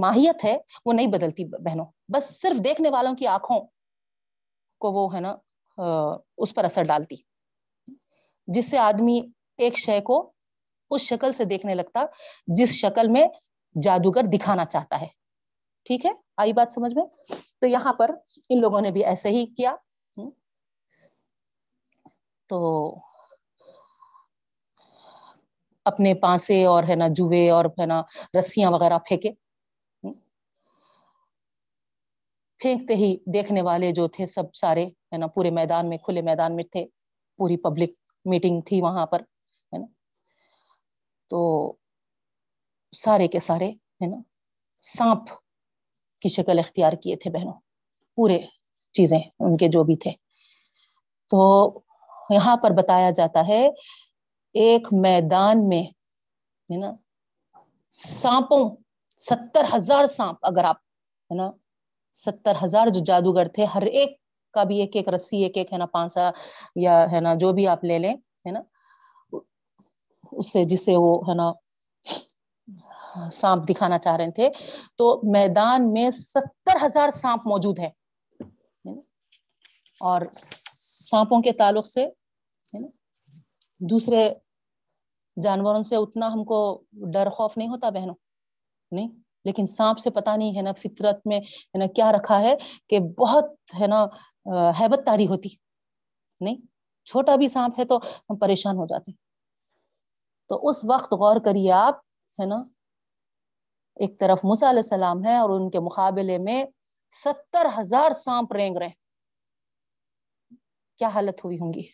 ماہیت 0.00 0.44
ہے، 0.44 0.56
وہ 0.86 0.92
نہیں 0.92 1.06
بدلتی 1.06 1.44
بہنوں۔ 1.44 1.86
بس 2.08 2.40
صرف 2.40 2.64
دیکھنے 2.64 2.90
والوں 2.90 3.14
کی 3.14 3.26
آنکھوں 3.26 3.60
کو 4.80 4.90
وہ، 4.92 5.14
ہے 5.14 5.20
نا 5.20 5.36
اس 6.36 6.54
پر 6.54 6.64
اثر 6.64 6.82
ڈالتی۔ 6.82 7.16
جس 8.46 8.70
سے 8.70 8.78
آدمی 8.78 9.20
ایک 9.58 9.76
شے 9.76 10.00
کو 10.00 10.32
اس 10.90 11.00
شکل 11.00 11.32
سے 11.32 11.44
دیکھنے 11.44 11.74
لگتا، 11.74 12.04
جس 12.46 12.68
شکل 12.68 13.08
میں 13.08 13.28
جادوگر 13.82 14.22
دکھانا 14.22 14.64
چاہتا 14.64 15.00
ہے۔ 15.00 15.06
ٹھیک 15.84 16.06
ہے؟ 16.06 16.10
آئی 16.36 16.52
بات 16.52 16.72
سمجھ 16.72 16.94
میں؟ 16.96 17.04
تو 17.60 17.66
یہاں 17.66 17.92
پر 17.92 18.10
ان 18.48 18.60
لوگوں 18.60 18.80
نے 18.80 18.90
بھی 18.90 19.04
ایسے 19.04 19.28
ہی 19.28 19.46
کیا۔ 19.46 19.76
تو 22.48 22.94
اپنے 25.84 26.14
پانسے 26.14 26.64
اور 26.64 26.84
ہے 26.88 26.94
نا 26.94 27.04
جوے 27.10 27.50
اور 27.50 27.64
ہے 27.64 27.86
نا 27.86 28.02
رسیاں 28.38 28.70
وغیرہ 28.70 28.98
پھینکے۔ 28.98 29.30
پھینکتے 32.58 32.94
ہی 32.94 33.16
دیکھنے 33.26 33.62
والے 33.62 33.90
جو 33.90 34.08
تھے 34.08 34.26
سب 34.26 34.54
سارے 34.54 34.84
ہے 34.84 35.16
نا 35.16 35.26
پورے 35.26 35.50
میدان 35.50 35.88
میں، 35.88 35.98
کھلے 35.98 36.22
میدان 36.22 36.56
میں 36.56 36.64
تھے، 36.64 36.86
پوری 37.36 37.56
پبلک 37.56 37.90
میٹنگ 38.24 38.60
تھی 38.60 38.80
وہاں 38.80 39.06
پر 39.06 39.20
ہے 39.72 39.78
نا 39.78 39.86
تو 41.30 41.40
سارے 42.92 43.28
کے 43.28 43.40
سارے 43.40 43.70
ہے 43.70 44.06
نا 44.06 44.20
سانپ 44.82 45.30
کی 46.22 46.28
شکل 46.28 46.58
اختیار 46.58 46.92
کیے 46.92 47.16
تھے 47.16 47.30
بہنوں 47.30 47.58
پورے 48.18 48.38
چیزیں 48.94 49.18
ان 49.18 49.56
کے 49.56 49.68
جو 49.68 49.84
بھی 49.84 49.96
تھے 49.96 50.10
تو 51.30 51.40
یہاں 52.30 52.56
پر 52.56 52.70
بتایا 52.70 53.10
جاتا 53.10 53.46
ہے 53.48 53.66
ایک 54.54 54.92
میدان 54.92 55.68
میں 55.68 55.82
ہے 55.82 56.78
نا 56.78 56.92
سانپوں 57.92 58.64
ستر 59.20 59.64
ہزار 59.74 60.06
سانپ 60.06 60.38
اگر 60.42 60.64
آپ 60.64 60.76
ہے 61.30 61.36
نا 61.36 61.50
ستر 62.16 62.56
ہزار 62.64 62.88
جو 62.88 63.00
جادوگر 63.04 63.48
تھے 63.48 63.64
ہر 63.64 63.82
ایک 63.82 64.18
کا 64.54 64.62
بھی 64.64 64.80
ایک 64.80 64.96
ایک 64.96 65.08
رسی، 65.08 65.42
ایک 65.42 65.56
ایک 65.56 65.72
ہے 65.72 65.78
نا 65.78 65.86
پانسا 65.86 66.30
یا 66.76 67.04
ہے 67.12 67.20
نا، 67.20 67.34
جو 67.34 67.52
بھی 67.52 67.66
آپ 67.68 67.84
لے 67.84 67.98
لیں، 67.98 68.14
ہے 68.46 68.50
نا، 68.50 68.60
اس 70.32 70.52
سے 70.52 70.64
جسے 70.64 70.96
وہ 70.96 71.16
ہے 71.28 71.34
نا 71.34 71.52
سانپ 73.32 73.68
دکھانا 73.68 73.98
چاہ 73.98 74.16
رہے 74.16 74.30
تھے۔ 74.30 74.48
تو 74.98 75.20
میدان 75.32 75.92
میں 75.92 76.08
ستر 76.10 76.84
ہزار 76.84 77.10
سانپ 77.14 77.46
موجود 77.46 77.78
ہے 77.78 77.90
اور 80.00 80.22
سانپوں 80.32 81.40
کے 81.42 81.52
تعلق 81.52 81.86
سے 81.86 82.06
دوسرے 83.90 84.28
جانوروں 85.36 85.82
سے 85.82 85.96
اتنا 85.96 86.32
ہم 86.32 86.44
کو 86.44 86.58
ڈر 87.12 87.28
خوف 87.28 87.56
نہیں 87.56 87.68
ہوتا 87.68 87.90
بہنوں، 87.90 88.14
نہیں؟ 88.92 89.08
لیکن 89.44 89.66
سانپ 89.66 89.98
سے 89.98 90.10
پتا 90.10 90.36
نہیں 90.36 90.56
ہے 90.56 90.62
نا 90.62 90.72
فطرت 90.72 91.26
میں 91.26 91.38
ہے 91.38 91.78
نا 91.78 91.86
کیا 91.96 92.12
رکھا 92.12 92.40
ہے 92.42 92.54
کہ 92.88 92.98
بہت 93.18 93.50
ہے 93.80 93.86
نا 93.86 94.04
ہیبت 94.80 95.04
تاری 95.06 95.26
ہوتی 95.26 95.48
نہیں، 96.40 96.56
چھوٹا 97.06 97.36
بھی 97.36 97.48
سانپ 97.48 97.78
ہے 97.78 97.84
تو 97.84 97.96
ہم 98.30 98.36
پریشان 98.38 98.76
ہو 98.76 98.86
جاتے 98.86 99.12
تو 100.50 100.68
اس 100.68 100.84
وقت 100.84 101.12
غور 101.12 101.36
کریے 101.44 101.72
آپ، 101.72 101.94
ہے 102.38 102.46
نا، 102.46 102.56
ایک 103.96 104.18
طرف 104.20 104.38
مسا 104.44 104.70
علیہ 104.70 104.84
السلام 104.84 105.24
ہے 105.24 105.36
اور 105.36 105.50
ان 105.50 105.70
کے 105.70 105.80
مقابلے 105.80 106.38
میں 106.38 106.64
ستر 107.12 107.66
ہزار 107.78 108.10
سانپ 108.24 108.52
رینگ 108.52 108.76
رہے۔ 108.76 108.90
کیا 111.00 111.08
حالت 111.08 111.44
ہوئی 111.44 111.56
ہوں 111.56 111.72
گی؟ 111.72 111.86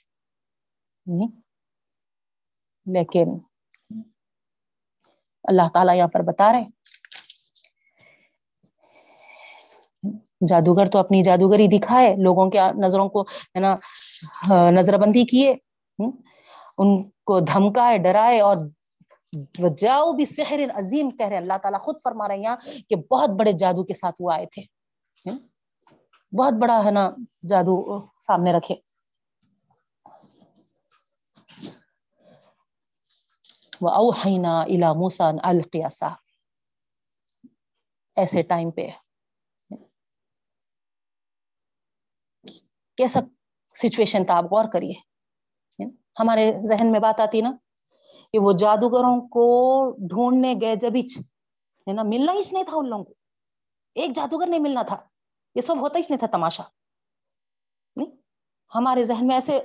لیکن 2.87 3.39
اللہ 5.45 5.69
تعالیٰ 5.75 5.95
یہاں 5.97 6.09
پر 6.09 6.23
بتا 6.23 6.53
رہے 6.53 6.65
جادوگر 10.41 10.87
تو 10.93 10.99
اپنی 10.99 11.23
جادوگری 11.23 11.67
دکھائے، 11.69 12.15
لوگوں 12.25 12.51
کے 12.51 12.61
نظروں 12.83 13.09
کو، 13.09 13.23
ہے 13.23 13.61
نا 13.61 13.75
نظر 14.71 14.99
بندی 14.99 15.25
کیے 15.33 15.55
ان 15.99 17.03
کو 17.27 17.39
دھمکائے، 17.53 17.99
ڈرائے 18.05 18.41
اور 18.41 18.57
جاؤ 19.79 20.13
بھی 20.13 20.25
سحر 20.25 20.61
عظیم 20.75 21.11
کہہ 21.17 21.27
رہے 21.27 21.37
اللہ 21.37 21.59
تعالیٰ 21.63 21.81
خود 21.81 21.97
فرما 22.05 22.29
رہے 22.29 22.37
ہیں 22.37 22.43
یہاں 22.43 22.57
کہ 22.89 22.97
بہت 23.11 23.31
بڑے 23.39 23.53
جادو 23.61 23.85
کے 23.85 23.95
ساتھ 23.95 24.17
وہ 24.21 24.33
آئے 24.35 24.47
تھے 24.53 24.63
بہت 26.33 26.55
بڑا، 26.61 26.85
ہے 26.85 26.91
نا، 26.91 27.09
جادو 27.49 27.77
سامنے 28.27 28.53
رکھے۔ 28.53 28.75
وہ 33.81 33.91
اوہینا 33.91 34.61
الا 34.63 34.93
موسان 34.93 35.37
القیاسا 35.43 36.09
ایسے 38.17 38.43
ٹائم 38.43 38.71
پہ 38.71 38.87
کیسا 43.01 43.21
سچویشن 43.75 44.25
تھا؟ 44.25 44.37
آپ 44.37 44.45
غور 44.45 44.65
کریے۔ 44.73 44.93
ہمارے 46.21 46.53
ذہن 46.57 46.93
میں 46.93 47.01
بات 47.01 47.21
آتی 47.21 47.41
نا 47.41 47.53
کہ 48.33 48.39
وہ 48.39 48.53
جادوگروں 48.53 49.29
کو 49.29 49.47
ڈھونڈنے 50.09 50.55
گئے 50.61 50.77
جب 50.77 50.91
ہے 50.97 51.93
نا، 51.93 52.03
ملنا 52.03 52.33
ہی 52.33 52.41
نہیں 52.53 52.65
تھا 52.65 52.77
ان 52.77 52.89
لوگوں 52.89 53.05
کو۔ 53.05 53.15
ایک 53.95 54.17
جادوگر 54.17 54.47
نہیں 54.47 54.61
ملنا 54.61 54.83
تھا۔ 54.83 54.97
یہ 55.55 55.61
سب 55.61 55.81
ہوتا 55.81 55.99
ہی 55.99 56.03
نہیں 56.11 56.19
تھا، 56.19 56.27
تماشا۔ 56.27 56.63
نہیں، 57.97 58.11
ہمارے 58.75 59.05
ذہن 59.05 59.27
میں 59.27 59.37
ایسے 59.37 59.61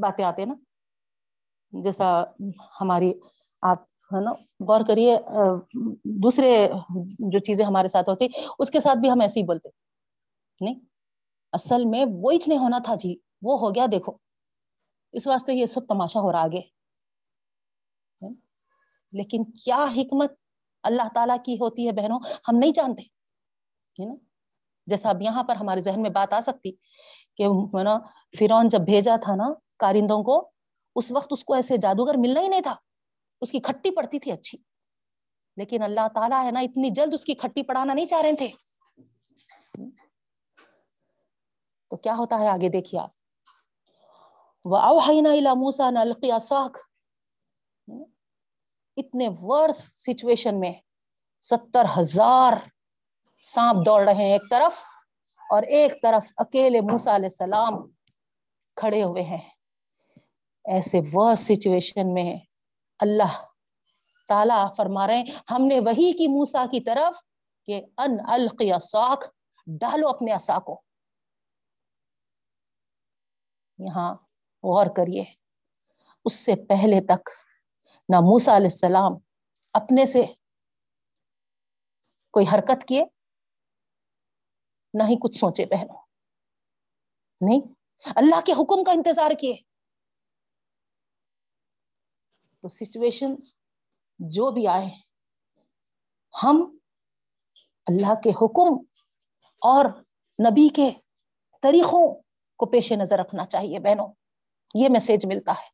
باتیں 0.00 0.24
آتے 0.24 0.44
نا۔ 0.44 0.54
جیسا 1.82 2.22
ہماری، 2.80 3.12
آپ، 3.62 3.82
ہے 3.82 4.24
نا، 4.24 4.30
غور 4.68 4.80
کریے، 4.88 5.18
دوسرے 6.04 6.68
جو 7.18 7.38
چیزیں 7.38 7.64
ہمارے 7.64 7.88
ساتھ 7.88 8.08
ہوتی، 8.08 8.28
اس 8.58 8.70
کے 8.70 8.80
ساتھ 8.80 8.98
بھی 8.98 9.10
ہم 9.10 9.20
ایسے 9.20 9.40
ہی 9.40 9.44
بولتے۔ 9.44 9.68
نہیں 10.60 10.89
اصل 11.52 11.84
میں 11.84 12.04
وہ 12.12 12.32
نہیں 12.46 12.58
ہونا 12.58 12.78
تھا 12.78 12.94
جی 12.94 13.16
وہ 13.42 13.58
ہو 13.60 13.74
گیا 13.74 13.86
دیکھو۔ 13.92 14.12
اس 15.12 15.26
واسطے 15.26 15.52
یہ 15.52 15.66
سب 15.66 15.86
تماشا 15.88 16.20
ہو 16.20 16.32
رہا 16.32 16.42
آگے۔ 16.42 16.60
لیکن 19.12 19.44
کیا 19.44 19.86
حکمت 19.96 20.32
اللہ 20.82 21.02
تعالیٰ 21.14 21.36
کی 21.44 21.54
ہوتی 21.54 21.86
ہے 21.86 21.92
بہنوں؟ 21.92 22.18
ہم 22.48 22.56
نہیں 22.56 22.70
جانتے 22.70 23.02
نا؟ 24.04 24.14
جیسا 24.86 25.08
اب 25.08 25.22
یہاں 25.22 25.44
پر 25.44 25.56
ہمارے 25.56 25.80
ذہن 25.80 26.02
میں 26.02 26.10
بات 26.10 26.32
آ 26.32 26.40
سکتی 26.40 26.72
کہ 27.36 27.46
نا 27.82 27.98
فرون 28.38 28.68
جب 28.68 28.78
بھیجا 28.80 29.16
تھا 29.22 29.34
نا 29.34 29.44
کارندوں 29.78 30.22
کو، 30.22 30.50
اس 30.96 31.10
وقت 31.10 31.28
اس 31.30 31.44
کو 31.44 31.54
ایسے 31.54 31.76
جادوگر 31.76 32.14
ملنا 32.16 32.40
ہی 32.40 32.48
نہیں 32.48 32.60
تھا۔ 32.60 32.74
اس 33.40 33.52
کی 33.52 33.58
کھٹی 33.58 33.90
پڑتی 33.90 34.18
تھی 34.18 34.32
اچھی۔ 34.32 34.58
لیکن 35.56 35.82
اللہ 35.82 36.08
تعالیٰ 36.14 36.44
ہے 36.44 36.50
نا، 36.50 36.60
اتنی 36.60 36.90
جلد 36.90 37.14
اس 37.14 37.24
کی 37.24 37.34
کھٹی 37.34 37.62
پڑانا 37.62 37.94
نہیں 37.94 38.06
چاہ 38.06 38.20
رہے 38.20 38.32
تھے۔ 38.32 38.48
تو 41.90 41.96
کیا 41.96 42.14
ہوتا 42.16 42.40
ہے 42.40 42.48
آگے 42.48 42.68
دیکھیے 42.68 43.00
آپ۔ 43.00 43.10
وہ 44.64 44.78
موسا 45.54 45.86
القیاساک 46.00 46.78
اتنے 48.96 49.28
ورس 49.42 49.76
سچویشن 49.76 50.60
میں 50.60 50.72
ستر 51.40 51.84
ہزار 51.98 52.52
سانپ 53.42 53.86
دوڑ 53.86 54.02
رہے 54.02 54.14
ہیں 54.14 54.32
ایک 54.32 54.42
طرف 54.50 54.80
اور 55.50 55.62
ایک 55.62 56.02
طرف 56.02 56.32
اکیلے 56.36 56.80
موسا 56.80 57.16
علیہ 57.16 57.26
السلام 57.26 57.90
کھڑے 58.76 59.02
ہوئے 59.02 59.22
ہیں۔ 59.22 59.50
ایسے 60.64 61.00
وہ 61.12 61.34
سچویشن 61.34 62.14
میں 62.14 62.38
اللہ 62.98 63.38
تعالی 64.28 64.74
فرما 64.76 65.06
رہے 65.06 65.16
ہیں۔ 65.16 65.24
ہم 65.50 65.66
نے 65.66 65.80
وہی 65.80 66.12
کی 66.12 66.28
موسا 66.28 66.64
کی 66.70 66.80
طرف 66.80 67.20
کہ 67.66 67.82
ان 67.98 68.16
القیا 68.28 68.78
ساخ 68.78 69.18
ڈالو 69.66 70.08
اپنے 70.08 70.32
اصا 70.32 70.58
کو۔ 70.58 70.82
یہاں 73.80 74.14
غور 74.64 74.86
کریے۔ 74.96 75.24
اس 76.24 76.34
سے 76.34 76.52
پہلے 76.68 77.00
تک 77.06 77.30
نہ 78.08 78.16
موسا 78.16 78.56
علیہ 78.56 78.66
السلام 78.66 79.12
اپنے 79.72 80.06
سے 80.06 80.22
کوئی 82.30 82.46
حرکت 82.54 82.84
کیے، 82.88 83.04
نہ 84.94 85.02
ہی 85.02 85.16
کچھ 85.22 85.36
سوچے 85.36 85.66
پہنو 85.66 86.00
نہیں، 87.40 87.60
اللہ 88.16 88.40
کے 88.40 88.52
حکم 88.52 88.84
کا 88.84 88.92
انتظار 88.92 89.30
کیے۔ 89.30 89.56
تو 92.60 92.68
سچویشن 92.68 93.34
جو 94.18 94.50
بھی 94.50 94.66
آئے، 94.66 94.86
ہم 96.42 96.78
اللہ 97.86 98.14
کے 98.14 98.30
حکم 98.30 98.74
اور 99.62 99.84
نبی 100.38 100.68
کے 100.68 100.90
طریقوں 101.62 102.29
کو 102.60 102.66
پیش 102.66 102.92
نظر 102.92 103.18
رکھنا 103.18 103.46
چاہیے 103.46 103.78
بہنوں، 103.78 104.08
یہ 104.74 104.88
میسج 104.88 105.26
ملتا 105.26 105.52
ہے۔ 105.52 105.68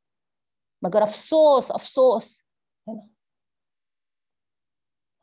مگر 0.82 1.03
افسوس 1.03 1.70
افسوس، 1.70 2.41
ہے 2.89 2.95
نا؟ 2.95 3.07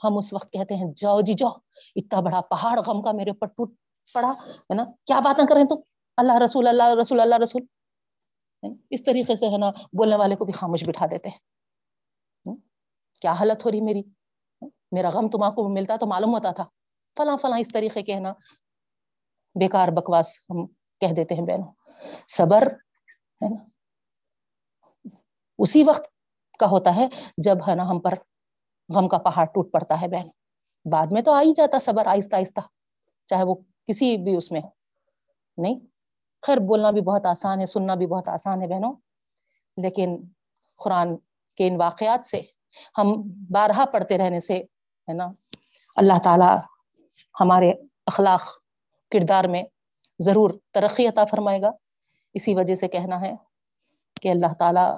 ہم 0.03 0.17
اس 0.17 0.33
وقت 0.33 0.51
کہتے 0.51 0.75
ہیں، 0.75 0.85
جاؤ 0.95 1.21
جی 1.21 1.33
جاؤ۔ 1.33 1.51
اتنا 1.95 2.19
بڑا 2.19 2.41
پہاڑ 2.41 2.79
غم 2.79 3.01
کا 3.01 3.11
میرے 3.11 3.29
اوپر 3.29 3.47
ٹوٹ 3.47 3.73
پڑا، 4.13 4.29
ہے 4.29 4.73
نا؟ 4.73 4.83
کیا 5.05 5.19
باتیں 5.19 5.47
کر 5.47 5.53
رہے 5.53 5.61
ہیں 5.61 5.69
تم؟ 5.69 5.75
اللہ 6.17 6.33
رسول 6.45 6.67
اللہ 6.67 6.83
رسول 7.01 7.19
اللہ 7.19 7.35
رسول۔ 7.43 7.61
اس 8.89 9.03
طریقے 9.03 9.35
سے، 9.35 9.47
ہے 9.47 9.57
نا، 9.57 9.69
بولنے 9.69 10.15
والے 10.15 10.35
کو 10.35 10.45
بھی 10.45 10.53
خاموش 10.53 10.83
بٹھا 10.87 11.05
دیتے 11.05 11.29
ہیں۔ 11.29 11.37
کیا 13.21 13.31
حالت 13.31 13.65
ہو 13.65 13.71
رہی 13.71 13.81
میری؟ 13.81 14.03
میرا 14.91 15.09
غم 15.09 15.29
تم 15.29 15.43
آپ 15.43 15.55
کو 15.55 15.69
ملتا 15.69 15.95
تو 15.95 16.05
معلوم 16.05 16.33
ہوتا 16.33 16.51
تھا۔ 16.51 16.63
فلاں 17.17 17.37
فلاں 17.37 17.59
اس 17.59 17.67
طریقے 17.73 18.01
کے، 18.01 18.15
ہے 18.15 18.19
نا؟ 18.19 18.33
بیکار 19.59 19.87
بکواس 19.87 20.37
ہم 20.49 20.65
کہہ 21.03 21.13
دیتے 21.13 21.35
ہیں 21.35 21.41
بہنوں، 21.41 21.71
صبر، 22.27 22.63
ہے 23.41 23.49
نا؟ 23.49 23.63
اسی 25.59 25.83
وقت 25.83 26.05
کا 26.59 26.65
ہوتا 26.65 26.95
ہے 26.95 27.07
جب، 27.37 27.57
ہے 27.69 27.75
نا، 27.75 27.83
ہم 27.83 27.99
پر 27.99 28.13
غم 28.95 29.07
کا 29.07 29.17
پہاڑ 29.17 29.45
ٹوٹ 29.45 29.71
پڑتا 29.71 30.01
ہے 30.01 30.07
بہن۔ 30.07 30.27
بعد 30.91 31.07
میں 31.11 31.21
تو 31.21 31.31
آ 31.31 31.41
ہی 31.41 31.51
جاتا 31.55 31.79
صبر، 31.79 32.05
آہستہ 32.05 32.35
آہستہ، 32.35 32.59
چاہے 33.27 33.43
وہ 33.43 33.55
کسی 33.87 34.17
بھی 34.17 34.35
اس 34.35 34.51
میں 34.51 34.61
ہو۔ 34.61 34.69
نہیں، 35.57 35.79
خیر، 36.41 36.57
بولنا 36.57 36.91
بھی 36.91 37.01
بہت 37.01 37.25
آسان 37.25 37.59
ہے، 37.59 37.65
سننا 37.65 37.95
بھی 37.95 38.07
بہت 38.07 38.27
آسان 38.27 38.61
ہے 38.61 38.67
بہنوں۔ 38.67 38.93
لیکن 39.77 40.17
قرآن 40.83 41.17
کے 41.57 41.67
ان 41.67 41.81
واقعات 41.81 42.25
سے 42.25 42.41
ہم 42.97 43.13
بارہا 43.51 43.85
پڑھتے 43.85 44.17
رہنے 44.17 44.39
سے، 44.39 44.57
ہے 45.07 45.13
نا، 45.13 45.27
اللہ 45.95 46.17
تعالی 46.23 46.51
ہمارے 47.39 47.71
اخلاق، 48.05 48.43
کردار 49.11 49.43
میں 49.43 49.63
ضرور 50.19 50.49
ترقی 50.71 51.07
عطا 51.07 51.25
فرمائے 51.25 51.61
گا۔ 51.61 51.71
اسی 52.33 52.55
وجہ 52.55 52.75
سے 52.75 52.87
کہنا 52.87 53.21
ہے 53.21 53.33
کہ 54.21 54.29
اللہ 54.29 54.53
تعالی 54.59 54.95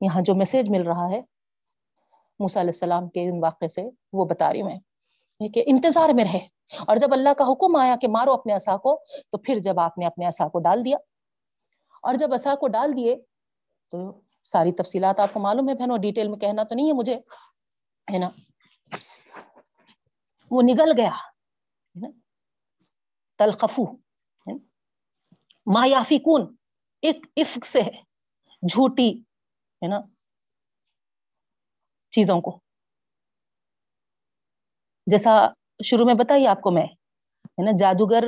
یہاں 0.00 0.20
جو 0.20 0.34
میسج 0.34 0.70
مل 0.70 0.82
رہا 0.82 1.10
ہے 1.10 1.20
موسیٰ 2.38 2.62
علیہ 2.62 2.72
السلام 2.74 3.08
کے 3.08 3.28
ان 3.28 3.42
واقعے 3.42 3.68
سے 3.68 3.88
وہ 4.12 4.24
بتا 4.24 4.52
رہی 4.52 4.62
میں۔ 4.62 4.78
کہ 5.54 5.62
انتظار 5.66 6.08
میں 6.08 6.24
رہے۔ 6.24 6.46
اور 6.86 6.96
جب 6.96 7.08
اللہ 7.12 7.28
کا 7.38 7.44
حکم 7.52 7.76
آیا 7.76 7.96
کہ 8.00 8.08
مارو 8.08 8.32
اپنے 8.32 8.54
اصا 8.54 8.76
کو، 8.76 9.04
تو 9.30 9.38
پھر 9.38 9.58
جب 9.58 9.80
آپ 9.80 9.98
نے 9.98 10.06
اپنے 10.06 10.26
اصا 10.26 10.48
کو 10.48 10.58
ڈال 10.58 10.84
دیا۔ 10.84 10.96
اور 12.02 12.14
جب 12.14 12.34
اصا 12.34 12.54
کو 12.54 12.68
ڈال 12.68 12.96
دیے، 12.96 13.16
تو 13.90 14.20
ساری 14.44 14.72
تفصیلات 14.72 15.20
آپ 15.20 15.28
کو 15.32 15.40
معلوم 15.40 15.68
ہے 15.68 15.74
بہنوں 15.74 15.98
ڈیٹیل 15.98 16.28
میں 16.28 16.38
کہنا 16.38 16.62
تو 16.62 16.74
نہیں 16.74 16.88
ہے 16.88 16.92
مجھے، 16.92 17.14
ہے 18.12 18.18
نا؟ 18.18 18.30
وہ 20.50 20.62
نگل 20.62 20.92
گیا۔ 20.96 21.10
تلقفو 23.36 23.96
مایافی 25.74 26.18
کون 26.18 26.56
عفق 27.36 27.66
سے 27.66 27.80
ہے، 27.80 28.02
جھوٹی، 28.68 29.20
ہے 29.82 29.88
نا، 29.88 30.00
چیزوں 32.10 32.40
کو۔ 32.40 32.60
جیسا 35.06 35.30
شروع 35.84 36.06
میں 36.06 36.14
بتائی 36.14 36.46
آپ 36.46 36.60
کو 36.60 36.70
میں، 36.70 36.82
ہے 36.82 37.64
نا، 37.64 37.70
جادوگر 37.78 38.24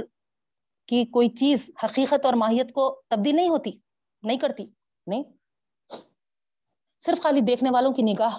کی 0.86 1.04
کوئی 1.04 1.28
چیز 1.28 1.70
حقیقت 1.84 2.26
اور 2.26 2.34
ماہیت 2.34 2.72
کو 2.72 3.02
تبدیل 3.08 3.36
نہیں 3.36 3.48
ہوتی، 3.48 3.70
نہیں 4.22 4.38
کرتی، 4.38 4.66
نہیں۔ 5.06 5.22
صرف 7.00 7.22
خالی 7.22 7.40
دیکھنے 7.40 7.70
والوں 7.72 7.92
کی 7.92 8.02
نگاہ 8.02 8.38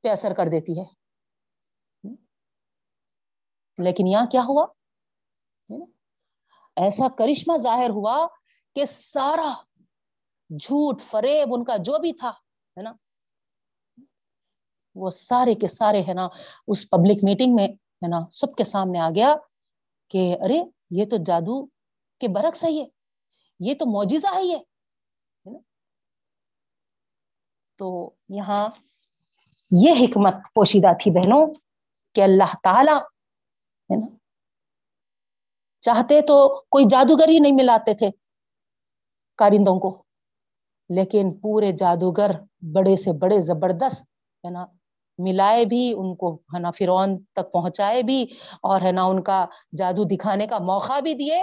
پہ 0.00 0.08
اثر 0.08 0.34
کر 0.36 0.46
دیتی 0.46 0.80
ہے۔ 0.80 0.84
لیکن 3.78 4.06
یہاں 4.06 4.26
کیا 4.30 4.40
ہوا؟ 4.48 4.66
ایسا 6.76 7.08
کرشمہ 7.18 7.56
ظاہر 7.56 7.90
ہوا 7.90 8.16
کہ 8.76 8.84
سارا 8.84 9.52
جھوٹ، 10.50 11.00
فریب 11.00 11.54
ان 11.54 11.64
کا 11.64 11.76
جو 11.76 11.98
بھی 11.98 12.12
تھا، 12.12 12.30
ہے 12.76 12.82
نا، 12.82 12.92
وہ 14.96 15.10
سارے 15.10 15.54
کے 15.54 15.68
سارے، 15.68 16.00
ہے 16.08 16.14
نا، 16.14 16.28
اس 16.68 16.88
پبلک 16.90 17.24
میٹنگ 17.24 17.54
میں، 17.56 17.68
ہے 18.02 18.08
نا، 18.08 18.20
سب 18.32 18.54
کے 18.56 18.64
سامنے 18.64 18.98
آ 18.98 19.08
گیا 19.16 19.34
کہ 20.10 20.36
ارے، 20.44 20.60
یہ 20.90 21.04
تو 21.10 21.16
جادو 21.26 21.64
کے 22.20 22.28
برعکس 22.28 22.64
ہے 22.64 22.70
یہ 22.70 22.84
یہ 23.60 23.74
تو 23.74 23.86
موجزہ 23.86 24.34
ہے 24.34 24.42
یہ 24.44 24.58
تو 27.78 27.88
یہاں 28.28 28.68
یہ 29.70 29.92
حکمت 30.00 30.34
پوشیدہ 30.54 30.92
تھی 31.00 31.10
بہنوں 31.10 31.46
کہ 32.14 32.20
اللہ 32.20 32.54
تعالی، 32.62 32.96
ہے 33.90 33.96
نا 33.96 34.06
چاہتے 35.80 36.20
تو 36.20 36.64
کوئی 36.70 36.84
جادوگر 36.90 37.28
ہی 37.28 37.38
نہیں 37.38 37.52
ملاتے 37.52 37.94
تھے 37.94 38.10
کارندوں 39.36 39.80
کو۔ 39.80 40.02
لیکن 40.88 41.40
پورے 41.40 41.72
جادوگر 41.72 42.30
بڑے 42.60 42.96
سے 42.96 43.12
بڑے 43.12 43.40
زبردست، 43.40 44.02
ہے 44.44 44.50
نا، 44.50 44.66
ملائے 45.18 45.64
بھی، 45.64 45.92
ان 45.92 46.16
کو، 46.16 46.34
ہے 46.34 46.58
نا، 46.58 46.70
فرعون 46.70 47.24
تک 47.32 47.52
پہنچائے 47.52 48.02
بھی 48.02 48.26
اور، 48.62 48.80
ہے 48.80 48.92
نا، 48.92 49.04
ان 49.04 49.22
کا 49.22 49.46
جادو 49.78 50.04
دکھانے 50.04 50.46
کا 50.46 50.58
موقع 50.58 51.00
بھی 51.00 51.14
دیے۔ 51.14 51.42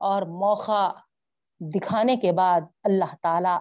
اور 0.00 0.22
موقع 0.22 0.92
دکھانے 1.60 2.16
کے 2.16 2.32
بعد 2.32 2.60
اللہ 2.84 3.14
تعالی، 3.22 3.58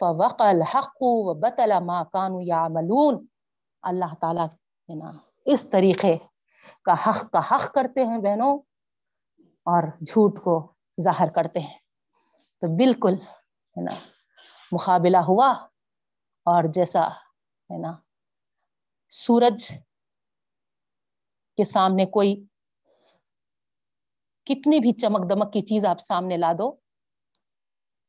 فوق 0.00 0.42
الحق 0.42 0.96
و 1.00 1.34
بطل 1.34 1.72
ما 1.84 2.04
کانو 2.04 2.40
یا 2.40 2.64
اللہ 3.82 4.14
تعالیٰ، 4.20 4.46
ہے 4.88 4.94
نا، 4.94 5.12
اس 5.44 5.70
طریقے 5.70 6.16
کا 6.84 6.94
حق 7.06 7.30
کا 7.30 7.40
حق 7.50 7.74
کرتے 7.74 8.04
ہیں 8.04 8.18
بہنوں۔ 8.18 8.58
اور 9.64 9.82
جھوٹ 9.88 10.44
کو 10.44 10.72
ظاہر 11.02 11.28
کرتے 11.28 11.60
ہیں۔ 11.60 11.78
تو 12.60 12.76
بالکل 12.76 13.12
ہے 13.12 13.84
نا، 13.84 13.92
مقابلہ 14.72 15.16
ہوا۔ 15.16 15.66
اور 16.40 16.64
جیسا 16.72 17.08
ہے 17.70 17.78
نا، 17.78 17.92
سورج 19.10 19.68
کے 21.56 21.64
سامنے 21.64 22.06
کوئی 22.06 22.44
کتنی 24.44 24.80
بھی 24.80 24.92
چمک 24.92 25.30
دمک 25.30 25.52
کی 25.52 25.60
چیز 25.60 25.84
آپ 25.84 26.00
سامنے 26.00 26.36
لا 26.36 26.52
دو، 26.52 26.76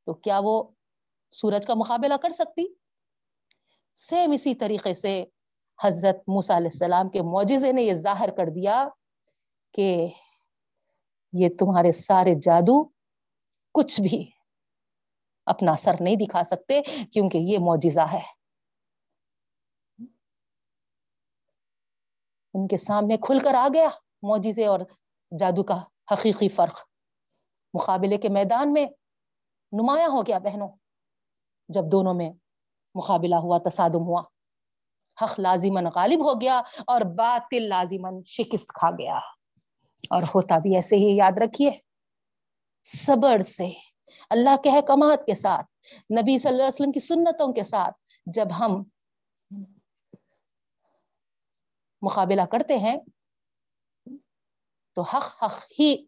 تو 0.06 0.14
کیا 0.14 0.39
وہ 0.43 0.64
سورج 1.32 1.68
کا 1.68 1.74
مقابلہ 1.74 2.14
کر 2.22 2.30
سکتی؟ 2.30 2.74
سیم 3.95 4.32
اسی 4.32 4.56
طریقے 4.56 4.93
سے 4.93 5.26
حضرت 5.84 6.16
موسیٰ 6.16 6.56
علیہ 6.56 6.70
السلام 6.74 7.10
کے 7.10 7.22
معجزے 7.22 7.72
نے 7.72 7.82
یہ 7.82 7.93
ظاہر 7.93 8.30
کر 8.38 8.45
دیا 8.56 8.88
کہ 9.74 10.08
یہ 11.34 11.49
تمہارے 11.59 11.91
سارے 11.91 12.36
جادو 12.41 12.84
کچھ 13.73 14.01
بھی 14.01 14.32
اپنا 15.45 15.71
اثر 15.71 15.91
نہیں 15.99 16.15
دکھا 16.15 16.43
سکتے 16.43 16.82
کیونکہ 16.82 17.38
یہ 17.38 17.57
معجزہ 17.59 18.05
ہے۔ 18.13 18.41
ان 22.53 22.67
کے 22.67 22.77
سامنے 22.77 23.17
کھل 23.17 23.39
کر 23.39 23.53
آ 23.53 23.67
گیا 23.73 23.89
معجزے 24.21 24.65
اور 24.65 24.79
جادو 25.39 25.63
کا 25.63 25.84
حقیقی 26.11 26.49
فرق۔ 26.49 26.79
مقابلے 27.73 28.17
کے 28.17 28.29
میدان 28.29 28.73
میں 28.73 28.86
نمایاں 29.71 30.09
ہو 30.09 30.21
گیا 30.21 30.39
بہنوں۔ 30.39 30.67
جب 31.69 31.84
دونوں 31.91 32.13
میں 32.13 32.29
مقابلہ 32.95 33.36
ہوا، 33.36 33.57
تصادم 33.57 34.07
ہوا۔ 34.07 34.23
حق 35.21 35.39
لازمن 35.39 35.86
غالب 35.95 36.25
ہو 36.25 36.41
گیا 36.41 36.61
اور 36.88 37.01
باطل 37.01 37.69
لازمن 37.69 38.23
شکست 38.23 38.67
کھا 38.67 38.89
گیا۔ 38.91 39.19
اور 40.12 40.24
ہوتا 40.24 40.57
بھی 40.57 40.76
ایسے 40.76 40.95
ہی، 40.95 41.16
یاد 41.16 41.32
رکھیے، 41.38 41.72
صبر 42.84 43.39
سے، 43.39 43.68
اللہ 44.30 44.55
کے 44.64 44.70
حکمات 44.70 45.26
کے 45.26 45.34
ساتھ، 45.34 45.66
نبی 46.12 46.38
صلی 46.38 46.49
اللہ 46.49 46.62
علیہ 46.62 46.68
وسلم 46.68 46.91
کی 46.91 46.99
سنتوں 46.99 47.53
کے 47.53 47.64
ساتھ 47.64 47.95
جب 48.26 48.47
ہم 48.59 48.84
مقابلہ 52.01 52.41
کرتے 52.41 52.78
ہیں، 52.78 52.97
تو 54.93 55.01
حق 55.01 55.43
حق 55.43 55.66
ہی 55.80 56.05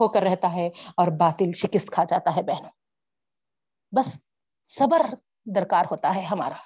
ہو 0.00 0.08
کر 0.08 0.22
رہتا 0.22 0.52
ہے 0.52 0.68
اور 0.68 1.08
باطل 1.08 1.52
شکست 1.52 1.90
کھا 1.90 2.04
جاتا 2.04 2.36
ہے 2.36 2.42
بہنوں۔ 2.42 2.70
بس 3.92 4.30
صبر 4.64 5.06
درکار 5.44 5.84
ہوتا 5.90 6.14
ہے 6.14 6.20
ہمارا۔ 6.20 6.56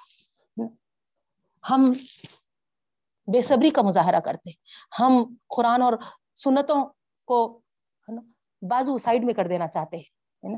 ہم 1.69 1.93
بے 3.33 3.41
صبری 3.41 3.69
کا 3.69 3.81
مظاہرہ 3.81 4.19
کرتے 4.19 4.51
ہم 4.99 5.35
قرآن 5.47 5.81
اور 5.81 5.93
سنتوں 6.35 6.85
کو 7.25 7.61
بازو 8.61 8.97
سائڈ 8.97 9.23
میں 9.23 9.33
کر 9.33 9.47
دینا 9.47 9.67
چاہتے 9.67 9.97
ہیں 9.97 10.57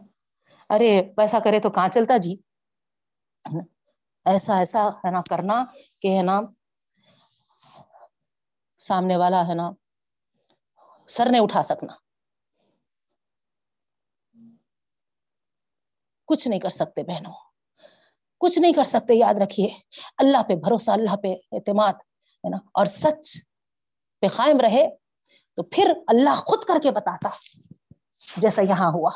ارے 0.69 1.01
پیسا 1.17 1.39
کرے 1.43 1.59
تو 1.59 1.69
کہاں 1.69 1.89
چلتا 1.89 2.17
جی؟ 2.17 2.35
ایسا 4.25 4.57
ایسا 4.57 4.89
ہے 4.89 5.11
نا 5.11 5.21
کرنا 5.29 5.65
کہ 6.01 6.17
ہے 6.17 6.21
نا، 6.21 6.41
سامنے 8.77 9.17
والا 9.17 9.47
ہے 9.47 9.53
نا 9.53 9.71
سر 11.07 11.29
نے 11.31 11.39
اٹھا 11.39 11.63
سکنا۔ 11.63 11.93
کچھ 16.25 16.47
نہیں 16.47 16.59
کر 16.59 16.69
سکتے 16.69 17.03
بہنوں۔ 17.03 17.33
کچھ 18.37 18.59
نہیں 18.59 18.73
کر 18.73 18.83
سکتے، 18.83 19.13
یاد 19.13 19.33
رکھیے۔ 19.41 19.67
اللہ 20.17 20.43
پہ 20.43 20.55
بھروسہ، 20.55 20.91
اللہ 20.91 21.15
پہ 21.15 21.27
اعتماد۔ 21.51 21.93
ہے 22.43 22.49
نا؟ 22.49 22.57
اور 22.57 22.85
سچ 22.85 23.37
پہ 24.21 24.27
قائم 24.27 24.57
رہے 24.57 24.95
تو 25.55 25.63
پھر 25.63 25.93
اللہ 26.07 26.35
خود 26.35 26.63
کر 26.63 26.73
کے 26.83 26.91
بتاتا 26.91 27.29
جیسا 28.37 28.61
یہاں 28.61 28.91
ہوا۔ 28.91 29.09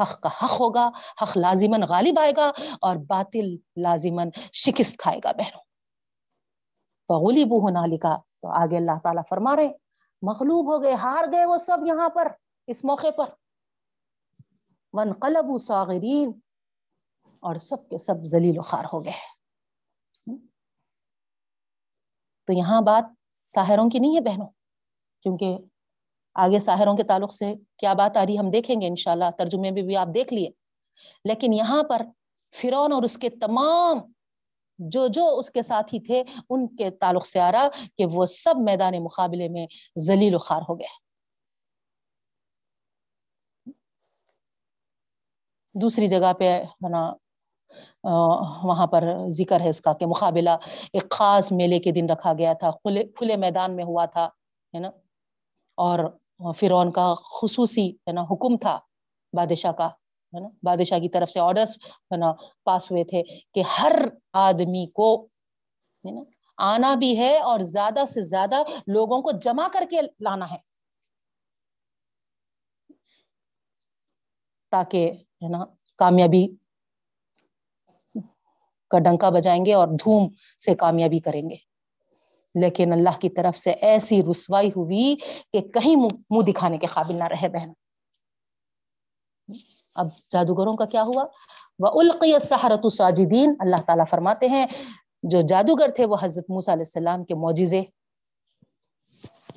حق 0.00 0.20
کا 0.20 0.28
حق 0.28 0.60
ہوگا، 0.60 0.90
حق 1.22 1.36
لازمن 1.36 1.82
غالب 1.82 2.18
آئے 2.18 2.32
گا 2.36 2.52
اور 2.80 2.96
باطل 2.96 3.56
لازمن 3.76 4.28
شکست 4.52 4.96
کھائے 4.98 5.18
گا 5.24 5.32
بہنوں۔ 5.32 5.62
بغلی 7.08 7.44
بو 7.44 7.58
ہونا 7.58 7.86
لکھا 7.86 8.16
تو 8.16 8.62
آگے 8.62 8.76
اللہ 8.76 8.98
تعالیٰ 9.02 9.22
فرما 9.28 9.56
رہے 9.56 9.68
مغلوب 10.22 10.74
ہو 10.74 10.82
گئے، 10.82 10.94
ہار 10.94 11.24
گئے 11.32 11.44
وہ 11.44 11.58
سب 11.58 11.78
یہاں 11.86 12.08
پر، 12.08 12.28
اس 12.66 12.84
موقع 12.84 13.10
پر۔ 13.16 13.24
ون 14.92 15.12
قلب 15.12 15.58
ساغرین 15.58 16.40
اور 17.40 17.54
سب 17.54 17.88
کے 17.88 17.98
سب 17.98 18.14
ذلیل 18.22 18.58
و 18.58 18.62
خار 18.62 18.84
ہو 18.92 19.04
گئے۔ 19.04 19.31
تو 22.52 22.58
یہاں 22.58 22.82
بات 22.82 23.04
ساحروں 23.34 23.90
کی 23.90 23.98
نہیں 23.98 24.16
ہے 24.16 24.20
بہنوں؟ 24.20 24.46
کیونکہ 25.22 25.58
آگے 26.34 26.58
ساحروں 26.58 26.96
کے 26.96 27.02
تعلق 27.02 27.32
سے 27.32 27.54
کیا 27.78 27.92
بات 27.92 28.16
آ 28.16 28.26
رہی 28.26 28.38
ہم 28.38 28.50
دیکھیں 28.50 28.80
گے 28.80 28.86
انشاءاللہ، 28.86 29.24
ترجمے 29.38 29.70
میں 29.70 29.82
بھی 29.82 29.96
آپ 29.96 30.08
دیکھ 30.14 30.32
لیے۔ 30.32 30.50
لیکن 31.24 31.52
یہاں 31.52 31.82
پر 31.82 32.02
فرون 32.62 32.92
اور 32.92 33.02
اس 33.02 33.18
کے 33.18 33.30
تمام 33.30 33.98
جو 34.78 35.06
جو 35.08 35.38
اس 35.38 35.50
کے 35.50 35.62
ساتھی 35.62 36.00
تھے، 36.00 36.22
ان 36.50 36.76
کے 36.76 36.90
تعلق 36.90 37.26
سے 37.26 37.40
آ 37.40 37.52
رہا 37.52 37.68
کہ 37.98 38.06
وہ 38.12 38.26
سب 38.26 38.54
میدان 38.56 39.04
مقابلے 39.04 39.48
میں 39.48 39.66
ذلیل 39.98 40.34
و 40.34 40.38
خار 40.38 40.62
ہو 40.68 40.78
گئے۔ 40.78 41.02
دوسری 45.80 46.08
جگہ 46.08 46.32
پہ 46.32 46.62
نا 46.90 47.12
وہاں 48.04 48.86
پر 48.86 49.04
ذکر 49.30 49.60
ہے 49.60 49.68
اس 49.68 49.80
کا 49.80 49.92
کہ 49.92 50.06
مقابلہ 50.06 50.56
ایک 50.92 51.10
خاص 51.10 51.52
میلے 51.52 51.78
کے 51.78 51.90
دن 51.92 52.10
رکھا 52.10 52.32
گیا 52.32 52.52
تھا، 52.52 52.70
کھلے 52.72 53.04
کھلے 53.16 53.36
میدان 53.36 53.76
میں 53.76 53.84
ہوا 53.84 54.04
تھا، 54.06 54.24
ہے 54.74 54.80
نا؟ 54.80 54.90
اور 55.78 55.98
فرعون 56.56 56.90
کا 56.92 57.12
خصوصی، 57.32 57.88
ہے 57.90 58.12
نا، 58.12 58.22
حکم 58.22 58.56
تھا 58.56 58.78
بادشاہ 59.32 59.72
کا، 59.72 59.88
ہے 60.32 60.40
نا؟ 60.40 60.48
بادشاہ 60.62 60.98
کی 60.98 61.08
طرف 61.08 61.30
سے 61.30 61.40
آرڈرس 61.40 61.76
ہے 62.12 62.16
نا 62.16 62.32
پاس 62.64 62.90
ہوئے 62.90 63.04
تھے 63.04 63.22
کہ 63.54 63.62
ہر 63.78 63.92
آدمی 64.32 64.84
کو، 64.94 65.14
ہے 66.04 66.10
نا، 66.10 66.22
آنا 66.58 66.94
بھی 66.94 67.16
ہے 67.18 67.36
اور 67.40 67.60
زیادہ 67.68 68.04
سے 68.04 68.20
زیادہ 68.20 68.62
لوگوں 68.86 69.20
کو 69.22 69.30
جمع 69.42 69.68
کر 69.72 69.84
کے 69.90 70.00
لانا 70.20 70.50
ہے۔ 70.50 70.58
تاکہ، 74.72 75.10
ہے 75.42 75.48
نا، 75.48 75.64
کامیابی 75.98 76.46
کا 78.92 78.98
ڈنکا 78.98 79.30
بجائیں 79.30 79.64
گے 79.66 79.74
اور 79.74 79.88
دھوم 79.88 80.28
سے 80.64 80.74
کامیابی 80.74 81.18
کریں 81.18 81.50
گے۔ 81.50 81.56
لیکن 82.54 82.92
اللہ 82.92 83.18
کی 83.20 83.28
طرف 83.28 83.56
سے 83.56 83.70
ایسی 83.70 84.22
رسوائی 84.22 84.68
ہوئی 84.68 85.16
کہ 85.52 85.60
کہیں 85.60 85.96
منہ 85.96 86.44
دکھانے 86.52 86.78
کے 86.78 86.86
قابل 86.86 87.14
نہ 87.14 87.24
رہے 87.24 87.48
بہن۔ 87.48 87.72
اب 89.94 90.06
جادوگروں 90.30 90.76
کا 90.76 90.84
کیا 90.84 91.02
ہوا؟ 91.02 91.24
وہ 91.78 92.00
القی 92.00 92.38
سہارت 92.38 92.92
ساجدین 92.92 93.54
اللہ 93.60 93.80
تعالیٰ 93.86 94.04
فرماتے 94.10 94.48
ہیں، 94.48 94.66
جو 95.22 95.40
جادوگر 95.40 95.90
تھے 95.90 96.06
وہ 96.06 96.16
حضرت 96.22 96.50
موسیٰ 96.50 96.74
علیہ 96.74 96.86
السلام 96.86 97.24
کے 97.24 97.34
معجزے 97.34 97.82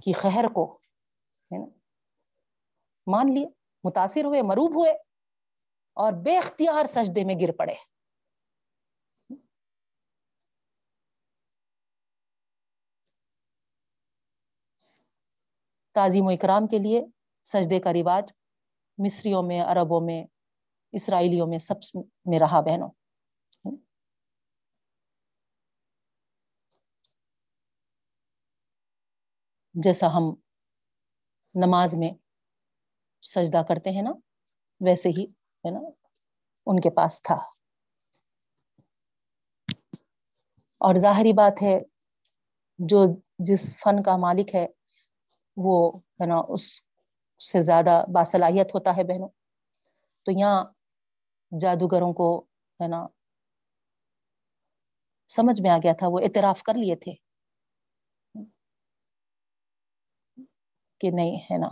کی 0.04 0.12
خیر 0.14 0.48
کو 0.48 0.78
مان 3.08 3.34
لیے، 3.34 3.48
متاثر 3.84 4.26
ہوئے، 4.26 4.42
مروب 4.42 4.76
ہوئے 4.76 4.92
اور 5.98 6.14
بے 6.14 6.38
اختیار 6.38 6.86
سجدے 6.90 7.24
میں 7.24 7.36
گر 7.42 7.52
پڑے۔ 7.52 7.95
تعظیم 15.96 16.26
و 16.26 16.30
اکرام 16.30 16.68
کے 16.68 16.80
لیے 16.80 17.02
سجدے 17.44 17.80
کا 17.80 17.94
رواج 17.94 18.34
مصریوں 18.98 19.44
میں، 19.44 19.62
عربوں 19.62 20.02
میں، 20.02 20.26
اسرائیلیوں 20.92 21.48
میں 21.48 21.58
سب 21.58 21.76
میں 22.26 22.40
رہا 22.40 22.62
بہنوں۔ 22.62 22.90
جیسا 29.74 30.08
ہم 30.08 30.24
نماز 31.56 31.96
میں 31.96 32.10
سجدہ 33.22 33.62
کرتے 33.68 33.90
ہیں 33.90 34.02
نا، 34.02 34.12
ویسے 34.80 35.10
ہی 35.10 35.26
ہے 35.66 35.72
نا، 35.72 35.80
ان 36.66 36.80
کے 36.80 36.90
پاس 36.90 37.24
تھا۔ 37.24 37.36
اور 40.82 40.96
ظاہری 40.96 41.34
بات 41.34 41.62
ہے، 41.62 41.80
جو 42.80 43.06
جس 43.40 43.78
فن 43.78 44.04
کا 44.04 44.18
مالک 44.18 44.56
ہے 44.56 44.68
وہ، 45.58 45.98
ہے 45.98 46.26
نا، 46.26 46.36
اس 46.50 46.82
سے 47.52 47.62
زیادہ 47.62 48.06
باصلاحیت 48.14 48.76
ہوتا 48.76 48.98
ہے 48.98 49.04
بہنوں۔ 49.04 49.30
تو 50.26 50.32
یہاں 50.32 50.66
جادوگروں 51.62 52.14
کو، 52.14 52.40
ہے 52.80 52.88
نا، 52.88 53.08
سمجھ 55.30 55.62
میں 55.62 55.72
آ 55.72 55.78
گیا 55.84 55.94
تھا، 55.94 56.08
وہ 56.08 56.20
اعتراف 56.20 56.64
کر 56.64 56.74
لیے 56.74 56.96
تھے 56.96 57.12
کہ 61.02 61.12
نہیں، 61.12 61.38
ہے 61.38 61.58
نا، 61.58 61.70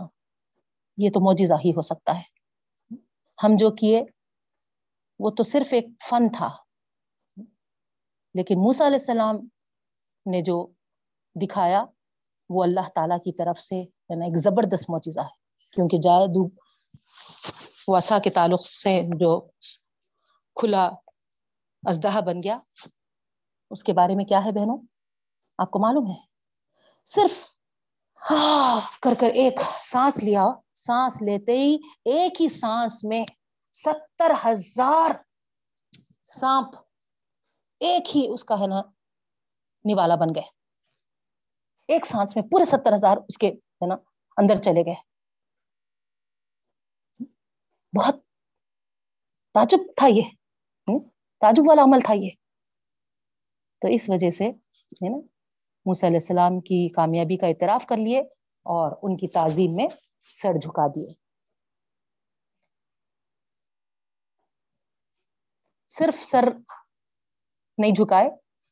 یہ 0.96 1.10
تو 1.10 1.20
موجزہ 1.20 1.54
ہی 1.64 1.70
ہو 1.70 1.80
سکتا 1.80 2.18
ہے۔ 2.18 2.22
ہم 3.42 3.50
جو 3.58 3.70
کیے، 3.70 4.02
وہ 5.18 5.30
تو 5.30 5.42
صرف 5.42 5.72
ایک 5.72 5.84
فن 6.10 6.28
تھا۔ 6.32 6.50
لیکن 8.34 8.54
موسا 8.58 8.86
علیہ 8.86 8.96
السلام 8.96 9.36
نے 10.26 10.40
جو 10.40 10.66
دکھایا 11.36 11.84
وہ 12.48 12.62
اللہ 12.62 12.88
تعالیٰ 12.94 13.18
کی 13.18 13.32
طرف 13.32 13.60
سے 13.60 13.82
ہے 13.82 14.14
نا 14.14 14.24
ایک 14.24 14.36
زبردست 14.36 14.90
معجزہ 14.90 15.20
ہے۔ 15.20 15.44
کیونکہ 15.74 15.96
جادو 15.96 16.48
وسا 17.88 18.18
کے 18.18 18.30
تعلق 18.30 18.66
سے 18.66 19.02
جو 19.20 19.46
کھلا 20.54 20.84
ازدہا 21.86 22.20
بن 22.20 22.42
گیا، 22.42 22.58
اس 23.70 23.84
کے 23.84 23.92
بارے 23.92 24.14
میں 24.14 24.24
کیا 24.24 24.44
ہے 24.44 24.52
بہنوں؟ 24.52 24.78
آپ 25.58 25.70
کو 25.70 25.78
معلوم 25.78 26.10
ہے؟ 26.10 26.16
صرف 27.04 27.56
ہاں 28.30 28.80
کر 29.00 29.14
کر 29.20 29.30
ایک 29.30 29.60
سانس 29.80 30.22
لیا، 30.22 30.46
سانس 30.74 31.22
لیتے 31.22 31.58
ہی 31.58 31.76
ایک 32.04 32.42
ہی 32.42 32.48
سانس 32.48 33.04
میں 33.04 33.24
ستر 33.72 34.32
ہزار 34.44 35.10
سانپ 36.22 36.66
ایک 37.80 38.16
ہی 38.16 38.28
اس 38.28 38.44
کا 38.44 38.60
ہے 38.60 38.66
نا 38.66 38.80
نوالا 39.84 40.14
بن 40.14 40.28
گئے۔ 40.34 40.63
ایک 41.88 42.06
سانس 42.06 42.36
میں 42.36 42.44
پورے 42.44 42.64
ستر 42.64 42.94
ہزار 42.94 43.16
اس 43.16 43.38
کے، 43.38 43.48
ہے 43.48 43.86
نا، 43.86 43.94
اندر 44.36 44.54
چلے 44.54 44.86
گئے۔ 44.86 44.94
بہت 47.98 48.16
تعجب 49.54 49.78
تھا 49.96 50.06
یہ 50.06 50.22
تعجب 51.40 51.62
والا 51.68 51.82
عمل 51.82 52.00
تھا 52.00 52.14
یہ۔ 52.14 52.30
تو 53.78 53.88
اس 53.88 54.10
وجہ 54.10 54.30
سے، 54.30 54.44
ہے 54.44 55.08
نا، 55.08 55.16
موسی 55.86 56.06
علیہ 56.06 56.16
السلام 56.16 56.60
کی 56.60 56.88
کامیابی 56.88 57.36
کا 57.36 57.46
اعتراف 57.46 57.86
کر 57.86 57.96
لیے 57.96 58.20
اور 58.66 58.96
ان 59.02 59.16
کی 59.16 59.28
تعظیم 59.28 59.74
میں 59.74 59.86
سر 60.28 60.52
جھکا 60.62 60.86
دیے۔ 60.86 61.08
صرف 65.88 66.24
سر 66.24 66.44
نہیں 67.78 67.90
جھکائے، 67.90 68.30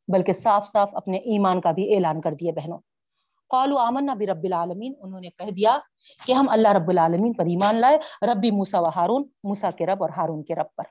بلکہ 0.09 0.32
صاف 0.32 0.66
صاف 0.66 0.90
اپنے 0.94 1.16
ایمان 1.16 1.60
کا 1.60 1.70
بھی 1.70 1.94
اعلان 1.94 2.20
کر 2.20 2.32
دیے، 2.32 2.52
بہنوں۔ 2.52 2.91
قالو 3.52 3.78
آمن 3.78 4.06
نبی 4.06 4.26
رب 4.26 4.44
العالمین، 4.44 4.94
انہوں 5.00 5.20
نے 5.20 5.30
کہہ 5.30 5.50
دیا 5.50 5.78
کہ 6.26 6.32
ہم 6.32 6.48
اللہ 6.48 6.72
رب 6.72 6.88
العالمین 6.88 7.32
پر 7.32 7.44
ایمان 7.44 7.76
لائے، 7.76 7.98
ربی 8.22 8.50
موسا 8.50 8.80
و 8.80 8.88
ہارون 8.96 9.28
موسا 9.44 9.70
کے 9.70 9.86
رب 9.86 10.02
اور 10.02 10.10
ہارون 10.10 10.42
کے 10.44 10.54
رب 10.54 10.66
پر۔ 10.76 10.84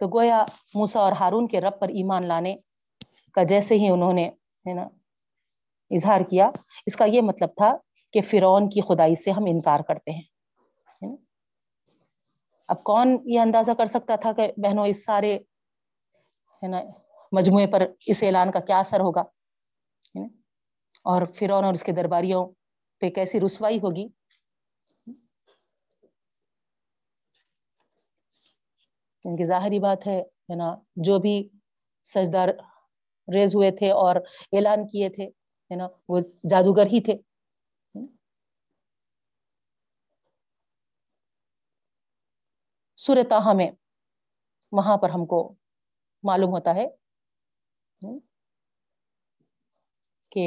تو 0.00 0.06
گویا 0.08 0.44
موسا 0.74 1.00
اور 1.00 1.12
ہارون 1.12 1.48
کے 1.48 1.60
رب 1.60 1.80
پر 1.80 1.88
ایمان 1.88 2.28
لانے 2.28 2.56
کا 3.32 3.42
جیسے 3.42 3.74
ہی 3.74 3.88
انہوں 3.88 4.12
نے، 4.12 4.28
ہے 4.66 4.74
نا، 4.74 4.88
اظہار 5.90 6.20
کیا، 6.20 6.50
اس 6.86 6.96
کا 6.96 7.04
یہ 7.04 7.20
مطلب 7.20 7.48
تھا 7.56 7.76
کہ 8.12 8.20
فرعون 8.20 8.68
کی 8.68 8.80
خدائی 8.80 9.14
سے 9.14 9.30
ہم 9.30 9.44
انکار 9.46 9.80
کرتے 9.80 10.12
ہیں۔ 10.12 10.22
اب 12.68 12.82
کون 12.82 13.16
یہ 13.24 13.40
اندازہ 13.40 13.72
کر 13.78 13.86
سکتا 13.86 14.16
تھا 14.16 14.32
کہ 14.32 14.52
بہنوں، 14.56 14.86
اس 14.86 15.04
سارے، 15.04 15.34
ہے 16.62 16.66
نا، 16.66 16.82
مجموعے 17.32 17.66
پر 17.66 17.82
اس 18.06 18.22
اعلان 18.22 18.50
کا 18.50 18.60
کیا 18.60 18.78
اثر 18.78 19.00
ہوگا؟ 19.00 19.24
اور 21.06 21.22
فرعون 21.34 21.64
اور 21.64 21.74
اس 21.74 21.82
کے 21.82 21.92
درباریوں 21.92 22.46
پہ 23.02 23.08
کیسی 23.10 23.40
رسوائی 23.40 23.78
ہوگی؟ 23.78 24.08
کیونکہ 29.24 29.44
ظاہری 29.44 29.78
بات 29.78 30.06
ہے 30.06 30.22
نا، 30.56 30.74
جو 30.96 31.18
بھی 31.18 31.48
سجدار 32.04 32.48
ریز 33.28 33.54
ہوئے 33.54 33.70
تھے 33.70 33.90
اور 33.90 34.16
اعلان 34.52 34.86
کیے 34.86 35.08
تھے، 35.08 35.24
ہے 35.70 35.76
نا، 35.76 35.88
وہ 36.08 36.20
جادوگر 36.50 36.86
ہی 36.86 37.00
تھے۔ 37.00 37.14
سورتاہ 42.98 43.52
میں 43.52 43.70
وہاں 44.72 44.96
پر 44.96 45.10
ہم 45.10 45.26
کو 45.26 45.54
معلوم 46.22 46.50
ہوتا 46.50 46.74
ہے 46.74 46.86
کہ 50.32 50.46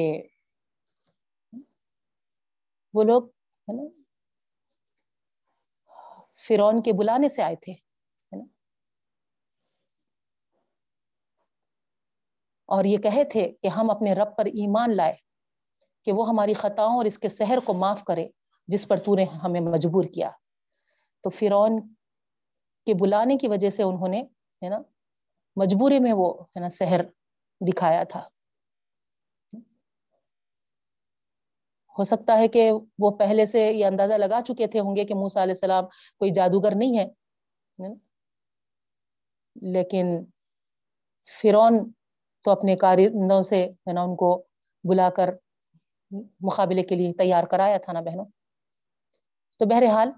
وہ 2.94 3.03
لوگ 3.03 3.24
ہے 3.68 3.74
نا 3.74 3.84
فرون 6.40 6.82
کے 6.84 6.94
بلانے 6.94 7.28
سے 7.28 7.44
آئے 7.44 7.56
تھے 7.56 7.74
اور 12.70 12.86
یہ 12.86 12.98
کہے 12.98 13.24
تھے 13.24 13.52
کہ 13.64 13.68
ہم 13.68 13.90
اپنے 13.90 14.14
رب 14.14 14.36
پر 14.38 14.45
ایمان 14.45 14.95
لائے، 14.95 15.14
کہ 16.06 16.11
وہ 16.11 16.30
ہماری 16.30 16.53
خطاؤں 16.53 16.98
اور 16.98 17.06
اس 17.06 17.18
کے 17.18 17.30
سحر 17.30 17.57
کو 17.66 17.74
معاف 17.74 18.03
کرے، 18.03 18.28
جس 18.68 18.88
پر 18.88 18.98
تو 18.98 19.16
نے 19.16 19.24
ہمیں 19.24 19.61
مجبور 19.61 20.06
کیا۔ 20.06 20.30
تو 21.24 21.30
فرعون 21.30 21.80
کے 22.88 22.94
بلانے 22.94 23.38
کی 23.38 23.48
وجہ 23.48 23.70
سے 23.70 23.84
انہوں 23.84 24.07
نے، 24.07 24.22
ہے 24.61 24.70
نا، 24.70 24.82
مجبوری 25.57 25.99
میں 25.99 26.14
وہ، 26.14 26.34
ہے 26.44 26.60
نا، 26.60 26.70
سحر 26.70 27.02
دکھایا 27.61 28.03
تھا۔ 28.03 28.30
ہو 32.00 32.04
سکتا 32.06 32.38
ہے 32.40 32.48
کہ 32.48 32.72
وہ 33.00 33.12
پہلے 33.20 33.46
سے 33.46 33.62
یہ 33.72 33.86
اندازہ 33.86 34.14
لگا 34.16 34.42
چکے 34.42 34.68
تھے 34.68 34.80
ہوں 34.80 34.96
گے 34.96 35.06
کہ 35.06 35.16
موسا 35.16 35.44
علیہ 35.44 35.54
السلام 35.54 35.86
کوئی 36.18 36.32
جادوگر 36.32 36.76
نہیں 36.76 36.98
ہے 37.00 37.06
لیکن 39.56 40.08
فرعون 41.30 41.78
تو 42.46 42.52
اپنے 42.52 42.76
کارندوں 42.76 43.42
سے، 43.42 43.64
ہے 43.88 43.94
نا، 43.94 44.02
ان 44.02 44.16
کو 44.16 44.30
بلا 44.84 45.10
کر 45.10 45.30
مقابلے 46.42 46.84
کے 46.84 46.96
لیے 46.96 47.14
تیار 47.14 47.44
کرایا 47.44 47.78
تھا 47.78 47.94
نا 47.94 48.02
بہنوں۔ 48.02 48.26
تو 49.60 49.66
بہرحال 49.66 50.12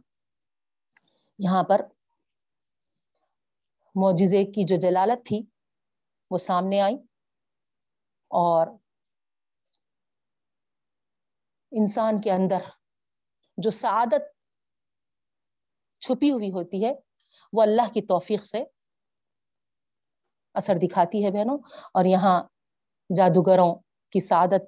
یہاں 1.40 1.64
پر 1.64 1.82
معجزے 3.95 4.44
کی 4.45 4.64
جو 4.64 4.76
جلالت 4.76 5.26
تھی 5.26 5.41
وہ 6.32 6.38
سامنے 6.40 6.80
آئی 6.82 6.95
اور 8.32 8.68
انسان 11.72 12.22
کے 12.22 12.31
اندر 12.31 12.57
جو 13.57 13.72
سعادت 13.72 14.22
چھپی 15.99 16.31
ہوئی 16.31 16.52
ہوتی 16.52 16.85
ہے، 16.85 16.93
وہ 17.53 17.61
اللہ 17.61 17.93
کی 17.93 18.02
توفیق 18.02 18.45
سے 18.45 18.64
اثر 20.53 20.76
دکھاتی 20.76 21.26
ہے 21.26 21.31
بہنوں۔ 21.31 21.57
اور 21.93 22.06
یہاں 22.06 22.43
جادوگروں 23.15 23.76
کی 24.11 24.19
سعادت 24.19 24.61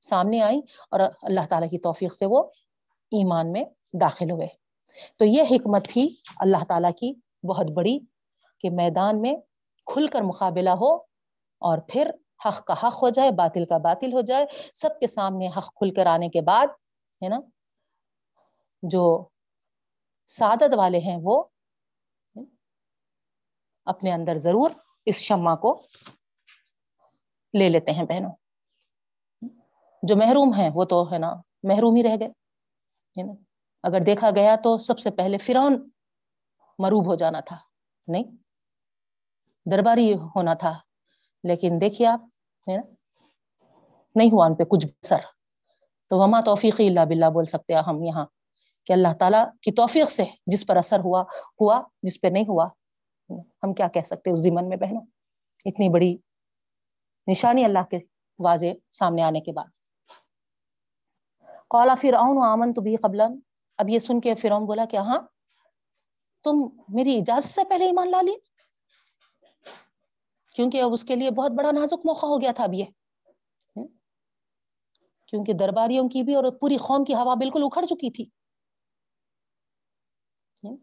سامنے 0.00 0.42
آئی 0.42 0.60
اور 0.90 1.00
اللہ 1.22 1.40
تعالیٰ 1.50 1.70
کی 1.70 1.78
توفیق 1.78 2.14
سے 2.14 2.26
وہ 2.26 2.42
ایمان 3.10 3.52
میں 3.52 3.64
داخل 4.00 4.30
ہوئے۔ 4.30 4.46
تو 5.16 5.24
یہ 5.24 5.42
حکمت 5.42 5.88
تھی 5.88 6.08
اللہ 6.36 6.64
تعالیٰ 6.68 6.90
کی 6.92 7.14
بہت 7.46 7.66
بڑی 7.66 7.98
کہ 8.58 8.70
میدان 8.70 9.20
میں 9.20 9.36
کھل 9.86 10.06
کر 10.06 10.20
مقابلہ 10.20 10.70
ہو 10.70 10.94
اور 11.58 11.78
پھر 11.88 12.10
حق 12.40 12.64
کا 12.66 12.74
حق 12.82 13.02
ہو 13.02 13.08
جائے، 13.10 13.30
باطل 13.32 13.64
کا 13.64 13.78
باطل 13.78 14.12
ہو 14.12 14.20
جائے، 14.20 14.46
سب 14.74 14.98
کے 15.00 15.06
سامنے 15.06 15.48
حق 15.48 15.68
کھل 15.74 15.90
کر 15.94 16.06
آنے 16.06 16.28
کے 16.28 16.40
بعد، 16.42 16.66
ہے 17.22 17.28
نا، 17.28 17.40
جو 18.82 19.02
سعادت 20.28 20.74
والے 20.76 20.98
ہیں 20.98 21.16
وہ 21.22 21.42
اپنے 23.86 24.12
اندر 24.12 24.34
ضرور 24.38 24.70
اس 25.06 25.18
شمع 25.18 25.54
کو 25.56 25.74
لے 27.54 27.68
لیتے 27.68 27.92
ہیں 27.92 28.04
بہنوں۔ 28.04 28.32
جو 30.02 30.16
محروم 30.16 30.52
ہیں 30.54 30.70
وہ 30.74 30.84
تو، 30.84 31.02
ہے 31.12 31.18
نا، 31.18 31.32
محروم 31.62 31.96
ہی 31.96 32.02
رہ 32.02 32.16
گئے 32.20 33.24
اگر 33.84 34.00
دیکھا 34.00 34.30
گیا 34.30 34.54
تو 34.56 34.76
سب 34.78 34.98
سے 34.98 35.10
پہلے 35.10 35.38
فرعون 35.38 35.74
مروب 36.78 37.06
ہو 37.06 37.14
جانا 37.14 37.40
تھا، 37.40 37.56
نہیں، 38.08 38.24
درباری 39.66 40.12
ہونا 40.34 40.54
تھا 40.54 40.72
لیکن 41.44 41.78
دیکھیے 41.80 42.06
آپ 42.06 42.20
نہیں 44.14 44.30
ہوا 44.32 44.46
ان 44.46 44.54
پہ 44.54 44.64
کچھ 44.64 44.86
بسر 44.86 45.16
تو 46.10 46.18
وما 46.18 46.40
توفیقی 46.40 46.86
اللہ 46.86 47.04
بلّہ 47.08 47.26
بول 47.26 47.44
سکتے 47.44 47.74
ہیں 47.74 47.82
ہم 47.86 48.02
یہاں 48.02 48.26
کہ 48.86 48.92
اللہ 48.92 49.14
تعالیٰ 49.18 49.44
کی 49.62 49.72
توفیق 49.72 50.10
سے 50.10 50.24
جس 50.46 50.66
پر 50.66 50.76
اثر 50.76 51.00
ہوا 51.00 51.22
ہوا 51.60 51.82
جس 52.02 52.20
پہ 52.20 52.26
نہیں 52.26 52.44
ہوا۔ 52.48 52.68
ہم 53.62 53.74
کیا 53.74 53.88
کہہ 53.88 54.00
سکتے 54.00 54.30
اس 54.30 54.38
زمن 54.38 54.68
میں 54.68 54.76
بہنوں؟ 54.76 55.02
اتنی 55.64 55.88
بڑی 55.88 56.16
نشانی 57.26 57.64
اللہ 57.64 57.84
کے 57.90 57.98
واضح 58.38 58.66
سامنے 58.90 59.22
آنے 59.22 59.40
کے 59.40 59.52
بعد۔ 59.52 59.70
قالا 61.68 61.94
فرعون 61.94 62.38
آمن 62.42 62.74
تو 62.74 62.80
بھی 62.80 62.96
قبل 62.96 63.20
اب 63.78 63.88
یہ 63.88 63.98
سن 63.98 64.20
کے 64.20 64.34
فرعون 64.34 64.64
بولا 64.64 64.84
کہ 64.84 64.96
ہاں 64.96 65.18
تم 66.44 66.56
میری 66.88 67.16
اجازت 67.16 67.48
سے 67.48 67.60
پہلے 67.68 67.84
ایمان 67.84 68.10
لا 68.10 68.22
لی۔ 68.22 68.32
کیونکہ 70.56 70.82
اب 70.82 70.92
اس 70.92 71.04
کے 71.04 71.14
لیے 71.14 71.30
بہت 71.30 71.50
بڑا 71.50 71.70
نازک 71.70 72.06
موقع 72.06 72.26
ہو 72.26 72.40
گیا 72.40 72.52
تھا 72.52 72.64
اب 72.64 72.74
یہ۔ 72.74 72.84
ہاں؟ 73.76 73.84
کیونکہ 75.26 75.52
درباریوں 75.52 76.08
کی 76.08 76.22
بھی 76.22 76.34
اور 76.34 76.44
پوری 76.60 76.76
قوم 76.76 77.04
کی 77.04 77.14
ہوا 77.14 77.34
بالکل 77.34 77.62
اکھڑ 77.64 77.84
چکی 77.86 78.10
تھی۔ 78.10 78.24
ہاں؟ 80.64 80.76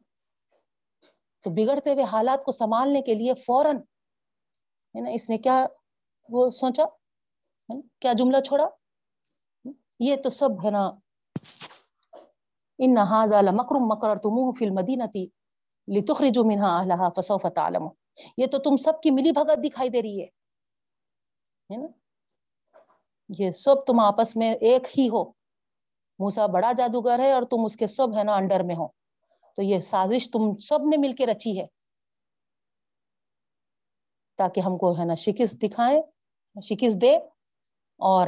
تو 1.43 1.49
بگڑتے 1.49 1.93
ہوئے 1.93 2.03
حالات 2.03 2.43
کو 2.43 2.51
سنبھالنے 2.51 3.01
کے 3.01 3.13
لیے 3.13 3.33
فوراً، 3.33 3.77
ہے 4.95 5.01
نا، 5.01 5.09
اس 5.09 5.29
نے 5.29 5.37
کیا 5.37 5.65
وہ 6.29 6.49
سوچا؟ 6.49 6.83
ہاں؟ 7.69 7.81
کیا 7.99 8.13
جملہ 8.13 8.39
چھوڑا؟ 8.39 8.67
یہ 9.99 10.15
تو 10.15 10.29
سب، 10.29 10.65
ہے 10.65 10.71
نا، 10.71 10.91
ان 12.79 12.93
نہ 12.93 13.51
مکرم 13.51 13.87
مکر 13.87 14.17
تم 14.17 14.51
فل 14.51 14.69
مدینتی 14.69 15.27
لتخرجوا 15.87 16.45
منها 16.45 16.81
اهلها 16.81 17.09
فسوف 17.09 17.45
تعلموا 17.55 18.02
یہ 18.37 18.45
تو 18.47 18.57
تم 18.57 18.75
سب 18.77 19.01
کی 19.01 19.11
ملی 19.11 19.31
بھگت 19.31 19.63
دکھائی 19.63 19.89
دے 19.89 20.01
رہی 20.01 20.21
ہے۔ 20.21 20.27
نا؟ 21.77 21.87
یہ 23.39 23.51
سب 23.51 23.85
تم 23.85 23.99
آپس 23.99 24.35
میں 24.35 24.53
ایک 24.53 24.99
ہی 24.99 25.09
ہو۔ 25.09 25.29
موسا 26.19 26.45
بڑا 26.45 26.71
جادوگر 26.71 27.19
ہے 27.19 27.31
اور 27.31 27.43
تم 27.43 27.57
اس 27.65 27.75
کے 27.75 27.87
سب 27.87 28.17
ہے 28.17 28.23
نا 28.23 28.35
انڈر 28.35 28.63
میں 28.63 28.75
ہو۔ 28.75 28.87
تو 29.55 29.61
یہ 29.61 29.79
سازش 29.79 30.31
تم 30.31 30.57
سب 30.57 30.79
نے 30.81 30.97
مل 30.97 31.11
کے 31.11 31.25
رچی 31.25 31.61
ہے۔ 31.61 31.65
تاکہ 34.37 34.59
ہم 34.59 34.77
کو 34.77 34.97
ہے 34.99 35.05
نا 35.05 35.13
شکست 35.13 35.55
دکھائے 35.63 36.01
شکست 36.63 37.01
دے 37.01 37.17
اور 37.97 38.27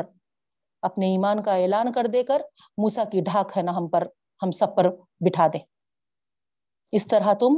اپنے 0.82 1.06
ایمان 1.06 1.44
کا 1.44 1.56
اعلان 1.56 1.92
کر 1.92 2.04
دے 2.14 2.24
کر 2.24 2.42
موسا 2.78 3.04
کی 3.04 3.22
ڈھاک 3.22 3.58
ہے 3.58 3.62
نا 3.62 3.72
ہم 3.72 3.88
پر، 3.88 4.08
ہم 4.44 4.52
سب 4.52 4.76
پر 4.76 4.86
بٹھا 5.20 5.48
دے 5.48 5.58
اس 6.92 7.08
طرح 7.08 7.34
تم 7.34 7.58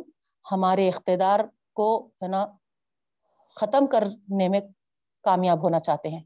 ہمارے 0.51 0.89
اقتدار 0.89 1.39
کو، 1.77 2.07
ہے 2.07 2.27
نا، 2.27 2.45
ختم 3.49 3.85
کرنے 3.85 4.49
میں 4.49 4.59
کامیاب 5.23 5.63
ہونا 5.63 5.79
چاہتے 5.79 6.09
ہیں۔ 6.09 6.23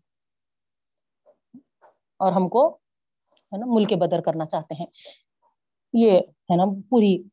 اور 2.19 2.32
ہم 2.32 2.49
کو، 2.49 2.76
ہے 3.32 3.57
نا، 3.57 3.65
ملک 3.68 3.94
بدر 3.94 4.22
کرنا 4.22 4.45
چاہتے 4.45 4.76
ہیں۔ 4.76 4.86
یہ، 5.94 6.11
ہے 6.19 6.56
نا، 6.56 6.64
پوری 6.90 7.23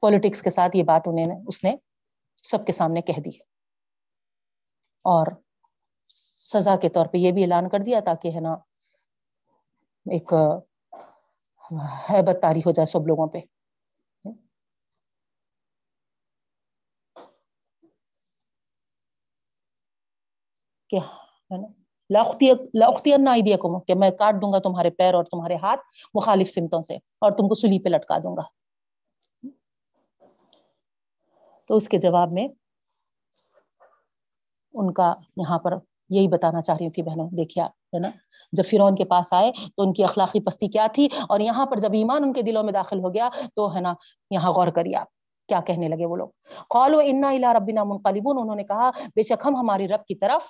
پالیٹکس 0.00 0.42
کے 0.42 0.50
ساتھ 0.50 0.76
یہ 0.76 0.82
بات 0.82 1.02
انہیں 1.06 1.26
اس 1.46 1.64
نے 1.64 1.76
سب 2.42 2.66
کے 2.66 2.72
سامنے 2.72 3.00
کہہ 3.00 3.20
دی۔ 3.20 3.30
اور 5.02 5.26
سزا 6.52 6.76
کے 6.76 6.88
طور 6.88 7.06
پہ 7.06 7.18
یہ 7.18 7.32
بھی 7.32 7.42
اعلان 7.42 7.68
کر 7.68 7.78
دیا 7.78 8.00
تاکہ، 8.00 8.28
ہے 8.28 8.40
نا، 8.40 8.52
ایک 10.10 10.32
حیبت 12.10 12.36
تاری 12.42 12.60
ہو 12.60 12.70
جائے 12.70 12.86
سب 12.86 13.06
لوگوں 13.06 13.26
پہ۔ 13.26 13.38
کیا 20.90 21.00
ہے 21.50 21.56
نا 21.56 21.68
کہ 23.86 23.94
میں 23.94 24.10
کاٹ 24.10 24.34
دوں 24.42 24.52
گا 24.52 24.58
تمہارے 24.58 24.90
پیر 24.90 25.14
اور 25.14 25.24
تمہارے 25.24 25.56
ہاتھ 25.62 25.80
مخالف 26.14 26.50
سمتوں 26.50 26.82
سے 26.82 26.96
اور 26.96 27.30
تم 27.30 27.48
کو 27.48 27.54
سلی 27.54 27.78
پہ 27.78 27.88
لٹکا 27.88 28.18
دوں 28.18 28.36
گا۔ 28.36 28.42
تو 31.66 31.76
اس 31.76 31.88
کے 31.88 31.98
جواب 31.98 32.32
میں 32.32 32.48
ان 34.74 34.92
کا 34.92 35.14
یہاں 35.36 35.58
پر 35.58 35.72
یہی 36.10 36.28
بتانا 36.28 36.60
چاہ 36.60 36.76
رہی 36.80 36.90
تھی 36.90 37.02
بہنوں، 37.02 37.28
دیکھیے 37.36 37.64
ہے 37.64 37.98
نا؟ 37.98 38.10
جب 38.52 38.64
فرون 38.64 38.94
کے 38.94 39.04
پاس 39.04 39.32
آئے 39.32 39.52
تو 39.52 39.82
ان 39.82 39.92
کی 39.92 40.04
اخلاقی 40.04 40.40
پستی 40.40 40.68
کیا 40.68 40.86
تھی؟ 40.92 41.08
اور 41.28 41.40
یہاں 41.40 41.66
پر 41.66 41.76
جب 41.76 41.90
ایمان 41.92 42.24
ان 42.24 42.32
کے 42.32 42.42
دلوں 42.42 42.62
میں 42.62 42.72
داخل 42.72 42.98
ہو 42.98 43.14
گیا 43.14 43.28
تو، 43.54 43.74
ہے 43.74 43.80
نا، 43.80 43.94
یہاں 44.30 44.52
غور 44.52 44.68
کریے 44.68 44.96
آپ، 44.96 45.06
کیا 45.48 45.60
کہنے 45.60 45.88
لگے 45.88 46.06
وہ 46.06 46.16
لوگ؟ 46.16 46.28
قالو 46.68 46.98
انا 47.04 47.28
الا 47.30 47.52
ربنا 47.52 47.84
منقلبون، 47.84 48.38
انہوں 48.40 48.56
نے 48.56 48.64
کہا 48.64 48.90
بے 48.90 49.22
شک 49.22 49.46
ہم 49.46 49.56
ہماری 49.56 49.88
رب 49.88 50.04
کی 50.04 50.14
طرف 50.14 50.42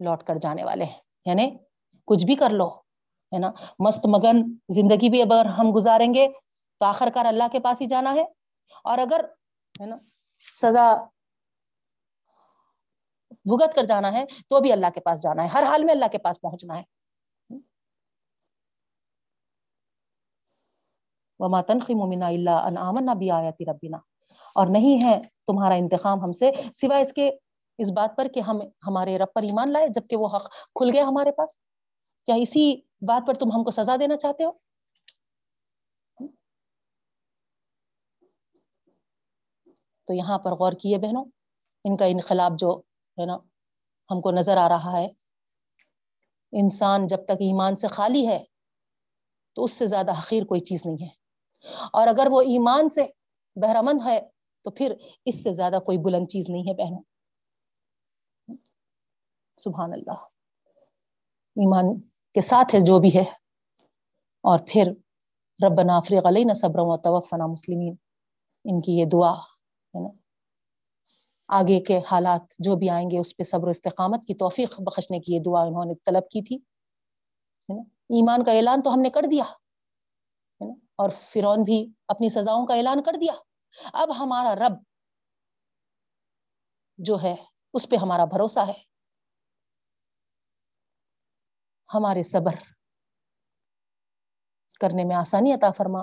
لوٹ 0.00 0.22
کر 0.22 0.36
جانے 0.36 0.64
والے 0.64 0.84
ہیں۔ 0.84 1.00
یعنی 1.26 1.56
کچھ 2.06 2.26
بھی 2.26 2.34
کر 2.34 2.50
لو، 2.50 2.68
ہے 3.32 3.38
نا؟ 3.38 3.50
مست 3.78 4.06
مگن 4.06 4.42
زندگی 4.68 5.08
بھی 5.08 5.22
اگر 5.22 5.46
ہم 5.46 5.72
گزاریں 5.74 6.14
گے 6.14 6.28
تو 6.78 6.86
آخر 6.86 7.08
کار 7.14 7.24
اللہ 7.24 7.44
کے 7.52 7.60
پاس 7.60 7.80
ہی 7.80 7.86
جانا 7.86 8.14
ہے۔ 8.14 8.24
اور 8.84 8.98
اگر، 8.98 9.24
ہے 9.80 9.86
نا، 9.86 9.96
سزا 10.54 10.94
بھگت 13.30 13.74
کر 13.74 13.82
جانا 13.82 14.12
ہے 14.12 14.24
تو 14.48 14.60
بھی 14.60 14.72
اللہ 14.72 14.86
کے 14.94 15.00
پاس 15.00 15.22
جانا 15.22 15.42
ہے۔ 15.42 15.48
ہر 15.48 15.62
حال 15.62 15.84
میں 15.84 15.94
اللہ 15.94 16.04
کے 16.12 16.18
پاس 16.18 16.40
پہنچنا 16.40 16.78
ہے۔ 16.78 16.82
وما 21.38 21.62
تنخی 21.62 21.94
مومنا 21.94 22.26
اللہ 22.26 22.50
ان 22.50 22.78
آمن 22.78 23.18
بھی 23.18 23.30
آیاتی 23.30 23.64
ربینا 23.64 23.96
اور 24.54 24.66
نہیں 24.66 25.04
ہے 25.04 25.20
تمہارا 25.46 25.74
انتخاب 25.74 26.24
ہم 26.24 26.32
سے 26.32 26.50
سوائے 26.74 27.02
اس 27.02 27.12
کے 27.12 27.30
اس 27.78 27.90
بات 27.90 28.16
پر 28.16 28.28
کہ 28.28 28.40
ہم 28.40 28.60
ہمارے 28.86 29.18
رب 29.18 29.32
پر 29.34 29.42
ایمان 29.42 29.72
لائے 29.72 29.88
جبکہ 29.88 30.16
وہ 30.16 30.28
حق 30.36 30.50
کھل 30.50 30.90
گیا 30.92 31.02
ہمارے 31.02 31.32
پاس۔ 31.32 31.56
کیا 32.26 32.34
اسی 32.34 32.80
بات 33.00 33.26
پر 33.26 33.34
تم 33.34 33.52
ہم 33.52 33.64
کو 33.64 33.70
سزا 33.70 33.96
دینا 34.00 34.16
چاہتے 34.16 34.44
ہو؟ 34.44 34.50
تو 40.06 40.14
یہاں 40.14 40.38
پر 40.38 40.52
غور 40.52 40.72
کیے 40.72 40.98
بہنوں، 40.98 41.24
ان 41.84 41.96
کا 41.96 42.04
انقلاب 42.04 42.52
جو 42.58 42.80
ہے 43.20 43.26
نا، 43.26 43.36
ہم 44.10 44.20
کو 44.20 44.30
نظر 44.30 44.56
آ 44.56 44.68
رہا 44.68 45.00
ہے۔ 45.00 45.06
انسان 46.52 47.06
جب 47.06 47.24
تک 47.24 47.40
ایمان 47.40 47.76
سے 47.76 47.86
خالی 47.86 48.28
ہے، 48.28 48.44
تو 49.54 49.64
اس 49.64 49.72
سے 49.72 49.86
زیادہ 49.86 50.10
حقیر 50.10 50.44
کوئی 50.44 50.60
چیز 50.60 50.86
نہیں 50.86 51.02
ہے۔ 51.02 51.08
اور 51.92 52.06
اگر 52.06 52.26
وہ 52.30 52.40
ایمان 52.40 52.88
سے 52.88 53.06
بہرمند 53.56 54.00
ہے، 54.04 54.20
تو 54.64 54.70
پھر 54.70 54.94
اس 55.24 55.44
سے 55.44 55.52
زیادہ 55.52 55.78
کوئی 55.86 55.98
بلند 55.98 56.28
چیز 56.28 56.50
نہیں 56.50 56.62
ہے 56.62 56.74
بہنوں۔ 56.74 57.02
سبحان 59.62 59.92
اللہ۔ 59.92 60.24
ایمان 61.56 62.00
کے 62.34 62.40
ساتھ 62.40 62.74
ہے 62.74 62.80
جو 62.80 62.98
بھی 62.98 63.16
ہے۔ 63.16 63.24
اور 64.40 64.58
پھر 64.66 64.86
رب 65.66 65.80
نافر 65.82 66.28
علیہ 66.28 66.54
صبر 66.54 66.78
و 66.78 66.96
توفنا 66.96 67.46
مسلمین۔ 67.46 67.94
ان 68.64 68.80
کی 68.80 68.98
یہ 68.98 69.04
دعا 69.04 69.32
ہے 69.32 70.02
نا۔ 70.02 70.08
آگے 71.48 71.80
کے 71.80 72.00
حالات 72.10 72.40
جو 72.58 72.76
بھی 72.76 72.90
آئیں 72.90 73.10
گے، 73.10 73.18
اس 73.18 73.36
پہ 73.36 73.42
صبر 73.42 73.66
و 73.66 73.70
استقامت 73.70 74.24
کی 74.26 74.34
توفیق 74.34 74.80
بخشنے 74.80 75.20
کی 75.20 75.34
یہ 75.34 75.40
دعا 75.44 75.60
انہوں 75.62 75.84
نے 75.84 75.94
طلب 75.94 76.22
کی 76.22 76.42
تھی۔ 76.42 76.56
ہے 76.56 77.74
نا۔ 77.74 77.82
ایمان 77.88 78.44
کا 78.44 78.52
اعلان 78.52 78.82
تو 78.82 78.94
ہم 78.94 79.00
نے 79.00 79.10
کر 79.10 79.22
دیا۔ 79.30 79.44
ہے 79.44 80.64
نا۔ 80.68 80.74
اور 80.96 81.08
فرعون 81.08 81.62
بھی 81.62 81.86
اپنی 82.08 82.28
سزاؤں 82.28 82.66
کا 82.66 82.74
اعلان 82.74 83.02
کر 83.02 83.12
دیا۔ 83.20 83.32
اب 83.92 84.18
ہمارا 84.18 84.54
رب 84.54 84.72
جو 86.98 87.22
ہے، 87.22 87.36
اس 87.74 87.88
پہ 87.88 87.96
ہمارا 87.96 88.24
بھروسہ 88.24 88.60
ہے۔ 88.60 88.89
ہمارے 91.94 92.22
صبر 92.22 92.52
کرنے 94.80 95.04
میں 95.04 95.16
آسانی 95.16 95.52
عطا 95.52 95.70
فرما، 95.70 96.00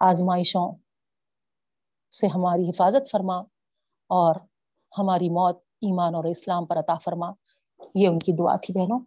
آزمائشوں 0.00 0.74
سے 2.10 2.26
ہماری 2.26 2.70
حفاظت 2.70 3.10
فرما 3.10 3.36
اور 4.08 4.34
ہماری 4.98 5.28
موت 5.28 5.56
ایمان 5.56 6.14
اور 6.14 6.24
اسلام 6.24 6.66
پر 6.66 6.76
عطا 6.76 6.94
فرما۔ 6.94 7.30
یہ 7.94 8.08
ان 8.08 8.18
کی 8.18 8.32
دعا 8.32 8.56
تھی 8.56 8.74
بہنوں، 8.74 9.00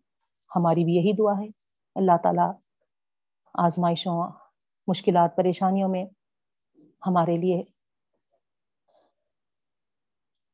ہماری 0.55 0.85
بھی 0.85 0.93
یہی 0.93 1.11
دعا 1.15 1.33
ہے۔ 1.39 1.47
اللہ 1.95 2.17
تعالیٰ 2.23 2.51
آزمائشوں، 3.53 4.31
مشکلات، 4.87 5.35
پریشانیوں 5.37 5.89
میں 5.89 6.05
ہمارے 7.07 7.37
لیے 7.37 7.63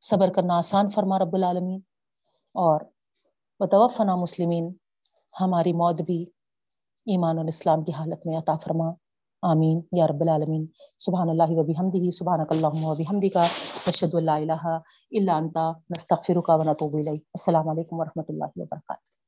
صبر 0.02 0.34
کرنا 0.36 0.58
آسان 0.58 0.90
فرما 0.90 1.20
رب 1.20 1.34
العالمین 1.34 1.80
اور 2.54 2.82
بتوفنا 3.60 4.16
مسلمین۔ 4.16 4.81
ہماری 5.40 5.74
موت 5.74 6.02
بھی 6.02 6.24
ایمان 7.06 7.40
الاسلام 7.40 7.84
کی 7.84 7.92
حالت 7.92 8.28
میں 8.28 8.38
عطا 8.38 8.56
فرما۔ 8.58 8.86
آمین۔ 9.42 9.82
یا 9.92 10.08
رب 10.08 10.22
العالمین۔ 10.22 10.66
سبحان 11.00 11.30
اللہ 11.30 11.44
وبی 11.50 11.74
حمدی 11.80 12.12
سبحان 12.12 12.40
اللہ 12.50 12.68
وبی 12.68 13.04
حمدی 13.04 13.30
کا 13.30 13.46
رشد 13.90 14.16
اللہ 14.16 14.32
الہ 14.32 14.68
الا 15.12 15.38
انتا 15.38 15.72
نستغفرک 15.90 16.50
و 16.50 16.64
نتوب 16.64 16.94
الیک۔ 16.94 17.22
السلام 17.34 17.70
علیکم 17.70 18.00
ورحمۃ 18.00 18.24
اللہ 18.30 18.44
وبرکاتہ۔ 18.56 19.21